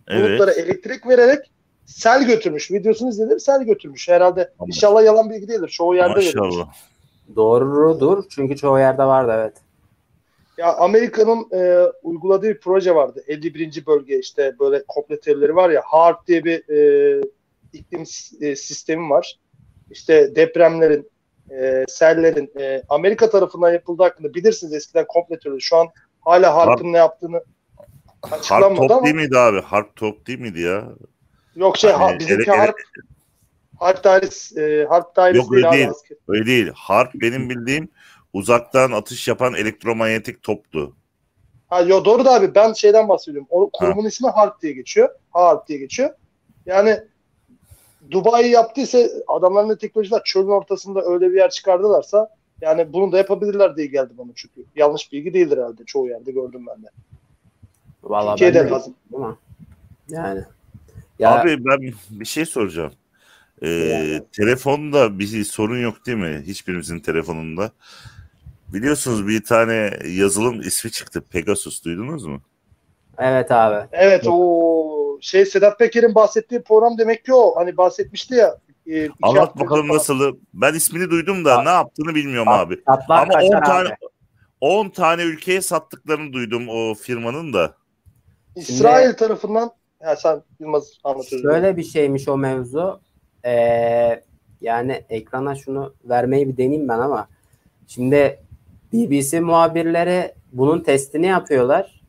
Evet. 0.08 0.30
bulutlara 0.30 0.52
elektrik 0.52 1.08
vererek 1.08 1.40
sel 1.86 2.28
götürmüş. 2.28 2.72
Videosunu 2.72 3.10
izledim 3.10 3.40
sel 3.40 3.64
götürmüş. 3.64 4.10
Herhalde 4.10 4.50
Tamam. 4.58 4.68
inşallah 4.70 5.04
yalan 5.06 5.30
bilgi 5.30 5.48
değildir. 5.48 5.68
Çoğu 5.70 5.96
yerde 5.96 6.16
verilmiş. 6.16 6.36
Maşallah. 6.36 6.74
Doğrudur 7.36 8.24
çünkü 8.30 8.56
çoğu 8.58 8.80
yerde 8.80 9.04
vardı 9.04 9.32
evet. 9.36 9.54
Ya 10.60 10.76
Amerika'nın 10.76 11.48
e, 11.54 11.92
uyguladığı 12.04 12.50
bir 12.50 12.60
proje 12.60 12.96
vardı. 12.96 13.24
51. 13.28 13.86
bölge 13.86 14.20
işte 14.20 14.56
böyle 14.60 14.84
komple 14.88 15.20
teorileri 15.20 15.56
var 15.56 15.70
ya. 15.70 15.82
HARP 15.86 16.28
diye 16.28 16.44
bir 16.44 16.70
e, 16.70 17.22
iklim 17.74 18.02
e, 18.42 18.56
sistemi 18.56 19.10
var. 19.10 19.40
İşte 19.92 20.36
depremlerin, 20.36 21.10
e, 21.52 21.86
sellerin 21.88 22.52
e, 22.60 22.84
Amerika 22.90 23.30
tarafından 23.30 23.72
yapıldığı 23.72 24.04
hakkında 24.04 24.34
bilirsiniz 24.34 24.74
eskiden 24.74 25.06
komple 25.08 25.40
teorileri. 25.40 25.62
Şu 25.62 25.78
an 25.78 25.88
hala 26.22 26.56
HARP'ın 26.56 26.94
ne 26.94 26.98
yaptığını 26.98 27.44
Harp 28.22 28.34
açıklanmadı 28.34 28.82
top 28.88 28.92
ama 28.92 29.04
değil 29.04 29.16
miydi 29.16 29.38
abi? 29.38 29.62
Harp 29.62 29.96
top 29.96 30.28
değil 30.28 30.40
miydi 30.40 30.62
ya? 30.62 30.90
yok 31.56 31.78
şey 31.78 31.92
ha, 31.92 32.20
bizimki 32.20 32.34
ele- 32.34 32.52
ele- 32.52 32.58
HARP 32.60 32.76
HARP 33.80 34.04
dairesi, 34.04 34.62
e, 34.62 34.86
HARP 34.86 35.16
dairesi 35.16 35.38
Yok, 35.38 35.54
öyle 35.54 35.72
değil. 35.72 35.90
asker. 35.90 36.18
Öyle 36.28 36.46
değil. 36.46 36.72
Harp 36.76 37.14
benim 37.14 37.50
bildiğim 37.50 37.90
uzaktan 38.34 38.92
atış 38.92 39.28
yapan 39.28 39.54
elektromanyetik 39.54 40.44
toptu. 40.44 40.96
Ha, 41.68 41.82
yo, 41.82 42.06
doğru 42.06 42.26
da 42.26 42.34
abi 42.34 42.56
ben 42.56 42.74
şeyden 42.74 43.10
bahsediyorum. 43.10 43.48
O 43.50 43.70
kurumun 43.70 44.06
ismi 44.06 44.30
HARP 44.30 44.62
diye 44.62 44.74
geçiyor. 44.74 45.10
HARP 45.32 45.68
diye 45.68 45.80
geçiyor. 45.80 46.10
Yani 46.66 47.00
Dubai 48.12 48.50
yaptıysa 48.50 49.00
adamların 49.28 49.70
da 49.70 49.78
teknoloji 49.78 50.12
var. 50.12 50.22
Çölün 50.26 50.48
ortasında 50.48 51.02
öyle 51.02 51.32
bir 51.32 51.36
yer 51.36 51.50
çıkardılarsa 51.50 52.30
yani 52.62 52.94
bunu 52.94 53.12
da 53.12 53.18
yapabilirler 53.18 53.78
diye 53.78 53.88
geldi 53.88 54.14
bana 54.18 54.32
çünkü. 54.36 54.66
Yanlış 54.76 55.12
bilgi 55.12 55.34
değildir 55.34 55.58
herhalde. 55.58 55.84
Çoğu 55.86 56.08
yerde 56.08 56.32
gördüm 56.32 56.66
ben 56.68 56.84
de. 56.84 56.88
Vallahi 58.04 58.36
Türkiye'de 58.36 58.60
ben 58.60 58.68
de- 58.68 58.72
lazım. 58.72 58.96
Yani 60.10 60.44
ya 61.20 61.42
Abi 61.42 61.66
ben 61.66 61.94
bir 62.10 62.26
şey 62.26 62.46
soracağım. 62.46 62.94
Ee, 63.62 63.70
Yani. 63.70 64.22
Telefonda 64.32 65.20
bir 65.20 65.44
sorun 65.44 65.82
yok 65.82 66.06
değil 66.06 66.18
mi? 66.18 66.44
Hiçbirimizin 66.48 67.00
telefonunda. 67.00 67.72
Biliyorsunuz 68.74 69.28
bir 69.28 69.44
tane 69.44 70.00
yazılım 70.08 70.62
ismi 70.62 70.92
çıktı. 70.92 71.22
Pegasus 71.22 71.84
duydunuz 71.86 72.26
mu? 72.26 72.42
evet 73.18 73.52
abi. 73.52 73.88
Evet 73.92 74.24
o 74.28 75.18
şey 75.22 75.46
Sedat 75.46 75.80
Peker'in 75.80 76.16
bahsettiği 76.16 76.62
program 76.62 76.98
demek 76.98 77.26
ki 77.26 77.34
o. 77.34 77.56
Hani 77.56 77.78
bahsetmişti 77.78 78.36
ya. 78.36 78.58
e, 78.92 79.10
Anlat 79.22 79.60
bakalım 79.60 79.88
falan. 79.88 79.98
nasıl. 79.98 80.38
Ben 80.54 80.74
ismini 80.74 81.10
duydum 81.10 81.46
da 81.46 81.58
Abi- 81.58 81.66
ne 81.66 81.70
yaptığını 81.70 82.16
bilmiyorum 82.16 82.48
abi. 82.52 82.82
Ama 82.86 83.24
10 83.24 83.28
kaçar 83.30 83.66
tane 83.66 83.88
abi. 83.90 83.96
10 84.62 84.90
tane 84.90 85.24
ülkeye 85.24 85.62
sattıklarını 85.62 86.34
duydum 86.34 86.70
o 86.70 86.94
firmanın 86.96 87.54
da. 87.54 87.74
İsrail 88.56 89.14
tarafından 89.14 89.72
ya 90.02 90.16
sen 90.16 90.42
Yılmaz 90.60 90.92
anlatıyorsun. 91.04 91.50
Şöyle 91.50 91.78
bir 91.78 91.84
şeymiş 91.84 92.28
o 92.28 92.38
mevzu. 92.38 93.02
Ee, 93.46 94.24
yani 94.62 95.04
ekrana 95.10 95.56
şunu 95.56 95.94
vermeyi 96.06 96.48
bir 96.50 96.58
deneyeyim 96.58 96.88
ben 96.88 97.00
ama 97.00 97.28
şimdi 97.88 98.40
BBC 98.94 99.40
muhabirleri 99.40 100.34
bunun 100.52 100.80
testini 100.80 101.26
yapıyorlar. 101.26 102.02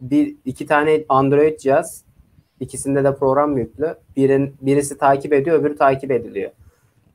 Bir 0.00 0.36
iki 0.44 0.66
tane 0.66 1.04
Android 1.08 1.58
cihaz, 1.58 2.04
ikisinde 2.60 3.04
de 3.04 3.14
program 3.14 3.56
yüklü. 3.56 3.96
Birin 4.16 4.56
birisi 4.60 4.98
takip 4.98 5.32
ediyor, 5.32 5.60
öbürü 5.60 5.76
takip 5.76 6.10
ediliyor. 6.10 6.50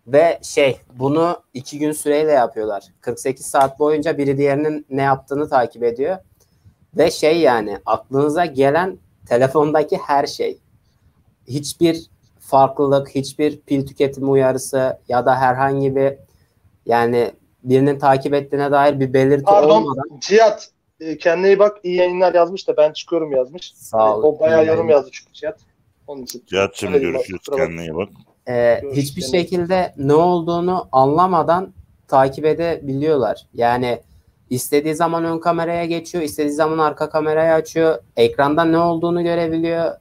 Ve 0.07 0.39
şey, 0.41 0.79
bunu 0.93 1.41
iki 1.53 1.79
gün 1.79 1.91
süreyle 1.91 2.31
yapıyorlar. 2.31 2.83
48 3.01 3.45
saat 3.45 3.79
boyunca 3.79 4.17
biri 4.17 4.37
diğerinin 4.37 4.85
ne 4.89 5.01
yaptığını 5.01 5.49
takip 5.49 5.83
ediyor. 5.83 6.17
Ve 6.97 7.11
şey 7.11 7.39
yani 7.39 7.77
aklınıza 7.85 8.45
gelen 8.45 8.97
telefondaki 9.25 9.97
her 9.97 10.27
şey 10.27 10.57
hiçbir 11.47 12.09
farklılık, 12.39 13.09
hiçbir 13.09 13.59
pil 13.59 13.87
tüketimi 13.87 14.29
uyarısı 14.29 14.99
ya 15.09 15.25
da 15.25 15.35
herhangi 15.35 15.95
bir 15.95 16.13
yani 16.85 17.31
birinin 17.63 17.99
takip 17.99 18.33
ettiğine 18.33 18.71
dair 18.71 18.99
bir 18.99 19.13
belirti 19.13 19.43
Pardon 19.43 19.81
olmadan 19.81 20.19
Cihat 20.21 20.69
e, 20.99 21.17
kendine 21.17 21.47
iyi 21.47 21.59
bak 21.59 21.77
iyi 21.83 21.95
yayınlar 21.95 22.33
yazmış 22.33 22.67
da 22.67 22.77
ben 22.77 22.93
çıkıyorum 22.93 23.31
yazmış. 23.31 23.73
Sağ 23.75 24.17
ol. 24.17 24.23
O 24.23 24.39
bayağı 24.39 24.65
yorum 24.65 24.89
yazdı 24.89 25.09
çünkü 25.11 25.33
Cihat. 25.33 25.59
Onun 26.07 26.23
için. 26.23 26.43
Cihat'cığım 26.47 26.93
görüşürüz. 26.93 27.41
bakma. 27.51 27.65
Kendine 27.65 27.81
iyi 27.81 27.95
bak. 27.95 28.09
e, 28.47 28.79
Görüşürüz. 28.81 29.03
hiçbir 29.03 29.21
şekilde 29.21 29.93
ne 29.97 30.13
olduğunu 30.13 30.87
anlamadan 30.91 31.73
takip 32.07 32.45
edebiliyorlar. 32.45 33.45
Yani 33.53 34.01
istediği 34.49 34.95
zaman 34.95 35.25
ön 35.25 35.39
kameraya 35.39 35.85
geçiyor, 35.85 36.23
istediği 36.23 36.53
zaman 36.53 36.77
arka 36.77 37.09
kamerayı 37.09 37.53
açıyor. 37.53 37.97
Ekranda 38.17 38.63
ne 38.65 38.77
olduğunu 38.77 39.23
görebiliyor. 39.23 39.91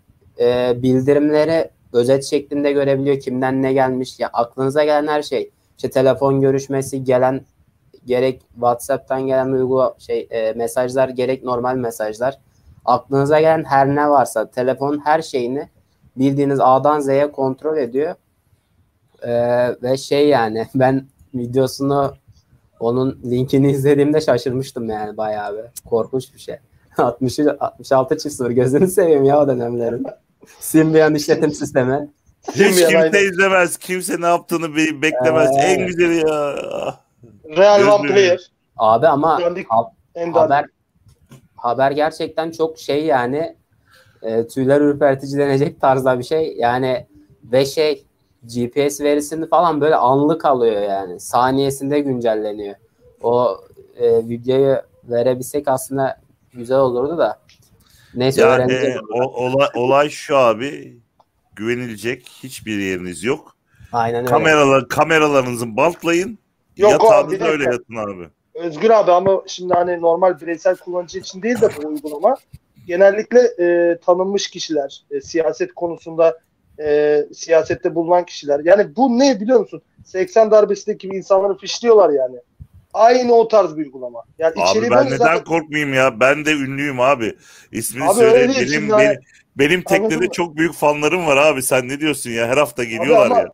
E, 0.41 0.73
bildirimleri 0.83 1.71
özet 1.93 2.25
şeklinde 2.25 2.73
görebiliyor. 2.73 3.21
Kimden 3.21 3.63
ne 3.63 3.73
gelmiş. 3.73 4.21
Ya 4.21 4.31
aklınıza 4.33 4.85
gelen 4.85 5.07
her 5.07 5.23
şey. 5.23 5.51
İşte 5.79 5.91
telefon 5.91 6.41
görüşmesi 6.41 7.05
gelen 7.05 7.41
gerek 8.07 8.43
WhatsApp'tan 8.55 9.27
gelen 9.27 9.49
uygu 9.49 9.95
şey 9.99 10.29
e, 10.31 10.53
mesajlar 10.53 11.09
gerek 11.09 11.45
normal 11.45 11.77
mesajlar. 11.77 12.39
Aklınıza 12.85 13.41
gelen 13.41 13.65
her 13.65 13.89
ne 13.89 14.11
varsa 14.11 14.51
telefon 14.51 15.01
her 15.05 15.23
şeyini 15.23 15.69
bildiğiniz 16.17 16.61
A'dan 16.61 17.01
Z'ye 17.01 17.33
kontrol 17.33 17.77
ediyor. 17.77 18.15
Ee, 19.23 19.83
ve 19.83 19.97
şey 19.97 20.29
yani 20.29 20.67
ben 20.75 21.07
videosunu 21.35 22.15
onun 22.81 23.21
linkini 23.25 23.71
izlediğimde 23.71 24.21
şaşırmıştım 24.21 24.89
yani 24.89 25.17
bayağı 25.17 25.57
bir. 25.57 25.89
Korkunç 25.89 26.35
bir 26.35 26.39
şey. 26.39 26.57
60 26.99 27.39
66 27.61 28.19
çift 28.19 28.35
sıfır 28.35 28.51
gözünü 28.51 28.89
seveyim 28.89 29.25
ya 29.25 29.43
o 29.43 29.49
dönemlerin. 29.49 30.07
Symbian 30.61 31.15
işletim 31.15 31.53
sistemi. 31.53 32.11
Hiç 32.49 32.57
kimse 32.57 32.99
aynen. 32.99 33.13
izlemez. 33.33 33.77
Kimse 33.77 34.21
ne 34.21 34.27
yaptığını 34.27 34.77
be- 34.77 35.03
beklemez. 35.03 35.51
Ee. 35.57 35.61
En 35.61 35.87
güzeli 35.87 36.17
ya. 36.17 36.55
Real 37.57 38.01
One 38.01 38.09
Player. 38.09 38.41
Abi 38.77 39.09
ama 39.09 39.41
alt- 39.69 39.93
Ender. 40.15 40.41
haber 40.41 40.65
haber 41.57 41.91
gerçekten 41.91 42.51
çok 42.51 42.79
şey 42.79 43.05
yani 43.05 43.57
e, 44.23 44.47
tüyler 44.47 44.81
ürpertici 44.81 45.39
denecek 45.39 45.81
tarzda 45.81 46.19
bir 46.19 46.25
şey. 46.25 46.55
Yani 46.59 47.07
ve 47.45 47.67
şey 47.67 48.05
GPS 48.45 49.01
verisini 49.01 49.49
falan 49.49 49.81
böyle 49.81 49.97
anlık 49.97 50.45
alıyor 50.45 50.83
yani. 50.83 51.21
Saniyesinde 51.21 52.01
güncelleniyor. 52.01 52.75
O 53.23 53.61
e, 53.97 54.29
videoyu 54.29 54.77
verebilsek 55.05 55.69
aslında 55.69 56.21
güzel 56.55 56.79
olurdu 56.79 57.19
da. 57.19 57.39
Neyse 58.15 58.41
Yani 58.41 58.51
öğreneceğiz. 58.53 58.97
o, 59.15 59.23
olay, 59.23 59.69
olay 59.75 60.09
şu 60.11 60.37
abi 60.37 60.97
güvenilecek 61.59 62.29
hiçbir 62.43 62.79
yeriniz 62.79 63.25
yok. 63.25 63.57
Aynen 63.93 64.21
öyle. 64.21 64.31
Kameralar 64.31 64.89
kameralarınızı 64.89 65.77
bantlayın. 65.77 66.39
Yok 66.77 66.93
abi, 66.93 67.05
Yatağınızda 67.05 67.49
öyle 67.49 67.65
yatın 67.65 67.97
abi. 67.97 68.29
Özgür 68.55 68.91
abi 68.91 69.13
ama 69.13 69.43
şimdi 69.47 69.75
hani 69.75 70.01
normal 70.01 70.41
bireysel 70.41 70.77
kullanıcı 70.77 71.19
için 71.19 71.43
değil 71.43 71.61
de 71.61 71.69
bu 71.77 71.89
uygulama 71.89 72.37
genellikle 72.87 73.41
e, 73.41 73.99
tanınmış 73.99 74.51
kişiler, 74.51 75.03
e, 75.11 75.21
siyaset 75.21 75.75
konusunda 75.75 76.39
e, 76.81 77.25
siyasette 77.35 77.95
bulunan 77.95 78.25
kişiler. 78.25 78.61
Yani 78.65 78.97
bu 78.97 79.19
ne 79.19 79.41
biliyor 79.41 79.61
musun? 79.61 79.83
80 80.05 80.51
darbesindeki 80.51 81.09
gibi 81.09 81.17
insanları 81.17 81.59
fişliyorlar 81.59 82.11
yani. 82.11 82.37
Aynı 82.95 83.33
o 83.33 83.49
tarz 83.49 83.77
bir 83.77 83.85
uygulama. 83.85 84.23
Yani 84.39 84.55
Abi 84.57 84.91
ben 84.91 85.07
neden 85.07 85.17
zaten- 85.17 85.45
korkmayayım 85.45 85.95
ya? 85.95 86.21
Ben 86.21 86.45
de 86.45 86.53
ünlüyüm 86.53 87.01
abi. 87.01 87.37
İsmini 87.73 88.05
Abi 88.05 88.15
söyle. 88.15 88.35
Benim, 88.35 88.55
şimdi 88.55 88.73
benim, 88.75 88.91
hani- 88.91 89.19
benim 89.59 89.83
teknede 89.83 90.29
çok 90.29 90.57
büyük 90.57 90.75
fanlarım 90.75 91.27
var 91.27 91.37
abi. 91.37 91.63
Sen 91.63 91.89
ne 91.89 92.01
diyorsun 92.01 92.31
ya? 92.31 92.49
Her 92.49 92.57
hafta 92.57 92.85
geliyorlar 92.85 93.31
ya. 93.31 93.53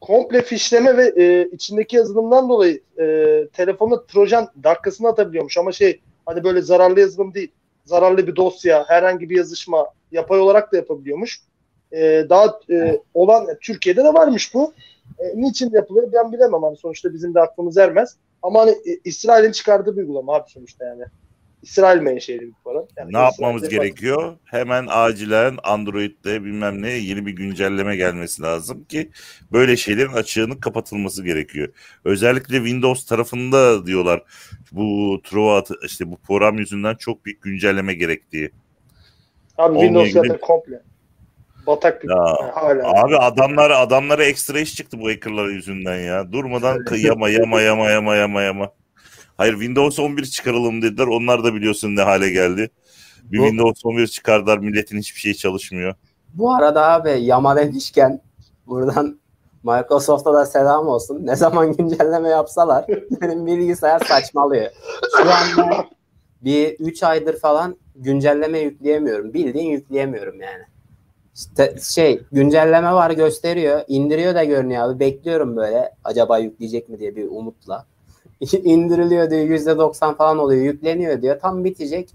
komple 0.00 0.42
fişleme 0.42 0.96
ve 0.96 1.12
e, 1.16 1.48
içindeki 1.52 1.96
yazılımdan 1.96 2.48
dolayı 2.48 2.80
e, 3.00 3.04
telefona 3.52 4.06
trojan 4.06 4.48
dakikasını 4.62 5.08
atabiliyormuş 5.08 5.58
ama 5.58 5.72
şey 5.72 6.00
hani 6.26 6.44
böyle 6.44 6.62
zararlı 6.62 7.00
yazılım 7.00 7.34
değil. 7.34 7.52
Zararlı 7.84 8.26
bir 8.26 8.36
dosya, 8.36 8.84
herhangi 8.88 9.30
bir 9.30 9.36
yazışma 9.36 9.86
yapay 10.12 10.40
olarak 10.40 10.72
da 10.72 10.76
yapabiliyormuş. 10.76 11.40
E, 11.92 12.26
daha 12.30 12.60
e, 12.70 13.00
olan 13.14 13.46
Türkiye'de 13.60 14.04
de 14.04 14.14
varmış 14.14 14.54
bu. 14.54 14.72
E, 15.18 15.24
niçin 15.34 15.70
yapılıyor 15.70 16.12
ben 16.12 16.32
bilemem 16.32 16.62
hani 16.62 16.76
sonuçta 16.76 17.14
bizim 17.14 17.34
de 17.34 17.40
aklımız 17.40 17.76
ermez. 17.76 18.16
Ama 18.42 18.60
hani 18.60 18.70
e, 18.70 18.98
İsrail'in 19.04 19.52
çıkardığı 19.52 19.96
bir 19.96 20.00
uygulama 20.00 20.34
abi 20.34 20.50
sonuçta 20.50 20.84
yani. 20.84 21.04
İsrail 21.62 22.00
menşeli 22.00 22.40
bir 22.40 22.52
para. 22.64 22.78
Yani 22.96 23.12
Ne 23.12 23.18
yapmamız 23.18 23.62
İsrail'de- 23.62 23.84
gerekiyor? 23.84 24.36
Hemen 24.44 24.86
acilen 24.90 25.56
Android'de 25.62 26.44
bilmem 26.44 26.82
ne 26.82 26.90
yeni 26.90 27.26
bir 27.26 27.32
güncelleme 27.32 27.96
gelmesi 27.96 28.42
lazım 28.42 28.84
ki 28.84 29.10
böyle 29.52 29.76
şeylerin 29.76 30.12
açığının 30.12 30.56
kapatılması 30.56 31.24
gerekiyor. 31.24 31.68
Özellikle 32.04 32.56
Windows 32.56 33.06
tarafında 33.06 33.86
diyorlar 33.86 34.22
bu 34.72 35.20
Trova 35.24 35.64
işte 35.86 36.10
bu 36.10 36.16
program 36.16 36.58
yüzünden 36.58 36.94
çok 36.94 37.24
büyük 37.24 37.42
güncelleme 37.42 37.94
gerektiği. 37.94 38.50
Abi 39.58 39.72
Onunla 39.78 39.80
Windows 39.80 40.08
ilgili- 40.08 40.26
zaten 40.28 40.40
komple. 40.40 40.82
Batak 41.66 42.02
bir 42.04 42.08
Ya, 42.08 42.16
yani 42.40 42.50
hala. 42.52 43.02
Abi 43.04 43.16
adamlar 43.16 43.70
adamlara 43.70 44.24
ekstra 44.24 44.60
iş 44.60 44.74
çıktı 44.74 45.00
bu 45.00 45.08
hackerlar 45.08 45.48
yüzünden 45.48 45.98
ya. 45.98 46.32
Durmadan 46.32 46.84
yama 46.96 47.28
yama 47.28 47.60
yama 47.60 47.90
yama 47.90 48.16
yama 48.16 48.42
yama. 48.42 48.72
Hayır 49.42 49.54
Windows 49.54 49.98
11 49.98 50.24
çıkaralım 50.24 50.82
dediler. 50.82 51.06
Onlar 51.06 51.44
da 51.44 51.54
biliyorsun 51.54 51.96
ne 51.96 52.02
hale 52.02 52.30
geldi. 52.30 52.70
Bir 53.24 53.38
Bu- 53.38 53.42
Windows 53.42 53.84
11 53.84 54.06
çıkardılar 54.06 54.58
milletin 54.58 54.98
hiçbir 54.98 55.20
şey 55.20 55.34
çalışmıyor. 55.34 55.94
Bu 56.34 56.54
arada 56.54 56.88
abi 56.92 57.10
yama 57.10 57.56
demişken 57.56 58.20
buradan 58.66 59.20
Microsoft'a 59.62 60.34
da 60.34 60.46
selam 60.46 60.88
olsun. 60.88 61.26
Ne 61.26 61.36
zaman 61.36 61.72
güncelleme 61.72 62.28
yapsalar 62.28 62.84
benim 63.20 63.46
bilgisayar 63.46 63.98
saçmalıyor. 64.00 64.70
Şu 65.16 65.30
anda 65.32 65.86
bir 66.40 66.68
3 66.78 67.02
aydır 67.02 67.40
falan 67.40 67.76
güncelleme 67.96 68.58
yükleyemiyorum. 68.58 69.34
Bildiğin 69.34 69.70
yükleyemiyorum 69.70 70.40
yani. 70.40 70.62
İşte 71.34 71.74
şey 71.82 72.22
güncelleme 72.32 72.92
var 72.92 73.10
gösteriyor. 73.10 73.80
indiriyor 73.88 74.34
da 74.34 74.44
görünüyor 74.44 74.88
abi. 74.88 75.00
Bekliyorum 75.00 75.56
böyle 75.56 75.94
acaba 76.04 76.38
yükleyecek 76.38 76.88
mi 76.88 76.98
diye 76.98 77.16
bir 77.16 77.24
umutla. 77.28 77.86
İndiriliyor 78.42 79.30
diyor 79.30 79.42
%90 79.42 80.16
falan 80.16 80.38
oluyor. 80.38 80.62
Yükleniyor 80.62 81.22
diyor. 81.22 81.40
Tam 81.40 81.64
bitecek. 81.64 82.10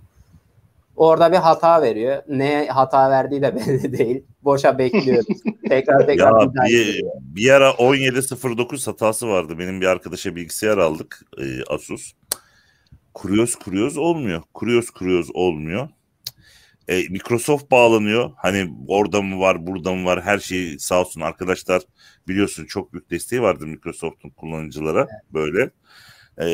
Orada 0.95 1.31
bir 1.31 1.37
hata 1.37 1.81
veriyor. 1.81 2.23
Ne 2.27 2.67
hata 2.67 3.09
verdiği 3.09 3.41
de 3.41 3.55
belli 3.67 3.97
değil. 3.97 4.23
Boşa 4.43 4.77
bekliyoruz. 4.77 5.25
tekrar 5.69 6.05
tekrar 6.05 6.41
Ya 6.41 6.53
bir 6.65 7.03
bir, 7.19 7.49
ara 7.49 7.73
1709 7.77 8.87
hatası 8.87 9.27
vardı. 9.27 9.59
Benim 9.59 9.81
bir 9.81 9.85
arkadaşa 9.85 10.35
bilgisayar 10.35 10.77
aldık 10.77 11.21
e, 11.37 11.63
Asus. 11.73 12.13
Kuruyoruz 13.13 13.55
kuruyoruz 13.55 13.97
olmuyor. 13.97 14.41
Kuruyoruz 14.53 14.89
kuruyoruz 14.89 15.29
olmuyor. 15.33 15.89
E, 16.87 17.01
Microsoft 17.09 17.71
bağlanıyor. 17.71 18.31
Hani 18.35 18.73
orada 18.87 19.21
mı 19.21 19.39
var 19.39 19.67
burada 19.67 19.93
mı 19.93 20.05
var 20.05 20.21
her 20.21 20.39
şey 20.39 20.79
sağ 20.79 21.01
olsun 21.01 21.21
arkadaşlar 21.21 21.81
biliyorsun 22.27 22.65
çok 22.65 22.93
büyük 22.93 23.11
desteği 23.11 23.41
vardı 23.41 23.67
Microsoft'un 23.67 24.29
kullanıcılara 24.29 25.07
böyle. 25.33 25.71
E, 26.41 26.45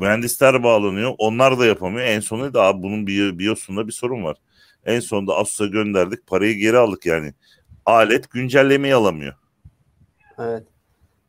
mühendisler 0.00 0.62
bağlanıyor. 0.62 1.14
Onlar 1.18 1.58
da 1.58 1.66
yapamıyor. 1.66 2.06
En 2.06 2.20
sonunda 2.20 2.54
da 2.54 2.62
abi 2.62 2.82
bunun 2.82 3.06
bi- 3.06 3.38
BIOS'unda 3.38 3.86
bir 3.86 3.92
sorun 3.92 4.24
var. 4.24 4.36
En 4.84 5.00
sonunda 5.00 5.36
Asus'a 5.36 5.66
gönderdik. 5.66 6.26
Parayı 6.26 6.54
geri 6.54 6.76
aldık 6.78 7.06
yani. 7.06 7.34
Alet 7.86 8.30
güncellemeyi 8.30 8.94
alamıyor. 8.94 9.34
Evet. 10.38 10.62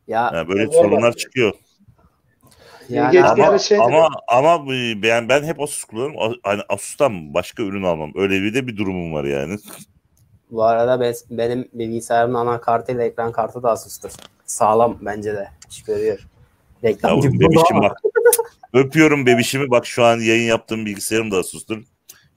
Ya 0.07 0.31
Yani 0.33 0.49
böyle 0.49 0.61
Ya, 0.61 0.71
sorunlar 0.71 0.91
normal. 0.91 1.11
çıkıyor. 1.11 1.53
yani 2.89 3.23
ama- 3.23 3.57
şey 3.59 3.77
ama 3.79 4.09
ama 4.27 4.65
bu- 4.65 5.01
ben 5.03 5.29
ben 5.29 5.43
hep 5.43 5.61
Asus 5.61 5.83
kullanıyorum. 5.83 6.39
Hani 6.43 6.61
Asus'tan 6.69 7.33
başka 7.33 7.63
ürün 7.63 7.83
almam. 7.83 8.11
Öyle 8.15 8.41
bir 8.41 8.53
de 8.53 8.67
bir 8.67 8.77
durumum 8.77 9.13
var 9.13 9.23
yani. 9.23 9.57
bu 10.51 10.63
arada 10.63 11.05
bes- 11.05 11.25
benim 11.29 11.69
bilgisayarımın 11.73 12.35
anakartıyla 12.47 13.03
ekran 13.03 13.31
kartı 13.31 13.63
da 13.63 13.71
Asus'tur. 13.71 14.11
Sağlam 14.45 14.97
bence 15.01 15.33
de. 15.33 15.49
İş 15.69 15.83
görüyor. 15.83 16.19
Reklam 16.83 17.11
Yavrum 17.17 17.31
gibi 17.31 17.45
bebişim 17.45 17.81
bak. 17.81 18.01
Öpüyorum 18.73 19.25
bebişimi. 19.25 19.69
Bak 19.69 19.85
şu 19.85 20.03
an 20.03 20.19
yayın 20.19 20.47
yaptığım 20.47 20.85
bilgisayarım 20.85 21.31
da 21.31 21.37
Asus'tur. 21.37 21.83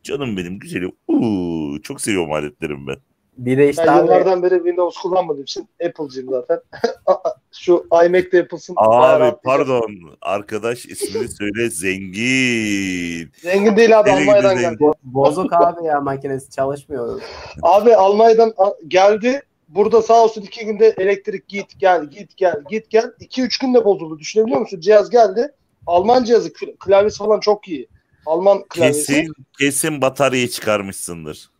Canım 0.03 0.37
benim 0.37 0.59
güzelim. 0.59 0.93
Uuu, 1.09 1.83
çok 1.83 2.01
seviyorum 2.01 2.33
aletlerimi 2.33 2.87
ben. 2.87 2.97
Bir 3.39 3.59
de 3.59 3.69
işte 3.71 3.83
Ben 3.87 3.93
abi, 3.93 3.99
yıllardan 4.07 4.43
beri 4.43 4.55
Windows 4.55 4.99
kullanmadığım 4.99 5.43
için 5.43 5.69
Apple'cıyım 5.87 6.31
zaten. 6.31 6.61
Şu 7.53 7.87
iMac'te 8.07 8.37
yapılsın. 8.37 8.77
bayağı 8.77 9.23
Abi 9.23 9.37
pardon. 9.45 9.85
Arkadaş 10.21 10.87
ismini 10.87 11.29
söyle. 11.29 11.71
Zengin. 11.71 13.31
Zengin 13.43 13.77
değil 13.77 13.99
abi 14.01 14.11
Almanya'dan 14.11 14.59
geldi. 14.59 14.77
bo- 14.81 14.95
bozuk 15.03 15.53
abi 15.53 15.85
ya 15.87 16.01
makinesi 16.01 16.51
çalışmıyor. 16.51 17.21
Abi 17.63 17.95
Almanya'dan 17.97 18.53
geldi. 18.89 19.43
Burada 19.69 20.03
sağ 20.03 20.25
olsun 20.25 20.43
iki 20.43 20.67
günde 20.67 20.95
elektrik 20.99 21.49
git 21.49 21.81
gel 21.81 22.05
git 22.05 22.37
gel 22.37 22.63
git 22.71 22.91
gel. 22.91 23.13
İki 23.21 23.43
üç 23.43 23.59
günde 23.59 23.85
bozuldu. 23.85 24.19
Düşünebiliyor 24.19 24.61
musun? 24.61 24.81
Cihaz 24.81 25.11
geldi. 25.11 25.53
Alman 25.87 26.25
cihazı 26.25 26.49
kl- 26.49 26.77
klavyesi 26.79 27.19
falan 27.19 27.41
çok 27.41 27.69
iyi. 27.69 27.89
Alman 28.27 28.65
klavyesi. 28.69 29.13
Kesin 29.15 29.33
kesin 29.59 30.03
bataryayı 30.03 30.49
çıkarmışsındır. 30.49 31.51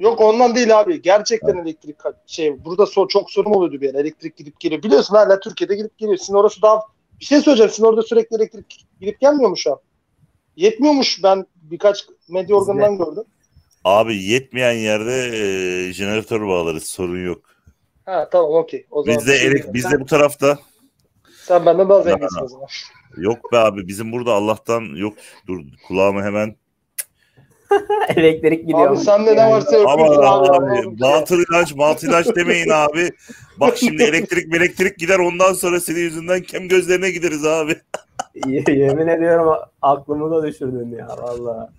Yok 0.00 0.20
ondan 0.20 0.54
değil 0.54 0.80
abi. 0.80 1.02
Gerçekten 1.02 1.56
elektrik 1.56 1.96
şey 2.26 2.64
burada 2.64 2.86
so 2.86 3.08
çok 3.08 3.30
sorun 3.30 3.50
oluyordu 3.50 3.80
bir 3.80 3.86
yer. 3.86 3.94
Elektrik 3.94 4.36
gidip 4.36 4.60
geliyor. 4.60 4.82
Biliyorsun 4.82 5.14
hala 5.14 5.40
Türkiye'de 5.40 5.74
gidip 5.76 5.98
geliyor. 5.98 6.18
Sizin 6.18 6.34
orası 6.34 6.62
daha 6.62 6.80
bir 7.20 7.24
şey 7.24 7.40
söyleyeceğim. 7.40 7.70
Sizin 7.70 7.84
orada 7.84 8.02
sürekli 8.02 8.36
elektrik 8.36 8.86
gidip 9.00 9.20
gelmiyor 9.20 9.50
mu 9.50 9.56
şu 9.56 9.72
an? 9.72 9.78
Yetmiyormuş 10.56 11.22
ben 11.22 11.46
birkaç 11.62 12.06
medya 12.28 12.56
organından 12.56 12.98
gördüm. 12.98 13.24
Abi 13.84 14.24
yetmeyen 14.24 14.72
yerde 14.72 15.30
e, 15.88 15.92
jeneratör 15.92 16.40
bağlarız 16.48 16.84
sorun 16.84 17.26
yok. 17.26 17.55
Ha 18.06 18.28
tamam 18.30 18.50
okey. 18.50 18.86
O 18.90 19.02
zaman 19.02 19.18
şey 19.20 19.34
elek 19.36 19.52
diyemem. 19.52 19.74
bizde 19.74 19.88
sen, 19.88 20.00
bu 20.00 20.06
tarafta 20.06 20.58
sen 21.44 21.66
benden 21.66 21.88
daha 21.88 22.02
zenginsin 22.02 22.44
o 22.44 22.48
zaman. 22.48 22.66
yok 23.16 23.52
be 23.52 23.58
abi 23.58 23.88
bizim 23.88 24.12
burada 24.12 24.32
Allah'tan 24.32 24.82
yok 24.96 25.14
dur 25.46 25.60
kulağımı 25.88 26.22
hemen 26.22 26.56
Elektrik 28.16 28.60
gidiyor. 28.60 28.90
Abi 28.90 28.96
sende 28.96 29.36
ne 29.36 29.50
varsa 29.50 29.76
Ama 29.78 29.92
öpüyorsun 29.92 30.22
abi. 30.22 31.00
batıl 31.00 31.44
ilaç 31.50 31.78
batıl 31.78 32.08
ilaç 32.08 32.36
demeyin 32.36 32.70
abi. 32.70 33.10
Bak 33.56 33.76
şimdi 33.76 34.02
elektrik 34.02 34.54
elektrik 34.56 34.98
gider 34.98 35.18
ondan 35.18 35.52
sonra 35.52 35.80
senin 35.80 35.98
yüzünden 36.00 36.42
kem 36.42 36.68
gözlerine 36.68 37.10
gideriz 37.10 37.44
abi. 37.44 37.76
Yemin 38.68 39.06
ediyorum 39.08 39.54
aklımı 39.82 40.30
da 40.30 40.46
düşürdün 40.46 40.96
ya 40.98 41.08
valla. 41.08 41.72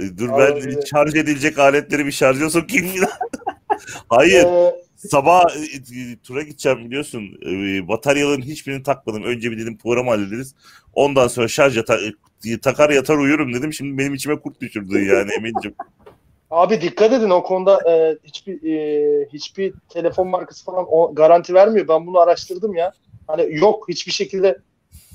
E, 0.00 0.18
Dur 0.18 0.28
Abi, 0.28 0.40
ben 0.64 0.80
şarj 0.80 1.14
edilecek 1.14 1.58
aletleri 1.58 2.06
bir 2.06 2.12
şarja 2.12 2.50
sokayım. 2.50 2.86
Hayır 4.08 4.44
Ee, 4.44 4.74
sabah 5.10 5.42
e, 5.56 6.00
e, 6.00 6.16
tura 6.26 6.42
gideceğim 6.42 6.84
biliyorsun. 6.84 7.22
E, 7.46 7.88
bataryaların 7.88 8.42
hiçbirini 8.42 8.82
takmadım. 8.82 9.22
Önce 9.22 9.50
bir 9.50 9.58
dedim 9.58 9.78
programı 9.78 10.10
hallederiz. 10.10 10.54
Ondan 10.92 11.28
sonra 11.28 11.46
e, 12.46 12.60
takar 12.60 12.90
yatar 12.90 13.16
uyurum 13.16 13.54
dedim. 13.54 13.72
Şimdi 13.72 13.98
benim 13.98 14.14
içime 14.14 14.40
kurt 14.40 14.60
düşürdün 14.60 15.04
yani 15.04 15.30
Emin'cim. 15.38 15.74
abi 16.50 16.80
dikkat 16.80 17.12
edin 17.12 17.30
o 17.30 17.42
konuda 17.42 17.90
e, 17.90 18.18
hiçbir 18.24 18.72
e, 18.72 19.28
hiçbir 19.32 19.74
telefon 19.88 20.28
markası 20.28 20.64
falan 20.64 20.84
o 20.88 21.14
garanti 21.14 21.54
vermiyor. 21.54 21.88
Ben 21.88 22.06
bunu 22.06 22.18
araştırdım 22.18 22.74
ya. 22.74 22.92
Hani 23.26 23.56
yok 23.58 23.88
hiçbir 23.88 24.12
şekilde 24.12 24.58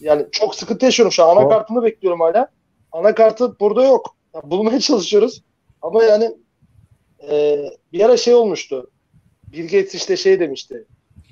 yani 0.02 0.26
çok 0.32 0.56
sıkıntı 0.56 0.86
yaşıyorum 0.86 1.12
şu 1.12 1.24
an. 1.24 1.38
Anakartını 1.38 1.84
bekliyorum 1.84 2.20
hala. 2.20 2.48
Anakartı 2.92 3.60
burada 3.60 3.84
yok. 3.84 4.16
Ya, 4.36 4.42
bulmaya 4.44 4.80
çalışıyoruz. 4.80 5.44
Ama 5.82 6.04
yani 6.04 6.32
e, 7.32 7.66
bir 7.94 8.06
ara 8.06 8.18
şey 8.18 8.34
olmuştu. 8.34 8.92
Bill 9.54 9.64
Gates 9.64 9.96
işte 9.96 10.18
şey 10.18 10.40
demişti. 10.40 10.86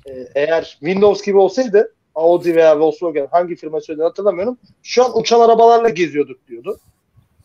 E, 0.06 0.12
eğer 0.34 0.64
Windows 0.80 1.22
gibi 1.22 1.38
olsaydı 1.38 1.94
Audi 2.14 2.56
veya 2.56 2.80
Volkswagen 2.80 3.26
hangi 3.30 3.56
firma 3.56 3.80
söylediğini 3.80 4.08
hatırlamıyorum. 4.08 4.58
Şu 4.82 5.04
an 5.04 5.18
uçan 5.18 5.40
arabalarla 5.40 5.88
geziyorduk 5.88 6.48
diyordu. 6.48 6.78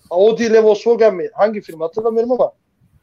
Audi 0.09 0.43
ile 0.43 0.63
Volkswagen 0.63 1.15
mi 1.15 1.29
hangi 1.33 1.61
firma 1.61 1.85
hatırlamıyorum 1.85 2.31
ama 2.31 2.51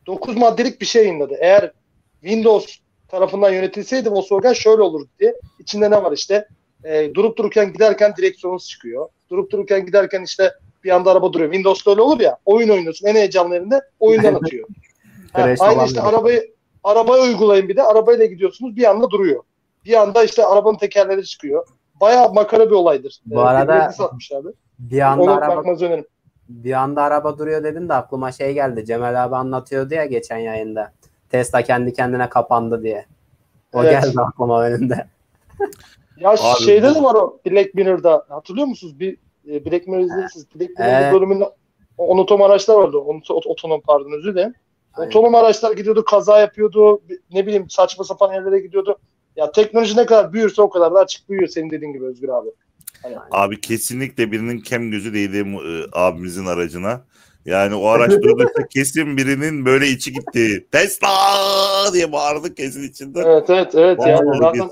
9 0.07 0.37
maddelik 0.37 0.81
bir 0.81 0.87
şey 0.87 1.05
yayınladı. 1.05 1.37
Eğer 1.41 1.73
Windows 2.21 2.79
tarafından 3.09 3.51
yönetilseydi 3.51 4.11
Volkswagen 4.11 4.53
şöyle 4.53 4.83
olurdu 4.83 5.09
diye. 5.21 5.35
İçinde 5.59 5.91
ne 5.91 6.03
var 6.03 6.13
işte? 6.13 6.49
E, 6.85 7.15
durup 7.15 7.39
dururken 7.39 7.73
giderken 7.73 8.15
direksiyonunuz 8.17 8.69
çıkıyor. 8.69 9.09
Durup 9.31 9.53
dururken 9.53 9.87
giderken 9.87 10.23
işte 10.23 10.53
bir 10.85 10.91
anda 10.91 11.13
araba 11.13 11.33
duruyor. 11.33 11.53
Windows'ta 11.53 11.91
öyle 11.91 12.01
olur 12.01 12.21
ya. 12.21 12.39
Oyun 12.45 12.69
oynuyorsun. 12.69 13.07
En 13.07 13.15
heyecanlı 13.15 13.55
yerinde 13.55 13.81
oyundan 14.01 14.35
atıyor. 14.35 14.69
ha, 15.33 15.55
aynı 15.59 15.87
işte 15.87 16.01
arabayı 16.01 16.55
arabaya 16.85 17.23
uygulayın 17.23 17.69
bir 17.69 17.77
de. 17.77 17.83
Arabayla 17.83 18.25
gidiyorsunuz 18.27 18.77
bir 18.77 18.91
anda 18.91 19.11
duruyor. 19.11 19.43
Bir 19.85 19.95
anda 20.01 20.25
işte 20.25 20.47
arabanın 20.47 20.77
tekerleri 20.77 21.25
çıkıyor. 21.27 21.67
Bayağı 22.01 22.33
makara 22.33 22.67
bir 22.67 22.75
olaydır. 22.75 23.21
Bu 23.27 23.41
arada- 23.41 23.75
birbirine 23.75 23.93
satmışlardı. 23.93 24.55
Bir 24.79 25.01
anda 25.01 25.23
Ona 25.23 25.35
araba 25.35 25.65
bir 26.49 26.73
anda 26.73 27.03
araba 27.03 27.39
duruyor 27.39 27.65
dedin 27.65 27.89
de 27.89 27.95
aklıma 27.95 28.33
şey 28.33 28.55
geldi. 28.55 28.85
Cemal 28.87 29.25
abi 29.25 29.37
anlatıyordu 29.37 29.95
ya 29.95 30.05
geçen 30.05 30.37
yayında. 30.39 30.93
Tesla 31.31 31.63
kendi 31.63 31.93
kendine 31.93 32.29
kapandı 32.29 32.83
diye. 32.83 33.07
O 33.73 33.83
Evet. 33.85 34.03
geldi 34.03 34.21
aklıma 34.21 34.63
önünde. 34.63 35.07
Ya 36.19 36.31
Abi 36.31 36.39
şeyde 36.65 36.91
bu- 36.91 36.95
de 36.95 37.03
var 37.03 37.15
o 37.15 37.39
Black 37.47 37.75
Mirror'da. 37.75 38.25
Hatırlıyor 38.29 38.67
musunuz? 38.67 39.01
Bir 39.01 39.17
e, 39.51 39.65
Black 39.65 39.87
Mirror 39.87 40.01
izlemişsiniz. 40.01 40.47
Black 40.55 40.71
Mirror'ın 40.79 40.95
Evet. 40.95 41.15
bölümünde 41.15 41.45
o- 41.99 42.19
otonom 42.21 42.43
araçlar 42.43 42.75
vardı. 42.75 42.97
Ot- 42.97 43.47
otonom 43.47 43.81
pardon 43.87 44.13
özür 44.19 44.33
dilerim. 44.35 44.55
Aynen. 44.95 45.09
Otonom 45.09 45.35
araçlar 45.35 45.73
gidiyordu, 45.73 46.05
kaza 46.05 46.39
yapıyordu. 46.39 47.03
Ne 47.33 47.47
bileyim 47.47 47.71
saçma 47.71 48.05
sapan 48.05 48.33
yerlere 48.33 48.61
gidiyordu. 48.61 48.99
Ya 49.37 49.53
teknoloji 49.53 49.97
ne 49.97 50.07
kadar 50.07 50.33
büyürse 50.33 50.63
o 50.63 50.71
kadar 50.71 50.95
da 50.95 50.99
açık 50.99 51.29
büyüyor 51.29 51.49
senin 51.49 51.71
dediğin 51.71 51.93
gibi 51.93 52.05
Özgür 52.05 52.29
abi. 52.29 52.49
Hani, 53.03 53.17
Abi 53.31 53.61
kesinlikle 53.61 54.33
birinin 54.33 54.61
kem 54.61 54.91
gözü 54.91 55.15
değdi 55.15 55.39
e, 55.39 55.99
abimizin 55.99 56.47
aracına. 56.47 57.05
Yani 57.45 57.75
o 57.75 57.87
araç 57.87 58.11
durduysa 58.11 58.67
kesin 58.75 59.17
birinin 59.17 59.67
böyle 59.67 59.89
içi 59.89 60.13
gitti. 60.13 60.67
Tesla 60.73 61.09
diye 61.93 62.13
bağırdı 62.13 62.55
kesin 62.55 62.89
içinde. 62.89 63.21
evet 63.27 63.51
evet 63.51 63.75
evet 63.75 64.07
ya. 64.07 64.19
Vallahi 64.19 64.59
Zaten 64.59 64.71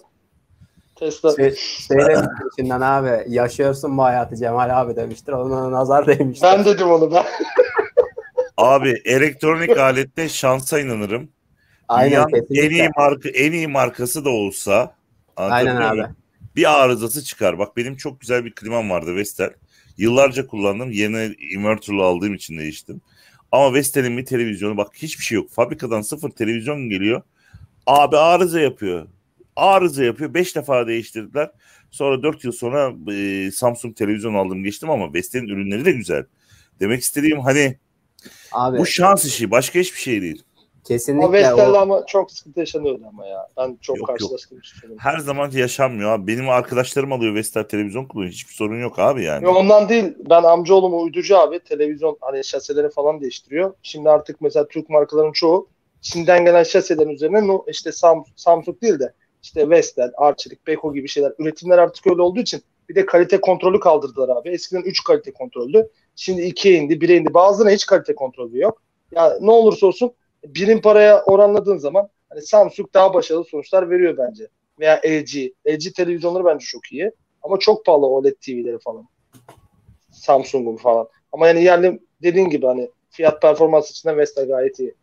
Tesla 0.97 1.37
Şey, 1.37 1.55
şey 1.55 1.99
demiştir 1.99 2.29
içinden 2.53 2.81
abi 2.81 3.25
yaşıyorsun 3.29 3.99
bu 3.99 4.03
hayatı 4.03 4.37
Cemal 4.37 4.81
abi 4.81 4.97
demiştir. 4.97 5.33
Ona 5.33 5.73
nazar 5.73 6.07
değmiştir. 6.07 6.47
ben 6.47 6.65
dedim 6.65 6.91
onu 6.91 7.13
ben. 7.13 7.25
Abi 8.59 9.03
elektronik 9.05 9.79
alette 9.79 10.29
şansa 10.29 10.81
inanırım. 10.81 11.29
Aynen 11.89 12.11
Dünyanın 12.11 12.47
en 12.55 12.71
iyi 12.71 12.89
marka 12.97 13.29
en 13.29 13.53
iyi 13.53 13.69
markası 13.69 14.25
da 14.25 14.31
olsa 14.31 14.95
Aynen 15.37 15.77
abi. 15.77 16.03
Bir 16.57 16.83
arızası 16.83 17.25
çıkar. 17.25 17.59
Bak 17.59 17.77
benim 17.77 17.97
çok 17.97 18.21
güzel 18.21 18.45
bir 18.45 18.53
klimam 18.53 18.91
vardı 18.91 19.17
Vestel. 19.17 19.51
Yıllarca 19.97 20.47
kullandım. 20.47 20.91
Yerine 20.91 21.35
inverter'lı 21.51 22.03
aldığım 22.03 22.35
için 22.35 22.59
değiştim. 22.59 23.01
Ama 23.53 23.75
Vestel'in 23.75 24.19
bir 24.19 24.25
televizyonu 24.25 24.77
bak 24.77 24.89
hiçbir 24.95 25.25
şey 25.25 25.37
yok. 25.37 25.51
Fabrikadan 25.51 26.01
sıfır 26.01 26.31
televizyon 26.31 26.89
geliyor. 26.89 27.23
Abi 27.87 28.17
arıza 28.17 28.61
yapıyor. 28.61 29.07
Arıza 29.57 30.05
yapıyor. 30.05 30.35
Beş 30.35 30.57
defa 30.57 30.87
değiştirdiler. 30.87 31.51
Sonra 31.91 32.23
dört 32.23 32.45
yıl 32.45 32.53
sonra 32.53 33.13
e, 33.13 33.51
Samsung 33.51 33.97
televizyon 33.97 34.35
aldım 34.35 34.65
geçtim 34.65 34.91
ama 34.91 35.15
Vestel'in 35.15 35.49
ürünleri 35.49 35.85
de 35.85 35.93
güzel. 35.93 36.25
Demek 36.81 37.03
istediğim 37.03 37.41
hani 37.41 37.77
Abi 38.53 38.79
bu 38.79 38.87
şans 38.87 39.25
işi. 39.25 39.51
Başka 39.51 39.79
hiçbir 39.79 39.99
şey 39.99 40.23
değil. 40.23 40.43
Ama 40.57 40.95
kesinlikle 40.95 41.33
Vestel'le 41.33 41.75
o, 41.75 41.79
ama 41.79 42.07
çok 42.07 42.33
sıkıntı 42.33 42.61
yaşanıyordu 42.61 43.03
ama 43.09 43.27
ya. 43.27 43.49
Ben 43.57 43.79
çok 43.81 43.99
Yok, 43.99 44.09
yok. 44.09 44.19
karşılaştım. 44.19 44.59
Yok, 44.89 44.99
Her 44.99 45.19
zaman 45.19 45.51
yaşanmıyor 45.51 46.11
abi. 46.11 46.27
Benim 46.27 46.49
arkadaşlarım 46.49 47.13
alıyor 47.13 47.35
Vestel 47.35 47.63
televizyon 47.65 48.05
kullanıyor. 48.05 48.33
Hiçbir 48.33 48.55
sorun 48.55 48.81
yok 48.81 48.99
abi 48.99 49.25
yani. 49.25 49.49
ondan 49.49 49.89
değil. 49.89 50.15
Ben 50.31 50.43
amcaoğlum 50.43 51.05
uyducu 51.05 51.39
abi. 51.39 51.61
Televizyon 51.61 52.17
hani 52.21 52.45
şaseleri 52.45 52.91
falan 52.91 53.21
değiştiriyor. 53.21 53.75
Şimdi 53.83 54.11
artık 54.11 54.41
mesela 54.41 54.69
Türk 54.69 54.89
markalarının 54.91 55.33
çoğu 55.33 55.69
Çin'den 56.01 56.45
gelen 56.45 56.63
şaselerin 56.63 57.11
üzerine 57.11 57.47
no, 57.47 57.65
işte 57.69 57.93
Sam, 57.93 58.25
Samsung 58.37 58.83
değil 58.83 58.99
de 58.99 59.13
işte 59.43 59.71
Vestel, 59.71 60.11
Arçelik, 60.17 60.67
Beko 60.67 60.95
gibi 60.95 61.09
şeyler. 61.09 61.33
Üretimler 61.39 61.79
artık 61.79 62.07
öyle 62.07 62.23
olduğu 62.23 62.41
için 62.41 62.63
bir 62.89 62.95
de 62.95 63.07
kalite 63.07 63.41
kontrolü 63.41 63.81
kaldırdılar 63.81 64.29
abi. 64.37 64.49
Eskiden 64.49 64.83
3 64.83 65.05
kalite 65.05 65.33
kontrolü. 65.33 65.89
Şimdi 66.21 66.43
2'ye 66.43 66.79
indi, 66.79 66.93
1'e 66.93 67.17
indi. 67.17 67.35
Bazılarına 67.35 67.75
hiç 67.75 67.87
kalite 67.87 68.15
kontrolü 68.15 68.61
yok. 68.61 68.83
Ya 69.13 69.39
ne 69.41 69.51
olursa 69.51 69.87
olsun 69.87 70.13
birim 70.45 70.81
paraya 70.81 71.23
oranladığın 71.23 71.77
zaman 71.77 72.09
hani 72.31 72.43
Samsung 72.43 72.89
daha 72.95 73.15
başarılı 73.15 73.45
sonuçlar 73.45 73.91
veriyor 73.91 74.17
bence. 74.19 74.49
Veya 74.81 75.01
LG. 75.07 75.37
LG 75.69 75.95
televizyonları 75.97 76.45
bence 76.45 76.65
çok 76.65 76.93
iyi. 76.93 77.13
Ama 77.43 77.59
çok 77.59 77.85
pahalı 77.87 78.07
OLED 78.07 78.35
TV'leri 78.41 78.79
falan. 78.79 79.09
Samsung'un 80.11 80.77
falan. 80.77 81.09
Ama 81.33 81.49
yani 81.49 81.65
yerli 81.65 82.01
dediğin 82.23 82.49
gibi 82.49 82.67
hani 82.67 82.91
fiyat 83.11 83.43
performans 83.43 83.91
açısından 83.91 84.19
Vestel 84.19 84.49
gayet 84.49 84.79
iyi. 84.79 84.95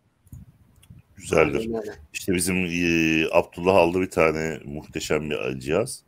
Güzeldir. 1.15 1.69
İşte 2.13 2.33
bizim 2.33 2.55
e, 2.55 3.25
Abdullah 3.31 3.75
aldı 3.75 4.01
bir 4.01 4.09
tane 4.09 4.59
muhteşem 4.65 5.29
bir 5.29 5.59
cihaz. 5.59 6.03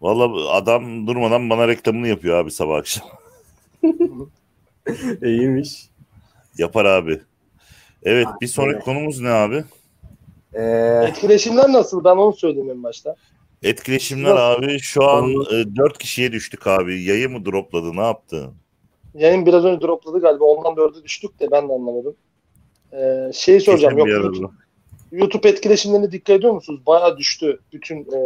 Valla 0.00 0.50
adam 0.50 1.06
durmadan 1.06 1.50
bana 1.50 1.68
reklamını 1.68 2.08
yapıyor 2.08 2.36
abi 2.38 2.50
sabah 2.50 2.76
akşam. 2.76 3.06
İyiymiş. 5.22 5.88
Yapar 6.58 6.84
abi. 6.84 7.20
Evet 8.02 8.26
bir 8.40 8.46
sonraki 8.46 8.84
konumuz 8.84 9.20
ne 9.20 9.28
abi? 9.28 9.64
Ee, 10.54 11.04
Etkileşimler 11.08 11.72
nasıl? 11.72 12.04
Ben 12.04 12.16
onu 12.16 12.32
söyleyeyim 12.32 12.70
en 12.70 12.82
başta. 12.82 13.16
Etkileşimler 13.62 14.34
Nasıl? 14.34 14.62
abi 14.62 14.78
şu 14.78 15.04
an 15.08 15.30
e, 15.30 15.76
4 15.76 15.98
kişiye 15.98 16.32
düştük 16.32 16.66
abi. 16.66 17.02
Yayı 17.02 17.28
mı 17.30 17.44
dropladı 17.44 17.96
ne 17.96 18.00
yaptı? 18.00 18.50
Yayın 19.14 19.46
biraz 19.46 19.64
önce 19.64 19.80
dropladı 19.80 20.20
galiba. 20.20 20.44
Ondan 20.44 20.76
dörde 20.76 21.04
düştük 21.04 21.40
de 21.40 21.50
ben 21.50 21.68
de 21.68 21.72
anlamadım. 21.72 22.16
Ee, 22.92 23.30
şeyi 23.34 23.60
soracağım. 23.60 23.96
Kesin 23.96 23.98
Yok, 23.98 24.06
bir 24.06 24.12
YouTube, 24.12 24.46
arada. 24.46 24.54
YouTube 25.12 25.48
etkileşimlerine 25.48 26.12
dikkat 26.12 26.36
ediyor 26.36 26.52
musunuz? 26.52 26.80
Bayağı 26.86 27.18
düştü. 27.18 27.60
Bütün 27.72 27.96
e, 28.00 28.18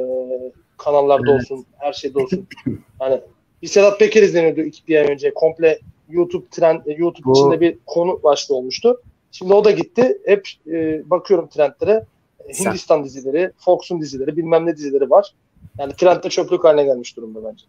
kanallarda 0.77 1.31
olsun, 1.33 1.67
her 1.79 1.93
şeyde 1.93 2.19
olsun. 2.19 2.49
hani 2.99 3.21
bir 3.63 3.67
Sedat 3.67 3.99
Peker 3.99 4.23
izleniyordu 4.23 4.61
iki 4.61 4.89
bir 4.89 4.97
ay 4.97 5.13
önce. 5.13 5.35
Komple 5.35 5.79
YouTube 6.11 6.47
trend, 6.51 6.81
e, 6.87 6.93
YouTube 6.93 7.25
Bu- 7.25 7.33
içinde 7.33 7.61
bir 7.61 7.79
konu 7.87 8.23
başlığı 8.23 8.55
olmuştu. 8.55 9.01
Şimdi 9.33 9.55
o 9.55 9.65
da 9.65 9.71
gitti. 9.71 10.19
Hep 10.27 10.49
e, 10.73 11.03
bakıyorum 11.11 11.49
trendlere. 11.49 12.05
Sen- 12.53 12.65
Hindistan 12.71 13.05
dizileri, 13.05 13.51
Fox'un 13.59 14.01
dizileri, 14.01 14.37
bilmem 14.37 14.67
ne 14.67 14.77
dizileri 14.77 15.11
var. 15.11 15.35
Yani 15.79 15.93
trendde 15.97 16.29
çöplük 16.29 16.65
haline 16.65 16.85
gelmiş 16.85 17.17
durumda 17.17 17.45
bence. 17.45 17.65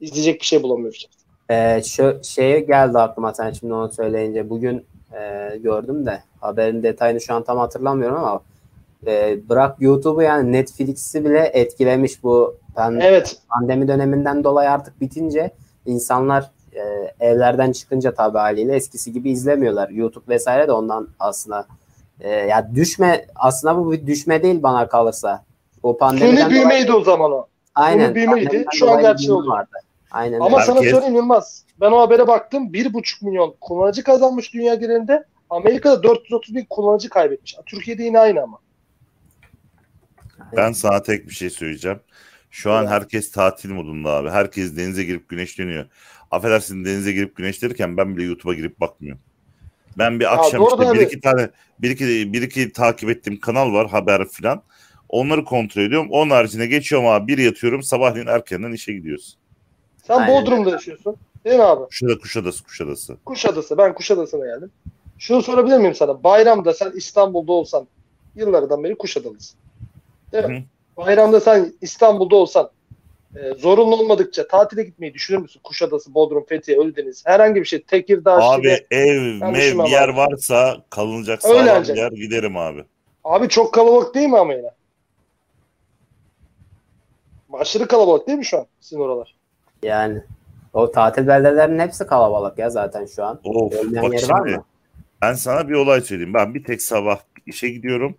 İzleyecek 0.00 0.40
bir 0.40 0.46
şey 0.46 0.62
bulamıyoruz. 0.62 1.08
e, 1.50 1.82
şu 1.82 2.18
şeye 2.22 2.60
geldi 2.60 2.98
aklıma 2.98 3.34
sen 3.34 3.50
şimdi 3.52 3.72
onu 3.74 3.92
söyleyince. 3.92 4.50
Bugün 4.50 4.84
e, 5.12 5.56
gördüm 5.56 6.06
de 6.06 6.22
haberin 6.40 6.82
detayını 6.82 7.20
şu 7.20 7.34
an 7.34 7.42
tam 7.44 7.58
hatırlamıyorum 7.58 8.16
ama 8.18 8.40
e, 9.06 9.38
bırak 9.48 9.76
YouTube'u 9.80 10.22
yani 10.22 10.52
Netflix'i 10.52 11.24
bile 11.24 11.50
etkilemiş 11.54 12.22
bu 12.22 12.56
pan- 12.78 13.00
Evet. 13.02 13.36
pandemi 13.50 13.88
döneminden 13.88 14.44
dolayı 14.44 14.70
artık 14.70 15.00
bitince 15.00 15.50
insanlar 15.86 16.50
e, 16.72 16.80
evlerden 17.26 17.72
çıkınca 17.72 18.14
tabii 18.14 18.38
haliyle 18.38 18.74
eskisi 18.74 19.12
gibi 19.12 19.30
izlemiyorlar. 19.30 19.88
YouTube 19.88 20.34
vesaire 20.34 20.68
de 20.68 20.72
ondan 20.72 21.08
aslında 21.20 21.66
e, 22.20 22.28
ya 22.30 22.74
düşme 22.74 23.26
aslında 23.34 23.76
bu 23.76 23.92
bir 23.92 24.06
düşme 24.06 24.42
değil 24.42 24.62
bana 24.62 24.88
kalırsa. 24.88 25.44
O 25.82 25.96
pandemiden 25.98 26.26
Suni 26.30 26.36
dolayı- 26.40 26.50
büyümeydi 26.50 26.92
o 26.92 27.00
zaman 27.04 27.32
o. 27.32 27.46
Aynen. 27.74 28.14
büyümeydi. 28.14 28.64
Şu 28.74 28.86
an 28.86 28.90
dolayı 28.92 29.06
gerçeği 29.06 29.32
oldu. 29.32 29.48
vardı. 29.48 29.70
Aynen 30.10 30.40
Ama 30.40 30.56
öyle. 30.56 30.66
sana 30.66 30.76
Herkes- 30.76 30.90
söyleyeyim 30.92 31.14
Yılmaz. 31.14 31.64
Ben 31.80 31.92
o 31.92 32.00
habere 32.00 32.26
baktım. 32.26 32.72
1,5 32.72 33.22
milyon 33.24 33.54
kullanıcı 33.60 34.02
kazanmış 34.04 34.54
dünya 34.54 34.74
genelinde. 34.74 35.24
Amerika'da 35.50 36.02
430 36.02 36.54
bin 36.54 36.66
kullanıcı 36.70 37.08
kaybetmiş. 37.08 37.56
Türkiye'de 37.66 38.02
yine 38.02 38.18
aynı 38.18 38.42
ama. 38.42 38.58
Ben 40.56 40.72
sana 40.72 41.02
tek 41.02 41.26
bir 41.28 41.34
şey 41.34 41.50
söyleyeceğim. 41.50 42.00
Şu 42.50 42.72
an 42.72 42.86
herkes 42.86 43.30
tatil 43.30 43.70
modunda 43.70 44.10
abi. 44.10 44.30
Herkes 44.30 44.76
denize 44.76 45.04
girip 45.04 45.28
güneşleniyor. 45.28 45.86
Affedersin 46.30 46.84
denize 46.84 47.12
girip 47.12 47.36
güneşlenirken 47.36 47.96
ben 47.96 48.16
bile 48.16 48.24
YouTube'a 48.24 48.54
girip 48.54 48.80
bakmıyorum. 48.80 49.20
Ben 49.98 50.20
bir 50.20 50.34
akşam 50.34 50.62
işte 50.62 50.78
bir 50.78 50.86
abi. 50.86 51.02
iki 51.02 51.20
tane 51.20 51.50
bir 51.78 51.90
iki, 51.90 52.32
bir 52.32 52.42
iki 52.42 52.72
takip 52.72 53.10
ettiğim 53.10 53.40
kanal 53.40 53.72
var 53.72 53.88
haber 53.88 54.28
filan. 54.28 54.62
Onları 55.08 55.44
kontrol 55.44 55.82
ediyorum. 55.82 56.08
Onun 56.10 56.30
haricinde 56.30 56.66
geçiyorum 56.66 57.08
abi. 57.08 57.26
Bir 57.26 57.38
yatıyorum 57.38 57.82
sabahleyin 57.82 58.26
erkenden 58.26 58.72
işe 58.72 58.92
gidiyoruz. 58.92 59.38
Sen 60.06 60.18
Aynen 60.18 60.42
Bodrum'da 60.42 60.70
yaşıyorsun. 60.70 61.16
Değil 61.44 61.56
mi 61.56 61.62
abi? 61.62 61.84
Kuşada, 61.84 62.18
Kuşadası, 62.18 62.64
Kuşadası. 62.64 63.16
Kuşadası. 63.24 63.78
Ben 63.78 63.94
Kuşadası'na 63.94 64.46
geldim. 64.46 64.70
Şunu 65.18 65.42
sorabilir 65.42 65.78
miyim 65.78 65.94
sana? 65.94 66.24
Bayramda 66.24 66.74
sen 66.74 66.92
İstanbul'da 66.96 67.52
olsan 67.52 67.86
yıllardan 68.36 68.84
beri 68.84 68.98
Kuşadalısın. 68.98 69.58
Değil 70.32 70.44
mi? 70.44 70.64
Bayramda 70.98 71.40
sen 71.40 71.72
İstanbul'da 71.80 72.36
olsan 72.36 72.70
e, 73.36 73.54
zorunlu 73.54 73.96
olmadıkça 73.96 74.48
tatile 74.48 74.82
gitmeyi 74.82 75.14
düşünür 75.14 75.38
müsün? 75.38 75.60
Kuşadası, 75.64 76.14
Bodrum, 76.14 76.44
Fethiye, 76.44 76.78
Ölüdeniz 76.78 77.26
herhangi 77.26 77.60
bir 77.60 77.64
şey. 77.66 77.82
Tekirdağ, 77.82 78.36
Abi 78.36 78.62
Şile. 78.62 78.86
ev, 78.90 79.20
mev 79.40 79.84
bir 79.84 79.90
yer 79.90 80.08
varsa 80.08 80.76
kalınacak 80.90 81.42
sağlam 81.42 81.82
bir 81.82 81.96
yer 81.96 82.10
giderim 82.12 82.56
abi. 82.56 82.84
Abi 83.24 83.48
çok 83.48 83.74
kalabalık 83.74 84.14
değil 84.14 84.28
mi 84.28 84.38
ama 84.38 84.54
yine? 84.54 84.70
Aşırı 87.52 87.88
kalabalık 87.88 88.26
değil 88.26 88.38
mi 88.38 88.44
şu 88.44 88.58
an 88.58 88.66
sizin 88.80 89.00
oralar? 89.00 89.34
Yani 89.82 90.22
o 90.72 90.90
tatil 90.92 91.26
beldelerinin 91.26 91.78
hepsi 91.78 92.06
kalabalık 92.06 92.58
ya 92.58 92.70
zaten 92.70 93.06
şu 93.06 93.24
an. 93.24 93.40
Of 93.44 93.56
Olmayan 93.56 94.04
bak 94.04 94.14
yeri 94.14 94.28
var 94.28 94.42
şimdi 94.44 94.56
mı? 94.56 94.64
ben 95.22 95.32
sana 95.34 95.68
bir 95.68 95.74
olay 95.74 96.00
söyleyeyim. 96.00 96.34
Ben 96.34 96.54
bir 96.54 96.64
tek 96.64 96.82
sabah 96.82 97.18
işe 97.46 97.68
gidiyorum. 97.68 98.18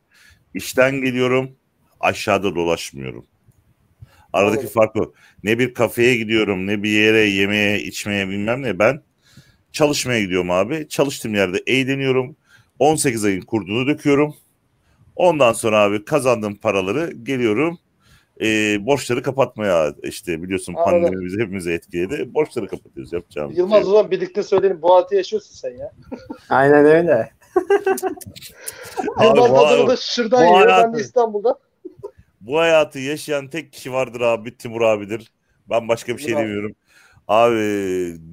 işten 0.54 0.92
geliyorum. 1.02 1.52
Aşağıda 2.00 2.56
dolaşmıyorum. 2.56 3.26
Aradaki 4.34 4.60
Anladım. 4.60 4.74
fark 4.74 4.96
o. 4.96 5.14
Ne 5.44 5.60
bir 5.60 5.74
kafeye 5.74 6.16
gidiyorum 6.18 6.68
ne 6.68 6.84
bir 6.84 6.90
yere 6.90 7.20
yemeğe 7.20 7.80
içmeye 7.80 8.30
bilmem 8.30 8.62
ne. 8.62 8.80
Ben 8.80 9.02
çalışmaya 9.72 10.22
gidiyorum 10.22 10.52
abi. 10.52 10.88
Çalıştığım 10.90 11.36
yerde 11.36 11.58
eğleniyorum. 11.68 12.36
18 12.80 13.26
ayın 13.26 13.42
kurdunu 13.42 13.88
döküyorum. 13.88 14.36
Ondan 15.16 15.54
sonra 15.54 15.80
abi 15.80 16.06
kazandığım 16.06 16.56
paraları 16.56 17.12
geliyorum. 17.24 17.80
e, 18.42 18.46
borçları 18.86 19.24
kapatmaya 19.24 19.94
işte 20.04 20.44
biliyorsun 20.44 20.74
Anladım. 20.74 21.02
pandemi 21.02 21.26
bizi 21.26 21.40
hepimizi 21.40 21.72
etkiledi. 21.72 22.34
Borçları 22.34 22.68
kapatıyoruz 22.68 23.14
yapacağımız. 23.14 23.58
Yılmaz 23.58 23.82
şey 23.84 23.92
zaman 23.92 24.12
birlikte 24.12 24.44
söyleyelim. 24.44 24.82
Bu 24.82 24.94
hayatı 24.96 25.16
yaşıyorsun 25.16 25.56
sen 25.56 25.78
ya. 25.78 25.92
Aynen 26.50 26.86
öyle. 26.86 27.32
Yılmaz 29.24 29.52
Adana'da 29.52 29.96
şırdan 29.98 30.46
yiyor. 30.46 30.68
Ben 30.68 30.94
de 30.94 31.02
İstanbul'da. 31.02 31.60
Bu 32.42 32.60
hayatı 32.60 33.00
yaşayan 33.00 33.48
tek 33.48 33.74
kişi 33.74 33.94
vardır 33.94 34.22
abi 34.22 34.58
Timur 34.58 34.82
abidir. 34.82 35.32
Ben 35.70 35.88
başka 35.88 36.18
bir 36.18 36.22
şey 36.22 36.34
Bravo. 36.34 36.42
demiyorum. 36.42 36.76
Abi 37.28 37.60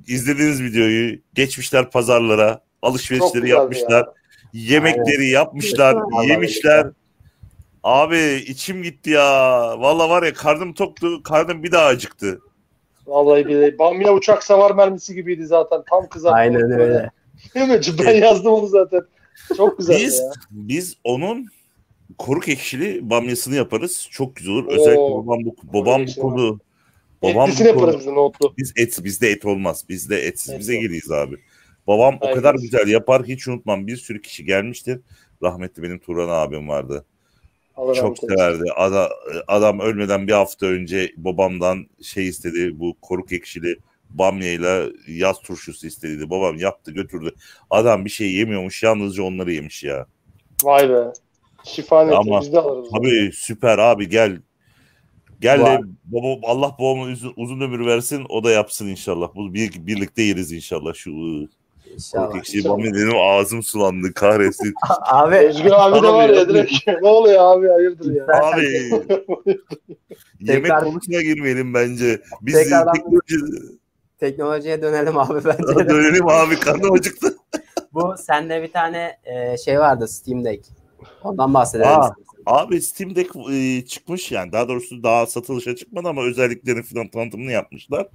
izlediğiniz 0.06 0.62
videoyu 0.62 1.18
geçmişler 1.34 1.90
pazarlara 1.90 2.60
alışverişleri 2.82 3.48
yapmışlar. 3.48 4.06
ya. 4.06 4.12
Yemekleri 4.52 5.28
yapmışlar, 5.28 5.94
Vallahi 5.94 6.28
yemişler. 6.28 6.86
Abi 7.82 8.18
içim 8.46 8.82
gitti 8.82 9.10
ya. 9.10 9.24
Valla 9.80 10.08
var 10.10 10.22
ya 10.22 10.32
karnım 10.32 10.74
toktu, 10.74 11.22
karnım 11.22 11.62
bir 11.62 11.72
daha 11.72 11.84
acıktı. 11.86 12.40
Vallahi 13.06 13.46
billahi. 13.46 13.78
Bamya 13.78 14.14
uçak 14.14 14.44
savar 14.44 14.70
mermisi 14.70 15.14
gibiydi 15.14 15.46
zaten. 15.46 15.82
Tam 15.90 16.08
kızartma. 16.08 16.38
Aynen 16.38 16.70
öyle. 16.70 17.10
Değil 17.54 17.68
mi? 17.68 17.80
Ben 18.06 18.14
yazdım 18.14 18.52
onu 18.52 18.66
zaten. 18.66 19.00
Çok 19.56 19.78
güzeldi 19.78 20.02
Biz 20.04 20.18
ya. 20.20 20.30
biz 20.50 20.96
onun 21.04 21.46
koruk 22.18 22.48
ekşili 22.48 23.10
bamyasını 23.10 23.54
yaparız. 23.54 24.08
Çok 24.10 24.36
güzel 24.36 24.54
olur. 24.54 24.66
Özellikle 24.66 25.00
Oo, 25.00 25.26
babam 25.26 25.44
bu 25.44 25.56
babam 25.72 26.06
bu 26.16 26.20
konu 26.20 26.60
babam 27.22 27.50
Etlisini 27.50 27.64
bu 27.64 27.68
yaparız 27.68 27.98
biz 27.98 28.06
nohutlu. 28.06 28.54
Biz 28.58 28.72
et 28.76 29.00
bizde 29.04 29.30
et 29.30 29.44
olmaz. 29.44 29.84
Bizde 29.88 30.16
etsiz 30.18 30.52
Et 30.54 30.58
bize 30.60 30.74
yok. 30.74 30.82
geliyiz 30.82 31.10
abi. 31.10 31.36
Babam 31.86 32.14
o 32.20 32.26
Aynen. 32.26 32.36
kadar 32.36 32.54
güzel 32.54 32.88
yapar 32.88 33.24
hiç 33.24 33.48
unutmam. 33.48 33.86
Bir 33.86 33.96
sürü 33.96 34.22
kişi 34.22 34.44
gelmiştir. 34.44 35.00
Rahmetli 35.42 35.82
benim 35.82 35.98
Turan 35.98 36.28
abim 36.28 36.68
vardı. 36.68 37.04
Allah 37.76 37.94
Çok 37.94 38.18
severdi. 38.18 38.64
Ada- 38.76 39.10
adam 39.46 39.80
ölmeden 39.80 40.26
bir 40.26 40.32
hafta 40.32 40.66
önce 40.66 41.12
babamdan 41.16 41.86
şey 42.02 42.28
istedi. 42.28 42.80
Bu 42.80 42.96
koruk 43.02 43.32
ekşili 43.32 43.76
bamyayla 44.10 44.86
yaz 45.08 45.40
turşusu 45.40 45.86
istedi. 45.86 46.30
Babam 46.30 46.58
yaptı 46.58 46.92
götürdü. 46.92 47.34
Adam 47.70 48.04
bir 48.04 48.10
şey 48.10 48.32
yemiyormuş 48.32 48.82
yalnızca 48.82 49.22
onları 49.22 49.52
yemiş 49.52 49.84
ya. 49.84 50.06
Vay 50.64 50.90
be. 50.90 51.12
Şifa 51.66 52.02
niyeti. 52.04 52.16
Ama 52.18 52.40
Biz 52.40 52.52
de 52.52 52.58
alırız. 52.58 52.88
Abi 52.92 53.30
süper 53.34 53.78
abi 53.78 54.08
gel. 54.08 54.40
Gel 55.40 55.60
de 55.60 55.80
baba, 56.04 56.40
Allah 56.42 56.72
babama 56.78 57.02
uzun, 57.02 57.32
uzun 57.36 57.60
ömür 57.60 57.86
versin 57.86 58.26
o 58.28 58.44
da 58.44 58.50
yapsın 58.50 58.86
inşallah. 58.86 59.28
Bu 59.34 59.54
bir, 59.54 59.86
birlikte 59.86 60.22
yeriz 60.22 60.52
inşallah 60.52 60.94
şu 60.94 61.10
ıı, 61.10 61.48
İnşallah. 61.94 62.36
ekşili 62.38 62.68
bamya 62.68 62.94
dedim 62.94 63.12
ağzım 63.16 63.62
sulandı 63.62 64.14
kahretsin. 64.14 64.74
Abi 65.00 65.36
Özgür 65.36 65.70
abi 65.74 66.02
de 66.06 66.08
var 66.12 66.28
ya 66.28 66.48
direkt. 66.48 66.72
ne 67.02 67.08
oluyor 67.08 67.38
abi 67.56 67.68
hayırdır 67.68 68.14
ya. 68.14 68.26
Abi 68.42 68.64
yemek 70.40 70.64
Tekrar- 70.64 70.84
konusuna 70.84 71.22
girmeyelim 71.22 71.74
bence. 71.74 72.20
Biz 72.42 72.54
Tekrardan- 72.54 72.92
teknoloji 72.94 73.36
teknolojiye 74.20 74.82
dönelim 74.82 75.18
abi 75.18 75.44
bence 75.44 75.76
de. 75.76 75.88
dönelim 75.88 76.28
abi 76.28 76.56
karnım 76.60 76.92
acıktı. 76.92 77.36
Bu 77.94 78.14
sende 78.18 78.62
bir 78.62 78.72
tane 78.72 79.18
e, 79.24 79.56
şey 79.58 79.78
vardı 79.78 80.08
Steam 80.08 80.44
Deck. 80.44 80.64
Ondan 81.22 81.54
bahsedelim. 81.54 81.90
Aa. 81.90 82.10
Abi 82.46 82.82
Steam 82.82 83.16
Deck 83.16 83.30
e, 83.52 83.84
çıkmış 83.86 84.32
yani 84.32 84.52
daha 84.52 84.68
doğrusu 84.68 85.02
daha 85.02 85.26
satılışa 85.26 85.76
çıkmadı 85.76 86.08
ama 86.08 86.22
özelliklerini 86.22 86.82
falan 86.82 87.08
tanıtımını 87.08 87.52
yapmışlar. 87.52 88.06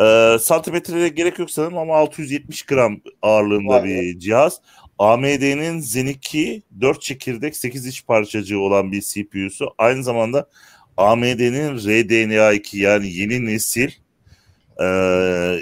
E, 0.00 0.38
santimetreye 0.38 1.08
gerek 1.08 1.38
yok 1.38 1.50
sanırım 1.50 1.78
ama 1.78 1.96
670 1.96 2.62
gram 2.62 3.00
ağırlığında 3.22 3.84
be. 3.84 3.88
bir 3.88 4.18
cihaz. 4.18 4.60
AMD'nin 4.98 5.80
Zen 5.80 6.06
2 6.06 6.62
4 6.80 7.02
çekirdek 7.02 7.56
8 7.56 7.86
iç 7.86 8.06
parçacığı 8.06 8.58
olan 8.58 8.92
bir 8.92 9.00
CPU'su. 9.00 9.74
Aynı 9.78 10.04
zamanda 10.04 10.48
AMD'nin 10.96 11.78
RDNA 11.78 12.52
2 12.52 12.78
yani 12.78 13.12
yeni 13.12 13.46
nesil 13.46 13.90
e, 14.80 14.86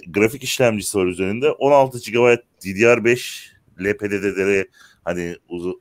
grafik 0.07 0.44
işlemcisi 0.44 0.98
var 0.98 1.07
üzerinde. 1.07 1.51
16 1.51 1.98
GB 1.98 2.38
DDR5 2.64 3.46
LPDDR 3.80 4.66
hani 5.05 5.36
uzun, 5.48 5.80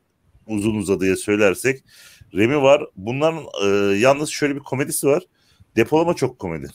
uzun 0.50 0.76
uzadıya 0.76 1.16
söylersek 1.16 1.84
RAM'i 2.34 2.62
var. 2.62 2.86
Bunların 2.96 3.44
e, 3.64 3.98
yalnız 3.98 4.30
şöyle 4.30 4.56
bir 4.56 4.60
komedisi 4.60 5.08
var. 5.08 5.24
Depolama 5.76 6.14
çok 6.14 6.40
komedi. 6.40 6.68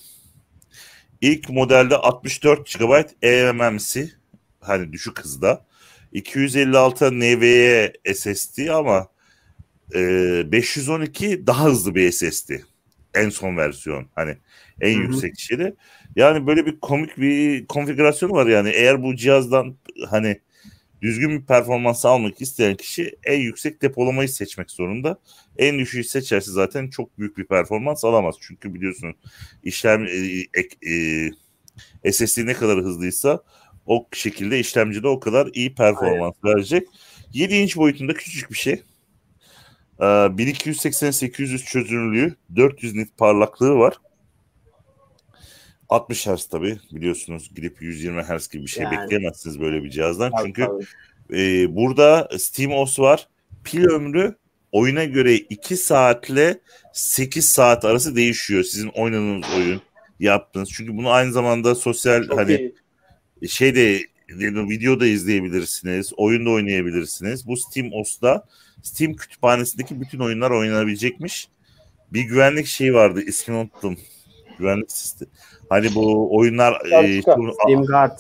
İlk 1.21 1.51
modelde 1.51 1.97
64 1.97 2.79
GB 2.79 3.05
eMMC 3.23 4.09
hani 4.61 4.93
düşük 4.93 5.21
hızda. 5.21 5.67
256 6.13 7.13
NVMe 7.13 7.93
SSD 8.15 8.69
ama 8.69 9.09
e, 9.95 10.53
512 10.53 11.47
daha 11.47 11.65
hızlı 11.65 11.95
bir 11.95 12.13
SSD. 12.13 12.51
En 13.15 13.29
son 13.29 13.57
versiyon 13.57 14.07
hani 14.15 14.37
en 14.81 14.95
Hı 14.95 14.99
hı. 14.99 15.03
yüksek 15.03 15.39
şeyi. 15.39 15.75
Yani 16.17 16.47
böyle 16.47 16.67
bir 16.67 16.81
komik 16.81 17.19
bir 17.19 17.67
konfigürasyonu 17.67 18.33
var 18.33 18.47
yani 18.47 18.71
eğer 18.71 19.03
bu 19.03 19.17
cihazdan 19.17 19.77
hani 20.11 20.41
düzgün 21.05 21.31
bir 21.41 21.47
performans 21.47 22.05
almak 22.05 22.41
isteyen 22.41 22.77
kişi 22.77 23.17
en 23.25 23.41
yüksek 23.41 23.83
depolamayı 23.83 24.29
seçmek 24.29 24.71
zorunda. 24.71 25.19
En 25.59 25.79
düşüğü 25.79 26.05
seçerse 26.05 26.51
zaten 26.53 26.91
çok 26.91 27.19
büyük 27.19 27.39
bir 27.39 27.45
performans 27.45 28.05
alamaz. 28.05 28.35
Çünkü 28.41 28.75
biliyorsun 28.75 29.15
işlem 29.63 30.05
e, 30.05 30.11
ek- 30.55 30.91
e, 32.05 32.13
SSD 32.13 32.47
ne 32.47 32.55
kadar 32.55 32.79
hızlıysa 32.79 33.43
o 33.87 34.09
şekilde 34.13 34.61
işlemci 34.61 35.03
de 35.03 35.09
o 35.09 35.21
kadar 35.21 35.49
iyi 35.55 35.75
performans 35.75 36.35
verecek. 36.45 36.89
7 37.33 37.55
inç 37.55 37.77
boyutunda 37.77 38.15
küçücük 38.15 38.51
bir 38.51 38.57
şey. 38.57 38.83
Ee, 40.01 40.05
1280-800 40.05 41.65
çözünürlüğü, 41.65 42.37
400 42.57 42.95
nit 42.95 43.19
parlaklığı 43.19 43.75
var. 43.75 43.95
60 45.89 46.27
Hz 46.27 46.47
tabii 46.47 46.79
biliyorsunuz 46.93 47.51
gidip 47.55 47.83
120 47.83 48.23
Hz 48.23 48.49
gibi 48.49 48.63
bir 48.63 48.69
şey 48.69 48.85
Yani. 48.85 48.99
bekleyemezsiniz 48.99 49.61
böyle 49.61 49.85
bir 49.85 49.91
cihazdan. 49.91 50.31
Tabii, 50.31 50.47
Çünkü 50.47 50.67
tabii. 50.67 51.41
e, 51.41 51.77
burada 51.77 52.29
SteamOS 52.39 52.99
var. 52.99 53.29
Pil 53.65 53.85
ömrü 53.85 54.35
oyuna 54.73 55.05
göre 55.05 55.35
2 55.35 55.77
saatle 55.77 56.61
8 56.93 57.49
saat 57.49 57.85
arası 57.85 58.17
değişiyor. 58.17 58.63
Sizin 58.63 58.89
oynadığınız 58.89 59.47
oyun 59.57 59.83
yaptığınız. 60.21 60.69
Çünkü 60.73 60.97
bunu 60.97 61.11
aynı 61.11 61.33
zamanda 61.33 61.75
sosyal 61.75 62.27
Çok 62.27 62.39
hani 62.39 62.73
iyi. 63.43 63.49
şeyde 63.49 64.01
videoda 64.69 65.07
izleyebilirsiniz, 65.07 66.13
oyunda 66.17 66.51
oynayabilirsiniz. 66.51 67.47
Bu 67.47 67.57
Steam 67.57 67.93
OS'ta 67.93 68.47
Steam 68.83 69.15
kütüphanesindeki 69.15 70.01
bütün 70.01 70.19
oyunlar 70.19 70.51
oynanabilecekmiş. 70.51 71.49
Bir 72.13 72.23
güvenlik 72.23 72.67
şeyi 72.67 72.95
vardı, 72.95 73.23
ismini 73.23 73.59
unuttum. 73.59 73.99
Güvenlik 74.59 74.93
sistemi. 74.93 75.31
Hani 75.69 75.95
bu 75.95 76.37
oyunlar 76.37 76.87
e, 77.05 77.23
Steam 77.23 77.85
Guard. 77.87 78.19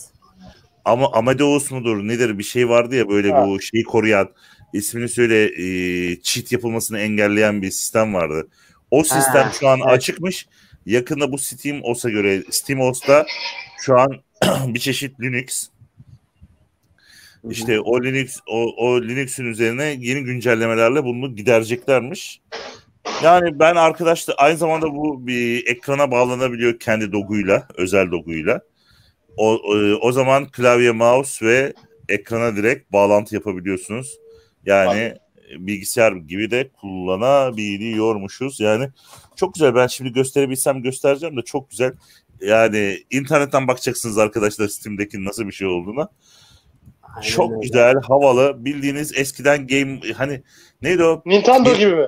ama 0.84 1.12
Amadeus 1.12 1.70
mudur 1.70 2.08
nedir 2.08 2.38
bir 2.38 2.44
şey 2.44 2.68
vardı 2.68 2.94
ya 2.96 3.08
böyle 3.08 3.32
Ha. 3.32 3.46
bu 3.46 3.60
şeyi 3.60 3.84
koruyan 3.84 4.28
ismini 4.72 5.08
söyle 5.08 5.44
e, 5.44 6.20
cheat 6.22 6.52
yapılmasını 6.52 6.98
engelleyen 6.98 7.62
bir 7.62 7.70
sistem 7.70 8.14
vardı. 8.14 8.48
O 8.90 9.02
sistem 9.02 9.42
Ha, 9.42 9.52
şu 9.60 9.68
an 9.68 9.78
evet. 9.78 9.92
açıkmış. 9.92 10.46
Yakında 10.86 11.32
bu 11.32 11.38
Steam 11.38 11.80
OS'a 11.84 12.10
göre 12.10 12.42
Steam 12.50 12.80
OS'ta 12.80 13.26
şu 13.80 13.98
an 13.98 14.08
bir 14.74 14.80
çeşit 14.80 15.20
Linux 15.20 15.68
işte 17.50 17.80
o 17.80 18.02
Linux 18.04 18.38
o, 18.46 18.56
o 18.76 19.02
Linux'ün 19.02 19.44
üzerine 19.44 19.84
yeni 19.84 20.24
güncellemelerle 20.24 21.04
bunu 21.04 21.36
gidereceklermiş. 21.36 22.40
Yani 23.22 23.58
ben 23.58 23.76
arkadaşlar 23.76 24.34
aynı 24.38 24.56
zamanda 24.56 24.94
bu 24.94 25.26
bir 25.26 25.66
ekrana 25.66 26.10
bağlanabiliyor 26.10 26.78
kendi 26.78 27.12
doguyla, 27.12 27.68
özel 27.74 28.10
doguyla. 28.10 28.60
O, 29.36 29.54
o, 29.54 29.76
o 30.00 30.12
zaman 30.12 30.48
klavye, 30.48 30.90
mouse 30.90 31.46
ve 31.46 31.72
ekrana 32.08 32.56
direkt 32.56 32.92
bağlantı 32.92 33.34
yapabiliyorsunuz. 33.34 34.18
Yani 34.66 35.14
bilgisayar 35.58 36.12
gibi 36.12 36.50
de 36.50 36.68
kullanabiliyormuşuz. 36.68 38.60
Yani 38.60 38.88
çok 39.36 39.54
güzel. 39.54 39.74
Ben 39.74 39.86
şimdi 39.86 40.12
gösterebilsem 40.12 40.82
göstereceğim 40.82 41.36
de 41.36 41.42
çok 41.42 41.70
güzel. 41.70 41.92
Yani 42.40 42.98
internetten 43.10 43.68
bakacaksınız 43.68 44.18
arkadaşlar 44.18 44.68
Steam'deki 44.68 45.24
nasıl 45.24 45.46
bir 45.46 45.52
şey 45.52 45.66
olduğuna. 45.66 46.08
Aynen 47.02 47.28
çok 47.28 47.50
öyle. 47.52 47.60
güzel, 47.60 47.94
havalı. 48.08 48.64
Bildiğiniz 48.64 49.18
eskiden 49.18 49.66
game 49.66 50.00
hani 50.16 50.42
neydi 50.82 51.04
o? 51.04 51.22
Nintendo 51.26 51.74
gibi 51.74 51.94
mi? 51.94 52.06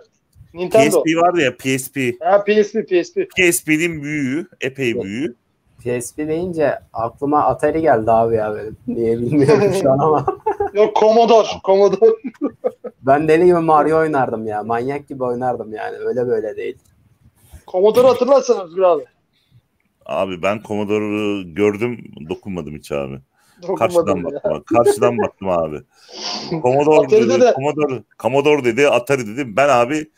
Nintendo. 0.56 1.02
PSP 1.02 1.16
vardı 1.16 1.40
ya 1.40 1.56
PSP. 1.56 1.96
Ha 2.20 2.44
PSP 2.44 2.88
PSP. 2.88 3.20
PSP'nin 3.36 4.02
büyüğü, 4.02 4.46
epey 4.60 5.02
büyüğü. 5.02 5.34
PSP 5.78 6.18
deyince 6.18 6.78
aklıma 6.92 7.44
Atari 7.44 7.80
geldi 7.80 8.10
abi 8.10 8.34
ya 8.36 8.54
benim. 8.56 8.76
Niye 8.86 9.18
bilmiyorum 9.18 9.72
şu 9.82 9.92
an 9.92 9.98
ama. 9.98 10.26
Yok 10.74 10.96
Commodore. 11.00 11.46
Commodore. 11.64 12.10
Ben 13.02 13.28
deli 13.28 13.44
gibi 13.44 13.58
Mario 13.58 13.98
oynardım 13.98 14.46
ya. 14.46 14.62
Manyak 14.62 15.08
gibi 15.08 15.24
oynardım 15.24 15.72
yani. 15.74 15.96
Öyle 15.96 16.26
böyle 16.26 16.56
değil. 16.56 16.76
Commodore 17.68 18.06
hatırlarsan 18.06 18.64
Özgür 18.64 18.82
abi. 18.82 19.04
Abi 20.06 20.42
ben 20.42 20.60
Commodore'u 20.68 21.54
gördüm, 21.54 22.04
dokunmadım 22.28 22.74
hiç 22.76 22.92
abi. 22.92 23.18
Dokunmadım 23.62 23.76
Karşıdan 23.78 24.16
ya. 24.16 24.24
baktım. 24.24 24.62
Karşıdan 24.76 25.18
baktım 25.18 25.48
abi. 25.48 25.76
Commodore 26.50 27.10
dedi, 27.10 27.40
de- 27.40 27.52
Commodore, 27.54 28.02
Commodore 28.18 28.64
dedi, 28.64 28.88
Atari 28.88 29.26
dedi. 29.26 29.56
Ben 29.56 29.68
abi 29.68 30.10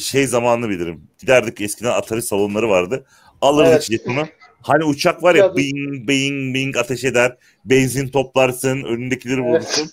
şey 0.00 0.26
zamanını 0.26 0.68
bilirim. 0.68 1.02
Giderdik 1.18 1.60
eskiden 1.60 1.90
Atari 1.90 2.22
salonları 2.22 2.68
vardı. 2.68 3.04
Alırdık 3.40 3.72
Evet. 3.72 3.82
jetonu. 3.82 4.26
Hani 4.62 4.84
uçak 4.84 5.22
var 5.22 5.34
ya 5.34 5.56
bing 5.56 6.08
bing 6.08 6.54
bing 6.54 6.76
ateş 6.76 7.04
eder. 7.04 7.36
Benzin 7.64 8.08
toplarsın, 8.08 8.82
önündekileri 8.82 9.40
Evet. 9.40 9.50
vurursun. 9.50 9.90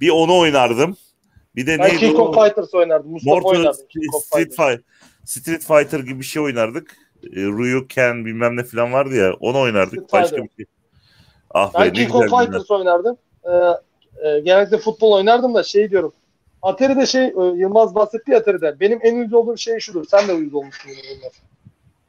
Bir 0.00 0.10
onu 0.10 0.38
oynardım. 0.38 0.96
Bir 1.56 1.66
de 1.66 1.78
Ben 1.78 1.84
neydi 1.88 1.96
King 1.98 2.18
of 2.18 2.34
Fighters 2.34 2.74
oynardım. 2.74 3.10
Mustafa 3.10 3.34
Mortal 3.34 3.48
oynardı. 3.50 3.88
King 3.88 4.14
of 4.14 4.24
Street. 4.24 4.48
Fighter, 4.48 4.80
Street 5.24 5.62
Fighter 5.64 6.00
gibi 6.00 6.20
bir 6.20 6.24
şey 6.24 6.42
oynardık. 6.42 6.96
E, 7.24 7.36
Ryu 7.40 7.86
Ken 7.88 8.24
bilmem 8.24 8.56
ne 8.56 8.64
falan 8.64 8.92
vardı 8.92 9.14
ya. 9.16 9.32
Onu 9.40 9.60
oynardık. 9.60 9.92
Street 9.94 10.12
Başka 10.12 10.28
Fighter. 10.36 10.44
bir 10.58 10.64
şey. 10.64 10.66
Ah 11.50 11.74
be 11.74 11.78
Ben 11.78 11.88
ne 11.88 11.92
King 11.92 12.14
of 12.14 12.22
günler. 12.24 12.44
Fighters 12.44 12.70
oynardım. 12.70 13.16
Ee, 13.44 14.28
e, 14.28 14.40
genellikle 14.40 14.78
futbol 14.78 15.12
oynardım 15.12 15.54
da 15.54 15.62
şey 15.62 15.90
diyorum. 15.90 16.12
Atari'de 16.64 17.06
şey 17.06 17.24
e, 17.24 17.42
Yılmaz 17.56 17.94
bahsetti 17.94 18.30
ya 18.30 18.38
Atari'de. 18.38 18.80
Benim 18.80 18.98
en 19.02 19.16
uyuz 19.16 19.34
olduğum 19.34 19.56
şey 19.56 19.78
şudur. 19.78 20.04
Sen 20.10 20.28
de 20.28 20.32
uyuz 20.32 20.54
olmuşsun 20.54 20.90
bununla. 20.90 21.30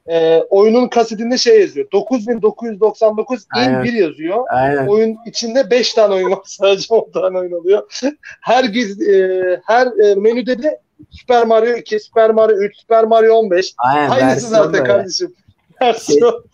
Ee, 0.07 0.43
oyunun 0.49 0.87
kasetinde 0.87 1.37
şey 1.37 1.61
yazıyor. 1.61 1.91
9999 1.91 3.41
in 3.41 3.59
Aynen. 3.59 3.83
1 3.83 3.93
yazıyor. 3.93 4.45
Aynen. 4.49 4.87
Oyun 4.87 5.17
içinde 5.25 5.71
5 5.71 5.93
tane 5.93 6.13
oyun 6.13 6.31
var. 6.31 6.39
Sadece 6.45 6.93
10 6.93 7.11
tane 7.11 7.37
oyun 7.39 7.51
oluyor. 7.51 8.01
Her 8.41 8.63
giz, 8.63 9.01
e, 9.01 9.61
her 9.65 9.87
e, 9.87 10.15
menüde 10.15 10.63
de 10.63 10.79
Super 11.09 11.45
Mario 11.45 11.75
2, 11.75 11.99
Super 11.99 12.29
Mario 12.29 12.57
3, 12.57 12.77
Super 12.77 13.03
Mario 13.03 13.35
15. 13.35 13.73
Aynen. 13.77 14.09
Aynısı 14.09 14.47
zaten 14.47 14.73
böyle. 14.73 14.83
kardeşim. 14.83 15.35
Versiyon. 15.81 16.45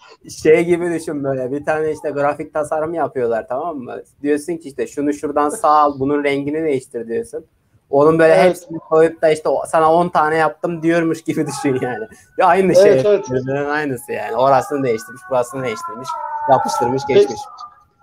Şey 0.44 0.66
gibi 0.66 0.92
düşün 0.92 1.24
böyle. 1.24 1.52
Bir 1.52 1.66
tane 1.66 1.92
işte 1.92 2.10
grafik 2.10 2.54
tasarım 2.54 2.94
yapıyorlar 2.94 3.48
tamam 3.48 3.78
mı? 3.78 4.02
Diyorsun 4.22 4.58
ki 4.58 4.70
işte 4.70 4.88
şunu 4.88 5.14
şuradan 5.14 5.50
sağ 5.50 5.70
al, 5.70 6.00
bunun 6.00 6.24
rengini 6.24 6.64
değiştir 6.64 7.08
diyorsun. 7.08 7.46
Onun 7.92 8.20
böyle 8.20 8.34
Evet. 8.34 8.46
hepsini 8.50 8.80
koyup 8.80 9.22
da 9.22 9.30
işte 9.30 9.50
sana 9.68 9.94
10 9.94 10.10
tane 10.10 10.36
yaptım 10.36 10.84
diyormuş 10.84 11.22
gibi 11.22 11.48
düşün 11.48 11.80
yani. 11.82 12.08
Ya 12.38 12.48
aynı 12.48 12.76
şey. 12.76 12.92
Evet, 12.92 13.06
evet. 13.06 13.26
Birbirinin 13.30 13.70
aynısı 13.70 14.12
yani. 14.12 14.36
Orasını 14.36 14.84
değiştirmiş, 14.84 15.22
burasını 15.30 15.64
değiştirmiş. 15.64 16.10
Yapıştırmış, 16.52 17.04
geçmiş. 17.08 17.40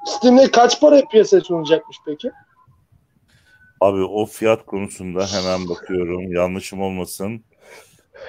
Steam'de 0.07 0.51
kaç 0.51 0.81
para 0.81 1.03
piyasaya 1.13 1.41
sunulacakmış 1.41 1.97
peki? 2.07 2.31
Abi 3.81 4.05
o 4.05 4.27
fiyat 4.27 4.67
konusunda 4.67 5.27
hemen 5.27 5.69
bakıyorum. 5.69 6.33
Yanlışım 6.33 6.83
olmasın. 6.83 7.45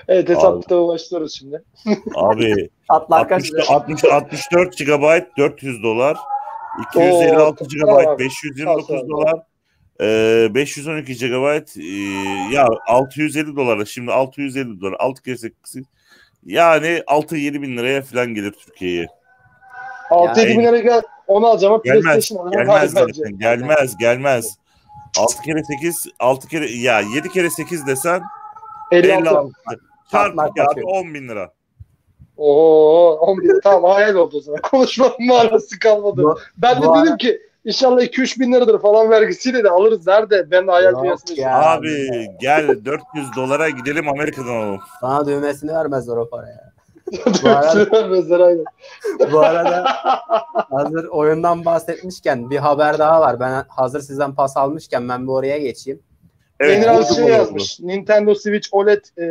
Evet 0.08 0.30
hesapta 0.30 0.88
başlıyoruz 0.88 1.36
şimdi. 1.40 1.64
Abi 2.16 2.70
Tatlar 2.88 3.20
60, 3.20 3.52
kaçıyor. 3.52 3.64
60, 3.70 4.06
64 4.06 4.78
GB 4.78 5.38
400 5.38 5.84
dolar. 5.84 6.18
256 6.90 7.64
Oo, 7.64 7.68
GB 7.68 7.86
tamam. 7.86 8.20
529 8.20 8.88
Tamam. 8.88 9.10
dolar. 9.10 9.34
Ee, 10.02 10.48
512 10.56 11.14
GB 11.18 11.62
e, 11.80 11.86
ya 12.54 12.68
650 12.88 13.56
dolara 13.56 13.86
şimdi 13.86 14.12
650 14.12 14.82
dolar 14.82 14.96
6 15.00 15.24
kere 15.24 15.38
8 15.38 15.76
yani 16.46 16.88
6-7 17.08 17.62
bin 17.62 17.78
liraya 17.78 18.02
falan 18.02 18.34
gelir 18.34 18.52
Türkiye'ye. 18.52 19.08
6-7 20.10 20.58
bin 20.58 20.64
lira 20.64 20.80
gel. 20.80 21.02
Onu 21.28 21.48
alacağım 21.48 21.74
ama 21.74 21.84
Gelmez. 21.84 22.04
PlayStation 22.04 22.46
alacağım. 22.48 22.68
Gelmez 22.68 22.92
zaten. 22.92 23.38
Gelmez, 23.40 23.98
gelmez. 23.98 24.58
6 25.18 25.42
kere 25.42 25.64
8, 25.64 26.08
6 26.20 26.48
kere 26.48 26.72
ya 26.72 27.00
7 27.00 27.30
kere 27.30 27.50
8 27.50 27.88
desen 27.88 28.22
56. 28.92 29.30
56. 29.30 29.50
Çarp 30.12 30.40
abi 30.40 30.50
kaçıyor. 30.54 30.88
10 30.88 31.14
bin 31.14 31.28
lira. 31.28 31.52
Oo, 32.38 33.12
11 33.14 33.62
tamam 33.64 33.92
hayal 33.92 34.16
oldu 34.16 34.38
o 34.38 34.42
zaman. 34.42 34.62
Konuşmanın 34.72 35.26
manası 35.28 35.80
kalmadı. 35.80 36.24
Bu- 36.24 36.40
ben 36.58 36.82
de 36.82 36.88
bu 36.88 37.06
dedim 37.06 37.18
ki 37.18 37.42
inşallah 37.66 38.02
2-3 38.02 38.40
bin 38.40 38.54
liradır 38.54 38.82
falan 38.82 39.10
vergisiyle 39.10 39.64
de 39.64 39.70
alırız. 39.70 40.08
Nerede? 40.08 40.52
Ben 40.52 40.68
de 40.68 40.72
hayal 40.72 41.06
Yok 41.06 41.20
ya. 41.38 41.62
Abi 41.62 42.28
gel 42.42 42.86
400 42.86 43.36
dolara 43.36 43.70
gidelim 43.70 44.10
Amerika'dan 44.10 44.56
alalım. 44.56 44.80
Sana 45.02 45.28
düğmesini 45.28 45.72
vermezler 45.72 46.18
o 46.18 46.30
paraya. 46.30 46.70
Bu 47.44 47.50
arada- 47.50 47.76
Dörtlü 47.76 47.92
vermezler 47.92 48.40
aynen. 48.40 48.66
Bu 49.32 49.40
arada 49.40 49.86
hazır 50.70 51.06
oyundan 51.06 51.66
bahsetmişken 51.66 52.50
bir 52.50 52.58
haber 52.58 52.98
daha 52.98 53.22
var. 53.22 53.40
Ben 53.40 53.64
hazır 53.68 54.02
sizden 54.02 54.36
pas 54.36 54.58
almışken 54.58 55.10
ben 55.10 55.24
bir 55.24 55.32
oraya 55.32 55.58
geçeyim. 55.58 56.00
Emir 56.60 56.88
oldu, 56.88 57.06
abi 57.08 57.16
şey 57.16 57.28
yazmış. 57.28 57.80
Nintendo 57.80 58.36
Switch 58.36 58.68
OLED 58.72 59.04
e, 59.18 59.26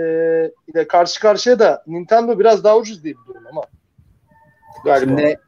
ile 0.69 0.89
karşı 0.89 1.21
karşıya 1.21 1.59
da 1.59 1.83
Nintendo 1.87 2.39
biraz 2.39 2.65
daha 2.65 2.77
ucuz 2.77 3.05
diye 3.05 3.15
biliyorum 3.15 3.47
ama. 3.53 3.63
Galiba. 4.85 5.11
Şimdi 5.11 5.41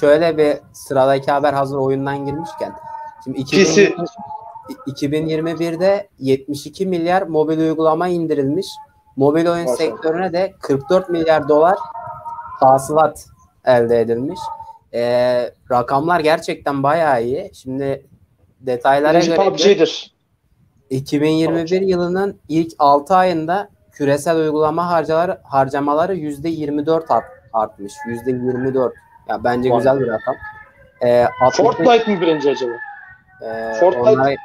şöyle 0.00 0.38
bir 0.38 0.56
sıradaki 0.72 1.30
haber 1.30 1.52
hazır 1.52 1.76
oyundan 1.78 2.26
girmişken. 2.26 2.72
Şimdi 3.24 3.38
2020 3.38 3.94
2021'de 4.86 6.08
72 6.18 6.86
milyar 6.86 7.22
mobil 7.22 7.58
uygulama 7.58 8.08
indirilmiş. 8.08 8.66
Mobil 9.16 9.46
oyun 9.46 9.64
Maşallah. 9.64 9.76
sektörüne 9.76 10.32
de 10.32 10.52
44 10.60 11.08
milyar 11.08 11.48
dolar 11.48 11.78
hasılat 12.60 13.26
elde 13.64 14.00
edilmiş. 14.00 14.40
Ee, 14.94 15.50
rakamlar 15.70 16.20
gerçekten 16.20 16.82
bayağı 16.82 17.22
iyi. 17.22 17.50
Şimdi 17.54 18.06
detaylara 18.60 19.18
Birinci 19.18 19.36
göre 19.36 19.50
PUBG'dir. 19.50 20.14
2021 20.90 21.80
yılının 21.80 22.40
ilk 22.48 22.72
6 22.78 23.16
ayında 23.16 23.68
küresel 23.92 24.36
uygulama 24.36 24.88
harcaları, 24.90 25.40
harcamaları 25.42 26.16
%24 26.16 27.12
art, 27.14 27.24
artmış. 27.52 27.92
%24. 28.06 28.92
Ya 29.32 29.44
bence 29.44 29.70
Vay. 29.70 29.78
güzel 29.78 30.00
bir 30.00 30.06
rakam. 30.06 30.34
Ee, 31.00 31.26
65 31.40 31.56
Fortnite 31.76 32.14
mi 32.14 32.20
birinci 32.20 32.50
acaba? 32.50 32.72
ee, 33.42 33.46
Fortnite- 33.80 34.10
onlar- 34.12 34.36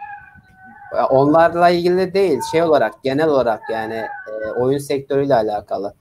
onlarla 1.09 1.69
ilgili 1.69 2.13
değil, 2.13 2.41
şey 2.51 2.63
olarak 2.63 3.03
genel 3.03 3.27
olarak 3.27 3.61
yani 3.69 3.95
e, 3.95 4.51
oyun 4.51 4.77
sektörüyle 4.77 5.35
alakalı. 5.35 5.93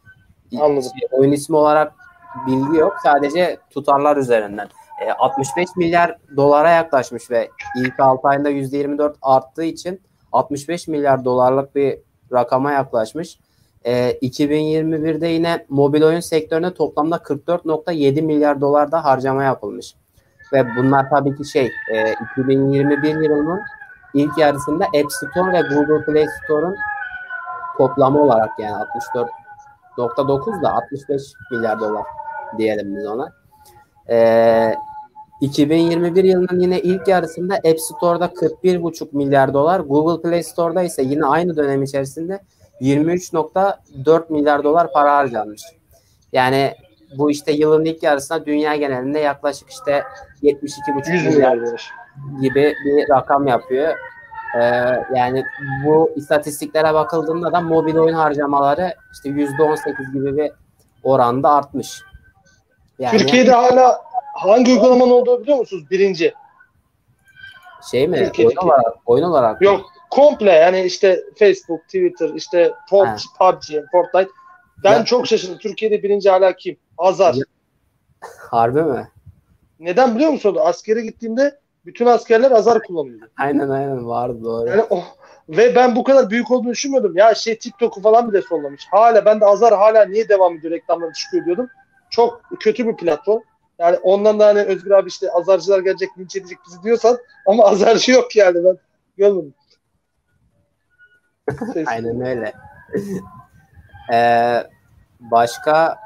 Anladım. 0.61 0.83
Şey, 0.83 1.09
oyun 1.13 1.33
ismi 1.33 1.57
olarak 1.57 1.93
bilgi 2.47 2.79
yok. 2.79 2.97
Sadece 3.03 3.57
tutarlar 3.71 4.17
üzerinden. 4.17 4.69
E, 5.07 5.13
65 5.13 5.69
milyar 5.77 6.17
dolara 6.37 6.71
yaklaşmış 6.71 7.31
ve 7.31 7.51
ilk 7.79 8.01
6 8.01 8.29
ayında 8.29 8.51
%24 8.51 9.15
arttığı 9.23 9.65
için 9.65 10.01
65 10.33 10.89
milyar 10.89 11.25
dolarlık 11.25 11.75
bir 11.75 11.99
rakama 12.33 12.73
yaklaşmış. 12.73 13.39
E, 13.87 14.19
2021'de 14.23 15.27
yine 15.27 15.67
mobil 15.69 16.03
oyun 16.03 16.21
sektörüne 16.21 16.75
toplamda 16.75 17.17
44.7 17.17 18.23
milyar 18.23 18.61
dolarda 18.61 19.05
harcama 19.05 19.45
yapılmış. 19.45 19.95
Ve 20.53 20.67
bunlar 20.77 21.11
tabii 21.11 21.37
ki 21.37 21.45
şey 21.45 21.71
e, 21.93 22.15
2021 22.33 23.09
yılının 23.09 23.61
ilk 24.15 24.39
yarısında 24.39 24.85
App 24.85 25.13
Store 25.13 25.53
ve 25.53 25.61
Google 25.75 26.05
Play 26.05 26.27
Store'un 26.45 26.77
toplamı 27.79 28.23
olarak 28.23 28.51
yani 28.59 28.85
64.9 29.97 30.63
da 30.63 30.73
65 30.73 31.23
milyar 31.51 31.81
dolar 31.81 32.05
diyelim 32.59 32.97
biz 32.97 33.07
ona. 33.07 33.33
Ee, 34.11 34.75
2021 35.41 36.25
yılının 36.25 36.61
yine 36.61 36.81
ilk 36.81 37.09
yarısında 37.09 37.55
App 37.55 37.81
Store'da 37.81 38.27
41,5 38.27 39.09
milyar 39.13 39.55
dolar, 39.55 39.81
Google 39.81 40.23
Play 40.23 40.43
Store'da 40.43 40.83
ise 40.83 41.03
yine 41.03 41.27
aynı 41.27 41.57
dönem 41.57 41.83
içerisinde 41.83 42.41
23.4 42.81 44.33
milyar 44.33 44.65
dolar 44.65 44.93
para 44.93 45.17
harcanmış. 45.17 45.63
Yani 46.33 46.75
bu 47.19 47.31
işte 47.31 47.53
yılın 47.53 47.85
ilk 47.85 48.03
yarısında 48.03 48.47
dünya 48.47 48.77
genelinde 48.77 49.19
yaklaşık 49.19 49.71
işte 49.71 50.03
72,5 50.43 51.13
100 51.13 51.27
milyar 51.27 51.59
gibi 52.41 52.75
bir 52.85 53.09
rakam 53.09 53.47
yapıyor. 53.47 53.95
Ee, 54.55 54.61
yani 55.15 55.45
bu 55.85 56.11
istatistiklere 56.17 56.95
bakıldığında 56.95 57.53
da 57.53 57.61
mobil 57.61 57.97
oyun 57.97 58.15
harcamaları 58.15 58.95
işte 59.13 59.29
%18 59.29 60.13
gibi 60.13 60.37
bir 60.37 60.53
oranda 61.03 61.51
artmış. 61.51 62.03
Yani 62.99 63.19
Türkiye'de 63.19 63.51
hala 63.51 64.01
hangi 64.35 64.73
uygulamanın 64.73 65.11
olduğunu 65.11 65.41
biliyor 65.43 65.59
musunuz? 65.59 65.85
Birinci. 65.91 66.35
şey 67.91 68.09
mi? 68.09 68.17
Türkiye'deki- 68.17 68.59
Oyun 68.61 68.69
olarak, 68.69 68.95
oyun 69.07 69.25
olarak 69.25 69.63
Yok. 69.63 69.81
Komple 70.11 70.53
yani 70.53 70.83
işte 70.83 71.25
Facebook, 71.39 71.85
Twitter, 71.85 72.29
işte 72.35 72.73
PUBG, 72.91 73.21
PUBG 73.39 73.65
Fortnite. 73.93 74.31
Ben 74.85 74.93
Ya- 74.93 75.05
çok 75.05 75.27
şaşırdım. 75.27 75.59
Türkiye'de 75.59 76.03
birinci 76.03 76.31
hala 76.31 76.57
kim? 76.57 76.77
Azar. 76.99 77.35
Ya- 77.35 77.45
Harbi 78.51 78.83
mi? 78.83 79.09
Neden 79.81 80.15
biliyor 80.15 80.31
musun? 80.31 80.57
Askere 80.61 81.01
gittiğimde 81.01 81.59
bütün 81.87 82.07
askerler 82.07 82.51
Azar 82.51 82.83
kullanıyordu. 82.83 83.31
Aynen 83.41 83.69
aynen 83.69 84.09
vardı 84.09 84.39
doğru. 84.45 84.71
Yani 84.71 84.83
o 84.91 85.03
ve 85.49 85.75
ben 85.75 85.97
bu 85.97 86.05
kadar 86.05 86.31
büyük 86.31 86.51
olduğunu 86.51 86.71
düşünmüyordum. 86.73 87.17
Ya 87.17 87.35
şey 87.35 87.59
TikTok'u 87.59 88.01
falan 88.03 88.33
bile 88.33 88.43
sollamış. 88.43 88.87
Hala 88.91 89.25
ben 89.25 89.41
de 89.41 89.45
Azar 89.45 89.75
hala 89.75 90.05
niye 90.05 90.29
devam 90.29 90.57
ediyor 90.57 90.73
reklamları 90.73 91.13
çıkıyor 91.13 91.45
diyordum. 91.45 91.69
Çok 92.11 92.43
kötü 92.61 92.87
bir 92.87 92.97
platform. 92.97 93.41
Yani 93.79 93.97
ondan 93.97 94.41
da 94.41 94.47
hani 94.47 94.61
Özgür 94.61 94.91
abi 94.91 95.09
işte 95.09 95.31
azarcılar 95.31 95.79
gelecek 95.81 96.19
linç 96.19 96.37
edecek 96.37 96.59
bizi 96.67 96.83
diyorsan 96.83 97.19
ama 97.47 97.65
azarcı 97.71 98.13
yok 98.13 98.37
yani 98.37 98.65
ben 98.65 98.79
görmedim. 99.17 99.55
Aynen 101.87 102.21
öyle. 102.21 102.53
Ee, 104.13 104.63
başka 105.21 105.99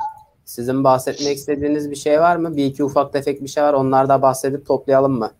sizin 0.45 0.85
bahsetmek 0.85 1.37
istediğiniz 1.37 1.91
bir 1.91 1.97
şey 1.97 2.21
var 2.21 2.37
mı? 2.37 2.57
Bir 2.57 2.65
iki 2.65 2.85
ufak 2.85 3.13
tefek 3.13 3.43
bir 3.43 3.49
şey 3.49 3.63
var. 3.63 3.73
Onlar 3.73 4.09
da 4.09 4.23
bahsedip 4.23 4.67
toplayalım 4.67 5.19
mı? 5.19 5.31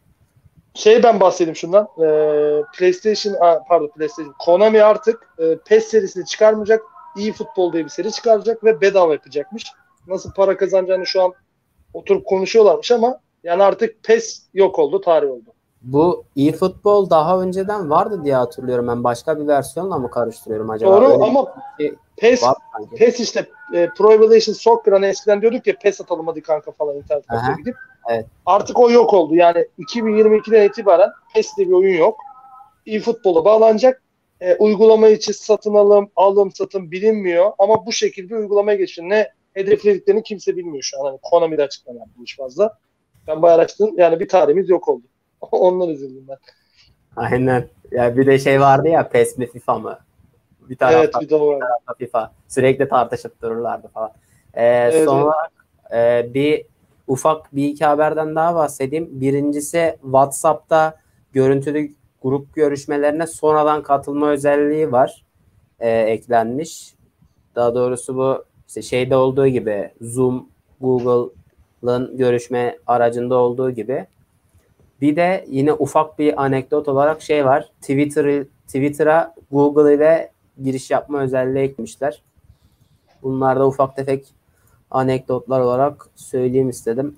Şey 0.75 1.03
ben 1.03 1.21
bahsedeyim 1.21 1.57
şundan. 1.57 1.89
Ee, 1.99 2.63
PlayStation, 2.79 3.35
pardon 3.69 3.91
PlayStation. 3.97 4.35
Konami 4.39 4.83
artık 4.83 5.35
e, 5.39 5.57
PES 5.57 5.85
serisini 5.85 6.27
çıkarmayacak. 6.27 6.83
iyi 7.17 7.33
futbol 7.33 7.73
diye 7.73 7.85
bir 7.85 7.91
seri 7.91 8.13
çıkaracak 8.13 8.65
ve 8.65 8.81
bedava 8.81 9.13
yapacakmış. 9.13 9.73
Nasıl 10.07 10.33
para 10.33 10.57
kazanacağını 10.57 11.07
şu 11.07 11.23
an 11.23 11.33
oturup 11.95 12.27
konuşuyorlarmış 12.27 12.93
ama 12.93 13.21
yani 13.45 13.63
artık 13.63 14.05
PES 14.05 14.43
yok 14.55 14.79
oldu, 14.79 15.01
tarih 15.01 15.31
oldu. 15.31 15.53
Bu 15.83 16.25
eFootball 16.37 17.11
daha 17.11 17.41
önceden 17.41 17.91
vardı 17.91 18.25
diye 18.25 18.35
hatırlıyorum 18.35 18.89
ben. 18.89 19.05
Başka 19.05 19.41
bir 19.41 19.47
versiyonla 19.47 19.99
mı 19.99 20.11
karıştırıyorum 20.11 20.71
acaba? 20.71 20.97
Doğru 20.97 21.05
Öyle 21.05 21.25
ama 21.25 21.55
şey 21.81 21.95
PES. 22.17 22.45
PES 22.97 23.21
işte 23.21 23.47
e, 23.75 23.89
Pro 23.97 24.13
Evolution 24.13 24.55
Soccer 24.55 24.93
hani 24.93 25.07
eskiden 25.07 25.41
diyorduk 25.41 25.67
ya 25.67 25.75
PES 25.83 26.01
atalım 26.01 26.27
hadi 26.27 26.43
kanka 26.43 26.73
falan 26.73 26.97
internet 26.97 27.27
kafeye 27.27 27.57
gidip. 27.59 27.77
evet. 28.09 28.27
Artık 28.47 28.79
o 28.79 28.91
yok 28.91 29.15
oldu. 29.15 29.35
Yani 29.35 29.67
2022'den 29.79 30.69
itibaren 30.69 31.11
PES 31.35 31.57
diye 31.57 31.69
bir 31.69 31.73
oyun 31.73 31.99
yok. 31.99 32.17
eFootball'a 32.87 33.45
bağlanacak. 33.45 34.03
E, 34.41 34.57
uygulama 34.57 35.09
için 35.09 35.33
satın 35.33 35.75
alım, 35.75 36.11
alım, 36.17 36.53
satım 36.53 36.91
bilinmiyor. 36.91 37.53
Ama 37.59 37.87
bu 37.87 37.93
şekilde 37.93 38.37
uygulamaya 38.37 38.79
geçiyor. 38.79 39.09
Ne 39.09 39.29
hedeflediklerini 39.55 40.23
kimse 40.23 40.57
bilmiyor 40.57 40.83
şu 40.83 41.01
an. 41.01 41.05
Hani 41.05 41.19
Konami'de 41.23 41.63
açıklanan 41.63 42.07
bu 42.19 42.25
iş 42.25 42.37
fazla. 42.37 42.79
Ben 43.29 43.43
bayağı 43.43 43.59
araştırdım. 43.59 43.99
Yani 43.99 44.21
bir 44.21 44.29
tarihimiz 44.29 44.69
yok 44.69 44.89
oldu. 44.89 45.03
Ondan 45.53 45.89
üzüldüm 45.89 46.29
ben. 46.29 46.39
Aynen. 47.17 47.69
Ya 47.91 48.17
bir 48.17 48.27
de 48.27 48.39
şey 48.39 48.61
vardı 48.61 48.89
ya 48.89 49.09
PES 49.09 49.39
mi 49.39 49.47
FIFA 49.47 49.79
mı? 49.79 49.99
Bir 50.71 50.77
Evet 50.87 51.11
tarafta 51.11 51.21
bir 51.21 51.31
de 51.31 51.37
o 51.37 51.47
var. 51.47 51.61
tarafta 51.61 51.95
FIFA. 51.99 52.33
Sürekli 52.49 52.89
tartışıp 52.89 53.43
dururlardı 53.43 53.89
falan. 53.89 54.11
Ee, 54.59 54.93
son 54.95 55.19
olarak 55.21 55.53
e, 55.95 56.35
bir 56.35 56.67
ufak 57.09 57.57
bir 57.57 57.69
iki 57.69 57.85
haberden 57.85 58.37
daha 58.37 58.55
bahsedeyim. 58.55 59.09
Birincisi 59.21 59.97
WhatsApp'ta 60.03 60.95
görüntülü 61.33 61.93
grup 62.23 62.55
görüşmelerine 62.55 63.27
sonradan 63.27 63.83
katılma 63.83 64.31
özelliği 64.31 64.93
var. 64.93 65.25
e, 65.81 65.91
eklenmiş. 65.91 66.95
Daha 67.57 67.75
doğrusu 67.75 68.17
bu 68.17 68.45
işte 68.69 68.83
şeyde 68.83 69.17
olduğu 69.17 69.47
gibi 69.47 69.91
Zoom, 70.01 70.49
Google'ın 70.81 72.17
görüşme 72.17 72.79
aracında 72.87 73.35
olduğu 73.35 73.71
gibi. 73.71 74.07
Bir 75.01 75.17
de 75.17 75.45
yine 75.49 75.73
ufak 75.73 76.19
bir 76.19 76.45
anekdot 76.45 76.89
olarak 76.89 77.23
şey 77.23 77.45
var. 77.45 77.71
Twitter 77.81 78.45
Twitter'a 78.67 79.35
Google 79.51 79.95
ile 79.95 80.31
giriş 80.63 80.91
yapma 80.91 81.21
özelliği 81.21 81.65
eklemişler. 81.65 82.23
Bunlar 83.23 83.61
da 83.61 83.67
ufak 83.67 83.97
tefek 83.97 84.27
anekdotlar 84.91 85.61
olarak 85.61 86.09
söyleyeyim 86.15 86.69
istedim. 86.69 87.17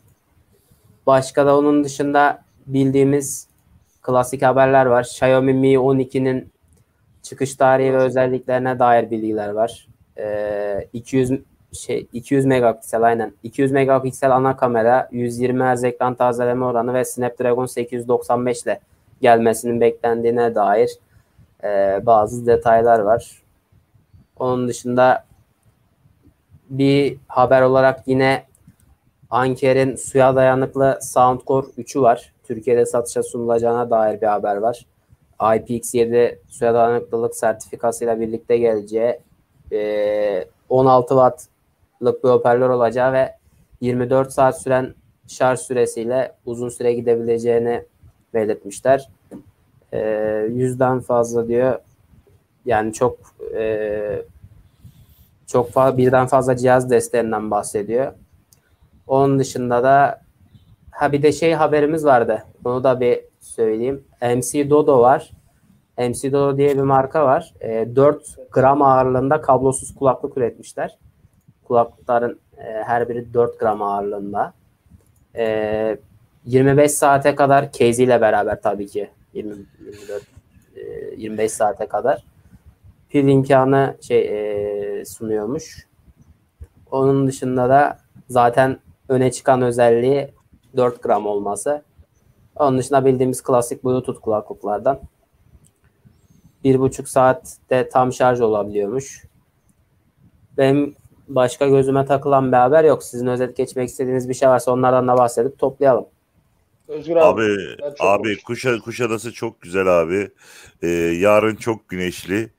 Başka 1.07 1.47
da 1.47 1.59
onun 1.59 1.85
dışında 1.85 2.45
bildiğimiz 2.67 3.49
klasik 4.03 4.43
haberler 4.43 4.87
var. 4.87 5.03
Xiaomi 5.03 5.55
Mi 5.55 5.75
12'nin 5.75 6.53
çıkış 7.23 7.55
tarihi 7.55 7.93
ve 7.93 7.97
özelliklerine 7.97 8.79
dair 8.79 9.11
bilgiler 9.11 9.49
var. 9.49 9.89
Ee, 10.19 10.89
200 10.93 11.33
şey 11.73 12.07
200 12.13 12.45
megapiksel 12.45 13.03
aynen. 13.03 13.33
200 13.43 13.73
megapiksel 13.73 14.37
ana 14.37 14.57
kamera, 14.57 15.09
120 15.13 15.65
Hz 15.65 15.85
ekran 15.85 16.15
tazeleme 16.15 16.65
oranı 16.65 16.95
ve 16.95 17.05
Snapdragon 17.05 17.67
895 17.67 18.63
ile 18.63 18.81
gelmesinin 19.21 19.81
beklendiğine 19.81 20.55
dair 20.55 20.91
e, 21.65 22.01
bazı 22.07 22.47
detaylar 22.47 22.99
var. 22.99 23.43
Onun 24.39 24.69
dışında 24.69 25.25
bir 26.71 27.17
haber 27.29 27.63
olarak 27.63 28.09
yine 28.09 28.45
Anker'in 29.31 29.97
suya 29.97 30.37
dayanıklı 30.37 30.99
Soundcore 31.03 31.67
3'ü 31.67 32.03
var. 32.03 32.33
Türkiye'de 32.45 32.87
satışa 32.87 33.23
sunulacağına 33.23 33.91
dair 33.91 34.21
bir 34.21 34.27
haber 34.27 34.57
var. 34.57 34.87
IPX7 35.41 36.39
suya 36.49 36.75
dayanıklılık 36.75 37.37
sertifikasıyla 37.37 38.21
birlikte 38.21 38.59
geleceği, 38.59 39.19
e, 39.73 40.45
16 40.69 41.17
wattlık 42.03 42.25
bir 42.25 42.29
hoparlör 42.29 42.71
olacağı 42.71 43.13
ve 43.13 43.35
24 43.81 44.33
saat 44.33 44.63
süren 44.63 44.95
şarj 45.29 45.61
süresiyle 45.61 46.33
uzun 46.47 46.69
süre 46.69 46.93
gidebileceğini 46.93 47.85
belirtmişler. 48.35 49.09
E, 49.93 50.01
yüzden 50.51 51.01
fazla 51.01 51.49
diyor. 51.49 51.79
Yani 52.65 52.93
çok 52.93 53.19
e, 53.57 54.23
çok 55.47 55.71
fazla 55.71 55.99
birden 55.99 56.27
fazla 56.27 56.57
cihaz 56.57 56.91
desteğinden 56.91 57.51
bahsediyor. 57.51 58.13
Onun 59.07 59.39
dışında 59.39 59.83
da 59.83 60.21
ha 60.91 61.13
bir 61.13 61.23
de 61.23 61.33
şey 61.33 61.53
haberimiz 61.53 62.05
vardı. 62.05 62.43
Bunu 62.65 62.85
da 62.85 63.01
bir 63.01 63.21
söyleyeyim. 63.41 64.05
MC 64.23 64.71
Dodo 64.71 64.99
var. 64.99 65.31
MC 65.99 66.33
Dodo 66.33 66.57
diye 66.57 66.77
bir 66.77 66.83
marka 66.83 67.25
var. 67.25 67.55
E, 67.61 67.97
4 67.97 68.37
gram 68.53 68.83
ağırlığında 68.83 69.41
kablosuz 69.41 69.95
kulaklık 69.95 70.37
üretmişler. 70.37 70.99
Kulaklıkların 71.73 72.41
e, 72.59 72.63
her 72.63 73.09
biri 73.09 73.35
4 73.35 73.61
gram 73.61 73.83
ağırlığında. 73.83 74.55
E, 75.37 75.97
25 76.45 76.93
saate 76.93 77.35
kadar 77.35 77.73
case 77.73 78.05
ile 78.05 78.21
beraber 78.21 78.63
tabii 78.63 78.87
ki 78.87 79.11
20, 79.35 79.55
24 79.81 80.23
e, 80.77 80.81
25 81.17 81.53
saate 81.53 81.87
kadar 81.87 82.25
pil 83.09 83.29
imkanı 83.29 83.97
şey 84.01 84.21
e, 84.21 85.05
sunuyormuş. 85.05 85.87
Onun 86.91 87.27
dışında 87.27 87.69
da 87.69 87.99
zaten 88.29 88.79
öne 89.09 89.33
çıkan 89.33 89.63
özelliği 89.63 90.29
4 90.77 91.03
gram 91.03 91.27
olması. 91.27 91.83
Onun 92.57 92.79
dışında 92.79 93.05
bildiğimiz 93.05 93.43
klasik 93.43 93.85
Bluetooth 93.85 94.21
kulaklıklardan. 94.21 95.01
Bir 96.65 96.79
buçuk 96.79 97.09
saatte 97.09 97.89
tam 97.89 98.13
şarj 98.13 98.41
olabiliyormuş. 98.41 99.25
Benim 100.59 101.02
başka 101.35 101.69
gözüme 101.69 102.07
takılan 102.07 102.53
bir 102.53 102.57
haber 102.57 102.85
yok. 102.85 103.03
Sizin 103.03 103.27
özet 103.27 103.57
geçmek 103.57 103.89
istediğiniz 103.89 104.29
bir 104.29 104.35
şey 104.35 104.49
varsa 104.49 104.73
onlardan 104.73 105.09
da 105.09 105.19
bahsedip 105.19 105.59
toplayalım. 105.59 106.07
Özgür 106.89 107.17
abi. 107.17 107.43
Abi 107.83 107.95
abi. 108.01 108.43
Kuşa, 108.43 108.79
Kuşadası 108.79 109.33
çok 109.33 109.61
güzel 109.61 110.01
abi. 110.01 110.31
Ee, 110.83 110.89
yarın 111.21 111.57
çok 111.57 111.89
güneşli. 111.89 112.51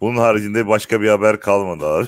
Bunun 0.00 0.16
haricinde 0.16 0.68
başka 0.68 1.00
bir 1.00 1.08
haber 1.08 1.40
kalmadı 1.40 1.86
abi. 1.86 2.06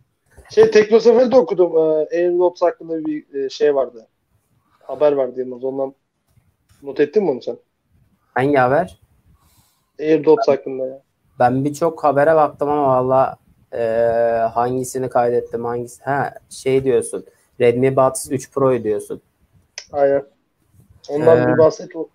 Şey 0.50 0.70
Teknoseferi'de 0.70 1.36
okudum. 1.36 1.72
Ee, 1.76 2.16
AirDots 2.16 2.62
hakkında 2.62 3.04
bir 3.06 3.44
e, 3.44 3.48
şey 3.48 3.74
vardı. 3.74 4.06
Haber 4.82 5.12
vardı 5.12 5.40
Yılmaz. 5.40 5.64
Ondan 5.64 5.94
not 6.82 7.00
ettin 7.00 7.24
mi 7.24 7.30
onu 7.30 7.42
sen? 7.42 7.56
Hangi 8.34 8.56
haber? 8.56 8.98
AirDots 10.00 10.48
hakkında 10.48 10.86
ya. 10.86 11.02
Ben 11.38 11.64
birçok 11.64 12.04
habere 12.04 12.34
baktım 12.34 12.68
ama 12.68 12.88
valla 12.88 13.36
e, 13.76 13.80
hangisini 14.54 15.08
kaydettim 15.08 15.64
hangisi 15.64 16.02
ha 16.04 16.34
şey 16.50 16.84
diyorsun 16.84 17.24
Redmi 17.60 17.96
Buds 17.96 18.30
3 18.30 18.50
Pro'yu 18.52 18.84
diyorsun. 18.84 19.20
Aynen. 19.92 20.24
Ondan 21.08 21.42
Ee, 21.42 21.46
bir 21.52 21.58
bahset. 21.58 21.96
O. 21.96 22.08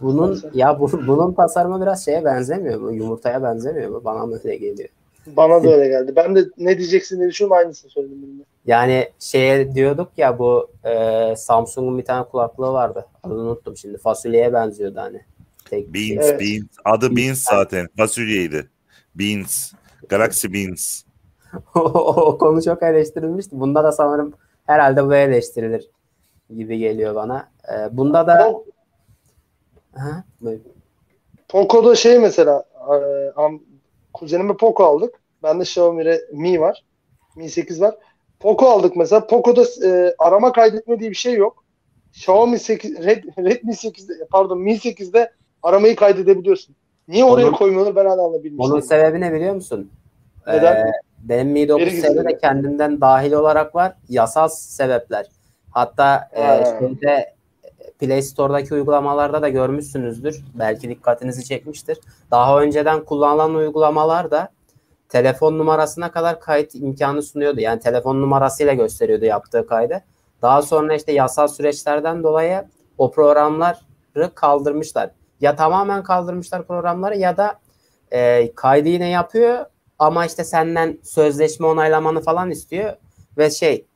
Bunun 0.00 0.42
ya 0.54 0.80
bu, 0.80 0.92
bunun 0.92 1.32
tasarımı 1.32 1.82
biraz 1.82 2.04
şeye 2.04 2.24
benzemiyor 2.24 2.80
mu? 2.80 2.92
Yumurtaya 2.92 3.42
benzemiyor 3.42 3.90
mu? 3.90 4.00
Bana 4.04 4.26
mı 4.26 4.38
öyle 4.44 4.56
geliyor? 4.56 4.88
Bana 5.26 5.64
da 5.64 5.72
öyle 5.72 5.88
geldi. 5.88 6.12
Ben 6.16 6.36
de 6.36 6.44
ne 6.58 6.78
diyeceksin 6.78 7.18
diye 7.18 7.28
düşünüyorum 7.28 7.56
aynısını 7.56 7.90
söyledim 7.90 8.22
benim 8.22 8.38
de. 8.38 8.42
Yani 8.66 9.08
şeye 9.18 9.74
diyorduk 9.74 10.08
ya 10.16 10.38
bu 10.38 10.70
e, 10.84 11.34
Samsung'un 11.36 11.98
bir 11.98 12.04
tane 12.04 12.24
kulaklığı 12.24 12.72
vardı. 12.72 13.06
Adını 13.22 13.38
unuttum 13.40 13.76
şimdi. 13.76 13.98
Fasulyeye 13.98 14.52
benziyordu 14.52 15.00
hani. 15.00 15.20
Tek 15.70 15.92
bir 15.92 15.98
şey. 16.06 16.16
Beans, 16.16 16.26
Evet. 16.28 16.40
Beans. 16.40 16.64
Adı 16.84 17.16
Beans 17.16 17.42
zaten. 17.50 17.88
Fasulyeydi. 17.96 18.68
Beans. 19.14 19.72
Galaxy 20.08 20.52
Beans. 20.52 21.02
o, 21.74 21.80
o 21.80 22.38
konu 22.38 22.62
çok 22.62 22.82
eleştirilmişti. 22.82 23.60
Bunda 23.60 23.84
da 23.84 23.92
sanırım 23.92 24.32
herhalde 24.66 25.06
bu 25.06 25.14
eleştirilir 25.14 25.90
gibi 26.56 26.78
geliyor 26.78 27.14
bana. 27.14 27.48
E, 27.72 27.96
bunda 27.96 28.26
da 28.26 28.54
ha. 29.94 30.24
Poco'da 31.48 31.94
şey 31.94 32.18
mesela 32.18 32.64
e, 32.74 32.96
am, 33.36 33.60
kuzenime 34.12 34.56
Poco 34.56 34.84
aldık. 34.84 35.14
Bende 35.42 35.62
Xiaomi 35.62 36.18
Mi 36.32 36.60
var. 36.60 36.84
Mi 37.36 37.48
8 37.48 37.80
var. 37.80 37.94
Poco 38.40 38.66
aldık 38.66 38.96
mesela. 38.96 39.26
Poco'da 39.26 39.86
e, 39.86 40.14
arama 40.18 40.52
kaydetme 40.52 41.00
diye 41.00 41.10
bir 41.10 41.16
şey 41.16 41.34
yok. 41.34 41.64
Xiaomi 42.12 42.58
8 42.58 43.04
Red, 43.04 43.24
Redmi 43.38 43.72
8'de 43.72 44.26
pardon 44.30 44.60
Mi 44.60 44.72
8'de 44.72 45.32
aramayı 45.62 45.96
kaydedebiliyorsun. 45.96 46.76
Niye 47.12 47.24
oraya 47.24 47.46
Onun- 47.46 47.52
koymuyorlar 47.56 47.96
ben 47.96 48.06
hala 48.06 48.44
bilmiyorum. 48.44 48.72
Onun 48.72 48.80
sebebi 48.80 49.20
ne 49.20 49.32
biliyor 49.32 49.54
musun? 49.54 49.90
Neden? 50.46 50.86
Ee, 50.86 50.92
benim 51.22 51.48
Mi 51.52 51.68
9 51.68 51.86
Veri 51.86 51.96
sebebi 52.00 52.28
de 52.28 52.38
kendinden 52.38 53.00
dahil 53.00 53.32
olarak 53.32 53.74
var. 53.74 53.92
Yasal 54.08 54.48
sebepler. 54.48 55.26
Hatta 55.70 56.28
e, 56.32 56.42
Ha. 56.42 56.64
şeyde 56.78 57.34
Play 57.98 58.22
Store'daki 58.22 58.74
uygulamalarda 58.74 59.42
da 59.42 59.48
görmüşsünüzdür. 59.48 60.44
Belki 60.58 60.88
dikkatinizi 60.88 61.44
çekmiştir. 61.44 61.98
Daha 62.30 62.60
önceden 62.62 63.04
kullanılan 63.04 63.54
uygulamalar 63.54 64.30
da 64.30 64.48
telefon 65.08 65.58
numarasına 65.58 66.10
kadar 66.10 66.40
kayıt 66.40 66.74
imkanı 66.74 67.22
sunuyordu. 67.22 67.60
Yani 67.60 67.80
telefon 67.80 68.22
numarasıyla 68.22 68.74
gösteriyordu 68.74 69.24
yaptığı 69.24 69.66
kaydı. 69.66 70.02
Daha 70.42 70.62
sonra 70.62 70.94
işte 70.94 71.12
yasal 71.12 71.48
süreçlerden 71.48 72.22
dolayı 72.22 72.64
o 72.98 73.10
programları 73.10 74.34
kaldırmışlar. 74.34 75.10
Ya 75.42 75.56
tamamen 75.56 76.02
kaldırmışlar 76.02 76.66
programları 76.66 77.16
ya 77.16 77.36
da 77.36 77.58
e, 78.12 78.52
kaydı 78.54 78.88
yine 78.88 79.08
yapıyor 79.08 79.66
ama 79.98 80.26
işte 80.26 80.44
senden 80.44 80.98
sözleşme 81.02 81.66
onaylamanı 81.66 82.20
falan 82.20 82.50
istiyor 82.50 82.92
ve 83.38 83.50
şey 83.50 83.86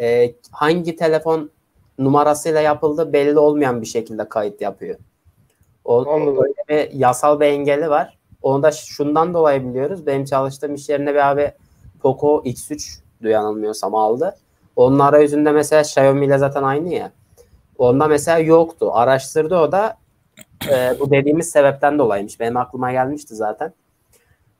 e, 0.00 0.34
hangi 0.50 0.96
telefon 0.96 1.50
numarasıyla 1.98 2.60
yapıldı 2.60 3.12
belli 3.12 3.38
olmayan 3.38 3.80
bir 3.80 3.86
şekilde 3.86 4.28
kayıt 4.28 4.60
yapıyor. 4.60 4.98
O, 5.84 6.06
öyle 6.42 6.64
bir 6.68 6.98
yasal 6.98 7.40
bir 7.40 7.46
engeli 7.46 7.90
var. 7.90 8.18
Onu 8.42 8.62
da 8.62 8.70
şundan 8.70 9.34
dolayı 9.34 9.68
biliyoruz. 9.68 10.06
Benim 10.06 10.24
çalıştığım 10.24 10.74
iş 10.74 10.88
yerine 10.88 11.14
bir 11.14 11.30
abi 11.30 11.52
Poco 12.00 12.42
X3 12.44 13.00
yanılmıyorsam 13.20 13.94
aldı. 13.94 14.36
Onun 14.76 14.98
arayüzünde 14.98 15.52
mesela 15.52 15.82
Xiaomi 15.82 16.26
ile 16.26 16.38
zaten 16.38 16.62
aynı 16.62 16.94
ya. 16.94 17.12
Onda 17.78 18.08
mesela 18.08 18.38
yoktu. 18.38 18.90
Araştırdı 18.92 19.56
o 19.56 19.72
da 19.72 19.99
e, 20.68 21.00
bu 21.00 21.10
dediğimiz 21.10 21.50
sebepten 21.50 21.98
dolayıymış. 21.98 22.40
Benim 22.40 22.56
aklıma 22.56 22.92
gelmişti 22.92 23.34
zaten. 23.34 23.72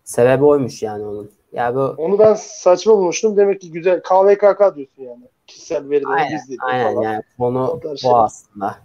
Sebebi 0.05 0.44
oymuş 0.44 0.82
yani 0.82 1.05
onun. 1.05 1.30
Ya 1.53 1.74
bu 1.74 1.80
Onu 1.80 2.18
ben 2.18 2.34
saçma 2.34 2.92
bulmuştum. 2.92 3.36
Demek 3.36 3.61
ki 3.61 3.70
güzel. 3.70 4.03
KVKK 4.03 4.76
diyorsun 4.76 5.03
yani. 5.03 5.28
Kişisel 5.46 5.90
verileri 5.90 6.28
gizli 6.30 6.57
aynen 6.61 6.94
falan. 6.94 7.03
yani 7.03 7.22
konu 7.38 7.80
bu 7.84 7.98
şeyler. 7.98 8.18
aslında. 8.18 8.78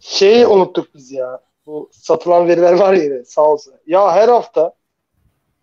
Şeyi 0.00 0.46
unuttuk 0.46 0.94
biz 0.94 1.12
ya. 1.12 1.40
Bu 1.66 1.88
satılan 1.92 2.48
veriler 2.48 2.72
var 2.72 2.92
ya 2.92 3.24
sağ 3.24 3.42
olsun. 3.42 3.74
Ya 3.86 4.12
her 4.12 4.28
hafta 4.28 4.74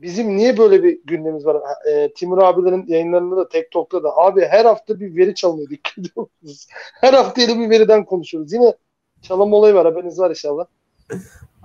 bizim 0.02 0.38
niye 0.38 0.58
böyle 0.58 0.84
bir 0.84 1.00
gündemimiz 1.06 1.46
var? 1.46 1.58
E, 1.92 2.14
Timur 2.14 2.38
abilerin 2.38 2.86
yayınlarında 2.88 3.38
da 3.38 3.50
Tek 3.50 3.72
Tok'ta 3.72 4.04
da 4.04 4.18
abi 4.18 4.46
her 4.46 4.66
hafta 4.66 5.00
bir 5.00 5.16
veri 5.16 5.36
çalınıyor. 5.36 5.70
Dikkat 5.70 5.98
ediyor 5.98 6.28
musunuz? 6.42 6.68
Her 7.02 7.14
hafta 7.14 7.42
yeni 7.42 7.60
bir 7.60 7.70
veriden 7.70 8.06
konuşuyoruz. 8.06 8.54
Yine 8.54 8.74
çalım 9.22 9.54
olayı 9.54 9.74
var. 9.74 9.86
Haberiniz 9.86 10.20
var 10.20 10.30
inşallah. 10.30 10.66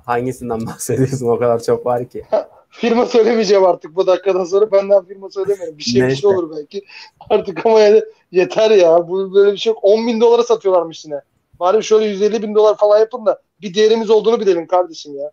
Hangisinden 0.06 0.60
bahsediyorsun? 0.66 1.28
O 1.28 1.38
kadar 1.38 1.62
çok 1.62 1.86
var 1.86 2.08
ki. 2.08 2.24
Firma 2.70 3.06
söylemeyeceğim 3.06 3.64
artık 3.64 3.96
bu 3.96 4.06
dakikadan 4.06 4.44
sonra. 4.44 4.72
Benden 4.72 5.04
firma 5.04 5.30
söylemiyorum. 5.30 5.78
Bir 5.78 5.82
şey 5.82 6.08
bir 6.08 6.16
şey 6.16 6.30
olur 6.30 6.56
belki. 6.56 6.84
Artık 7.30 7.66
ama 7.66 7.80
yani 7.80 8.02
yeter 8.32 8.70
ya. 8.70 9.08
Bu 9.08 9.34
böyle 9.34 9.52
bir 9.52 9.56
şey 9.56 9.72
yok. 9.72 9.78
10 9.82 10.06
bin 10.06 10.20
dolara 10.20 10.42
satıyorlarmış 10.42 11.04
yine. 11.04 11.20
Bari 11.60 11.84
şöyle 11.84 12.06
150 12.06 12.42
bin 12.42 12.54
dolar 12.54 12.76
falan 12.76 12.98
yapın 12.98 13.26
da 13.26 13.42
bir 13.60 13.74
değerimiz 13.74 14.10
olduğunu 14.10 14.40
bilelim 14.40 14.66
kardeşim 14.66 15.16
ya. 15.16 15.30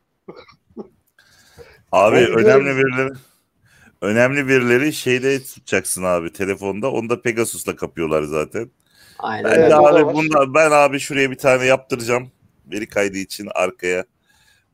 Abi 1.92 2.16
önemli 2.16 2.76
verileri 2.76 3.10
önemli 4.02 4.48
verileri 4.48 4.94
şeyde 4.94 5.44
tutacaksın 5.44 6.04
abi 6.04 6.34
telefonda. 6.34 6.92
Onu 6.92 7.10
da 7.10 7.22
Pegasus'la 7.22 7.76
kapıyorlar 7.76 8.24
zaten. 8.24 8.72
Aynen. 9.20 9.52
Ben 9.52 9.60
Evet, 9.60 9.74
abi 9.74 10.14
bunda 10.14 10.54
ben 10.54 10.72
abi 10.72 11.00
şuraya 11.00 11.32
bir 11.32 11.38
tane 11.38 11.66
yaptıracağım. 11.66 12.32
Veri 12.72 12.88
kaydı 12.90 13.18
için 13.18 13.48
arkaya. 13.56 14.06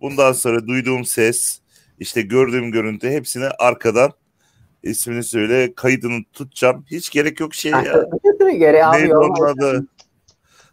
Bundan 0.01 0.31
sonra 0.31 0.67
duyduğum 0.67 1.05
ses, 1.05 1.59
işte 1.99 2.21
gördüğüm 2.21 2.71
görüntü 2.71 3.09
hepsini 3.09 3.45
arkadan 3.59 4.11
ismini 4.83 5.23
söyle 5.23 5.75
kaydını 5.75 6.23
tutacağım. 6.33 6.85
Hiç 6.91 7.09
gerek 7.09 7.39
yok 7.39 7.53
şey 7.53 7.71
ya. 7.71 7.81
Geri 8.51 8.85
abi? 8.85 9.85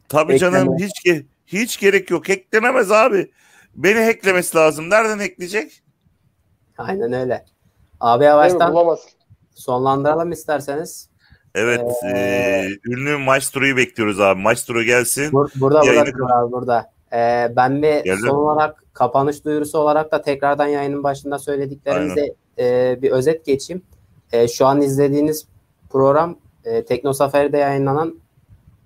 Tabii 0.09 0.39
canım 0.39 0.75
Ekleme. 0.75 0.77
hiç 0.89 1.07
ge- 1.07 1.25
hiç 1.47 1.81
gerek 1.81 2.11
yok. 2.11 2.29
Hacklenemez 2.29 2.93
abi. 2.93 3.31
Beni 3.75 4.05
hacklemesi 4.05 4.57
lazım. 4.57 4.91
Nereden 4.91 5.19
hackleyecek? 5.19 5.83
Aynen 6.79 7.13
öyle. 7.13 7.45
Abi 8.01 8.25
yavaştan 8.25 8.73
Bulamaz. 8.73 9.01
sonlandıralım 9.55 10.33
isterseniz. 10.33 11.09
Evet, 11.55 11.81
Ee, 12.05 12.09
eee, 12.09 12.79
ünlü 12.87 13.17
Maestro'yu 13.17 13.77
bekliyoruz 13.77 14.21
abi. 14.21 14.41
Maestro 14.43 14.83
gelsin. 14.83 15.31
Bur- 15.33 15.61
burada 15.61 15.81
burada 15.83 16.37
abi 16.37 16.53
burada. 16.53 16.94
Ee, 17.15 17.53
ben 17.57 17.81
Geldim. 17.81 18.19
son 18.27 18.37
olarak 18.37 18.85
kapanış 18.93 19.45
duyurusu 19.45 19.79
olarak 19.79 20.13
da 20.13 20.23
tekrardan 20.23 20.67
yayının 20.67 21.03
başında 21.03 21.39
söylediklerimize 21.39 22.35
e, 22.59 22.99
bir 23.03 23.11
özet 23.11 23.45
geçeyim. 23.45 23.83
E, 24.33 24.49
şu 24.49 24.67
an 24.67 24.83
izlediğiniz 24.83 25.47
program 25.91 26.37
e, 26.65 26.85
Tekno 26.85 27.13
Safari'de 27.13 27.59
yayınlanan 27.59 28.15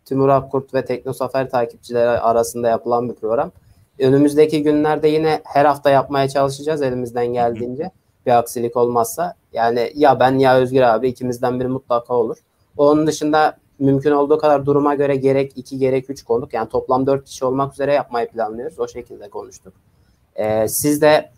Timur 0.04 0.28
Akkurt 0.28 0.74
ve 0.74 0.84
Tekno 0.84 1.12
Safari 1.12 1.48
takipçileri 1.48 2.08
arasında 2.08 2.68
yapılan 2.68 3.08
bir 3.08 3.14
program. 3.14 3.52
Önümüzdeki 3.98 4.62
günlerde 4.62 5.08
yine 5.08 5.40
her 5.44 5.64
hafta 5.64 5.90
yapmaya 5.90 6.28
çalışacağız 6.28 6.82
elimizden 6.82 7.26
geldiğince. 7.26 7.90
Bir 8.26 8.38
aksilik 8.38 8.76
olmazsa. 8.76 9.34
Yani 9.52 9.92
ya 9.94 10.20
ben 10.20 10.38
ya 10.38 10.56
Özgür 10.56 10.82
abi 10.82 11.08
ikimizden 11.08 11.60
biri 11.60 11.68
mutlaka 11.68 12.14
olur. 12.14 12.36
Onun 12.76 13.06
dışında 13.06 13.56
mümkün 13.78 14.10
olduğu 14.10 14.38
kadar 14.38 14.66
duruma 14.66 14.94
göre 14.94 15.16
gerek 15.16 15.52
iki 15.56 15.78
gerek 15.78 16.10
üç 16.10 16.22
konuk 16.22 16.54
yani 16.54 16.68
toplam 16.68 17.06
dört 17.06 17.24
kişi 17.24 17.44
olmak 17.44 17.72
üzere 17.72 17.92
yapmayı 17.92 18.28
planlıyoruz. 18.28 18.78
O 18.78 18.88
şekilde 18.88 19.28
konuştuk. 19.28 19.72
Ee, 20.36 20.68
siz 20.68 21.02
de 21.02 21.30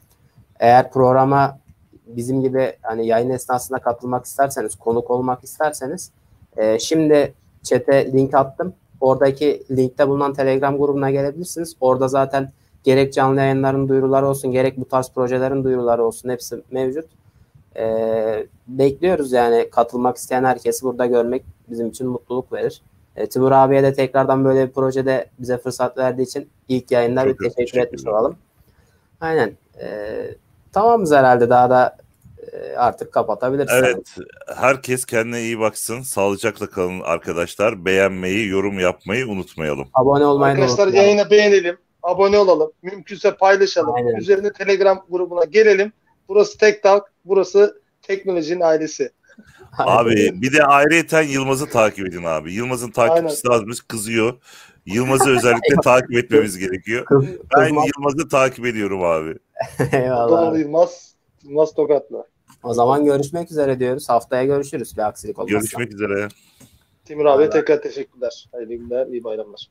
eğer 0.61 0.93
programa 0.93 1.59
bizim 2.07 2.41
gibi 2.41 2.72
hani 2.82 3.07
yayın 3.07 3.30
esnasında 3.30 3.78
katılmak 3.78 4.24
isterseniz, 4.24 4.76
konuk 4.76 5.11
olmak 5.11 5.45
isterseniz 5.45 6.11
e, 6.57 6.78
şimdi 6.78 7.34
chat'e 7.62 8.12
link 8.12 8.34
attım. 8.34 8.74
Oradaki 9.01 9.62
linkte 9.70 10.09
bulunan 10.09 10.34
Telegram 10.34 10.78
grubuna 10.78 11.11
gelebilirsiniz. 11.11 11.76
Orada 11.80 12.09
zaten 12.09 12.53
gerek 12.84 13.12
canlı 13.12 13.41
yayınların 13.41 13.88
duyuruları 13.88 14.28
olsun, 14.28 14.53
gerek 14.53 14.76
bu 14.76 14.84
tarz 14.84 15.11
projelerin 15.11 15.64
duyuruları 15.64 16.05
olsun 16.05 16.28
hepsi 16.28 16.62
mevcut. 16.70 17.05
E, 17.77 18.47
bekliyoruz 18.68 19.33
yani 19.33 19.71
katılmak 19.71 20.16
isteyen 20.16 20.45
herkesi 20.45 20.85
burada 20.85 21.07
görmek 21.07 21.43
bizim 21.68 21.89
için 21.89 22.07
mutluluk 22.07 22.53
verir. 22.53 22.83
E, 23.16 23.29
Timur 23.29 23.53
abiye 23.53 23.83
de 23.83 23.95
tekrardan 23.95 24.45
böyle 24.45 24.68
bir 24.68 24.73
projede 24.73 25.27
bize 25.39 25.59
fırsat 25.59 25.99
verdiği 25.99 26.23
için 26.23 26.49
ilk 26.68 26.91
yayında 26.91 27.27
bir 27.27 27.37
çok 27.37 27.57
teşekkür 27.57 27.81
etmiş 27.81 28.07
olalım. 28.07 28.37
Aynen. 29.21 29.53
E, 29.81 29.87
tamamız 30.73 31.12
herhalde 31.12 31.51
daha 31.51 31.71
da 31.71 31.97
e, 32.53 32.77
artık 32.77 33.12
kapatabiliriz. 33.12 33.71
Evet, 33.73 34.16
herkes 34.57 35.05
kendine 35.05 35.41
iyi 35.41 35.61
baksın. 35.61 36.03
Sağlıcakla 36.03 36.71
kalın 36.71 37.01
arkadaşlar. 37.01 37.85
Beğenmeyi, 37.85 38.49
yorum 38.49 38.79
yapmayı 38.79 39.29
unutmayalım. 39.29 39.89
Abone 39.95 40.27
olmayı 40.27 40.57
da 40.57 40.62
Arkadaşlar 40.62 40.93
yayına 40.93 41.31
beğenelim. 41.31 41.77
Abone 42.03 42.39
olalım. 42.39 42.73
Mümkünse 42.83 43.37
paylaşalım. 43.37 43.95
Aynen. 43.95 44.16
Üzerine 44.16 44.53
Telegram 44.53 45.05
grubuna 45.11 45.45
gelelim. 45.45 45.93
Burası 46.31 46.59
Tek 46.59 46.83
Talk. 46.83 47.03
Burası 47.24 47.83
teknolojinin 48.03 48.61
ailesi. 48.61 49.11
Abi 49.78 50.31
bir 50.35 50.53
de 50.53 50.64
ayrıyeten 50.64 51.22
Yılmaz'ı 51.22 51.66
takip 51.66 52.07
edin 52.07 52.24
abi. 52.24 52.53
Yılmaz'ın 52.53 52.91
takipçisi 52.91 53.49
azmış 53.49 53.81
kızıyor. 53.81 54.35
Yılmaz'ı 54.87 55.31
özellikle 55.31 55.76
takip 55.85 56.12
etmemiz 56.16 56.59
gerekiyor. 56.59 57.07
Ben 57.59 57.68
Yılmaz'ı 57.68 58.28
takip 58.28 58.66
ediyorum 58.66 59.05
abi. 59.05 59.35
Eyvallah. 59.93 60.49
Abi. 60.49 60.59
Yılmaz. 60.59 61.14
Yılmaz 61.43 61.74
Tokatlı. 61.74 62.26
O 62.62 62.74
zaman 62.74 63.05
görüşmek 63.05 63.51
üzere 63.51 63.81
diyoruz. 63.81 64.09
Haftaya 64.09 64.45
görüşürüz 64.45 64.97
bir 64.97 65.03
aksilik 65.03 65.39
olmazsa. 65.39 65.59
Görüşmek 65.59 65.95
üzere. 65.95 66.28
Timur 67.05 67.26
Eyvallah. 67.26 67.51
tekrar 67.51 67.83
teşekkürler. 67.83 68.49
Hayırlı 68.53 68.74
günler, 68.74 69.07
iyi 69.07 69.24
bayramlar. 69.24 69.70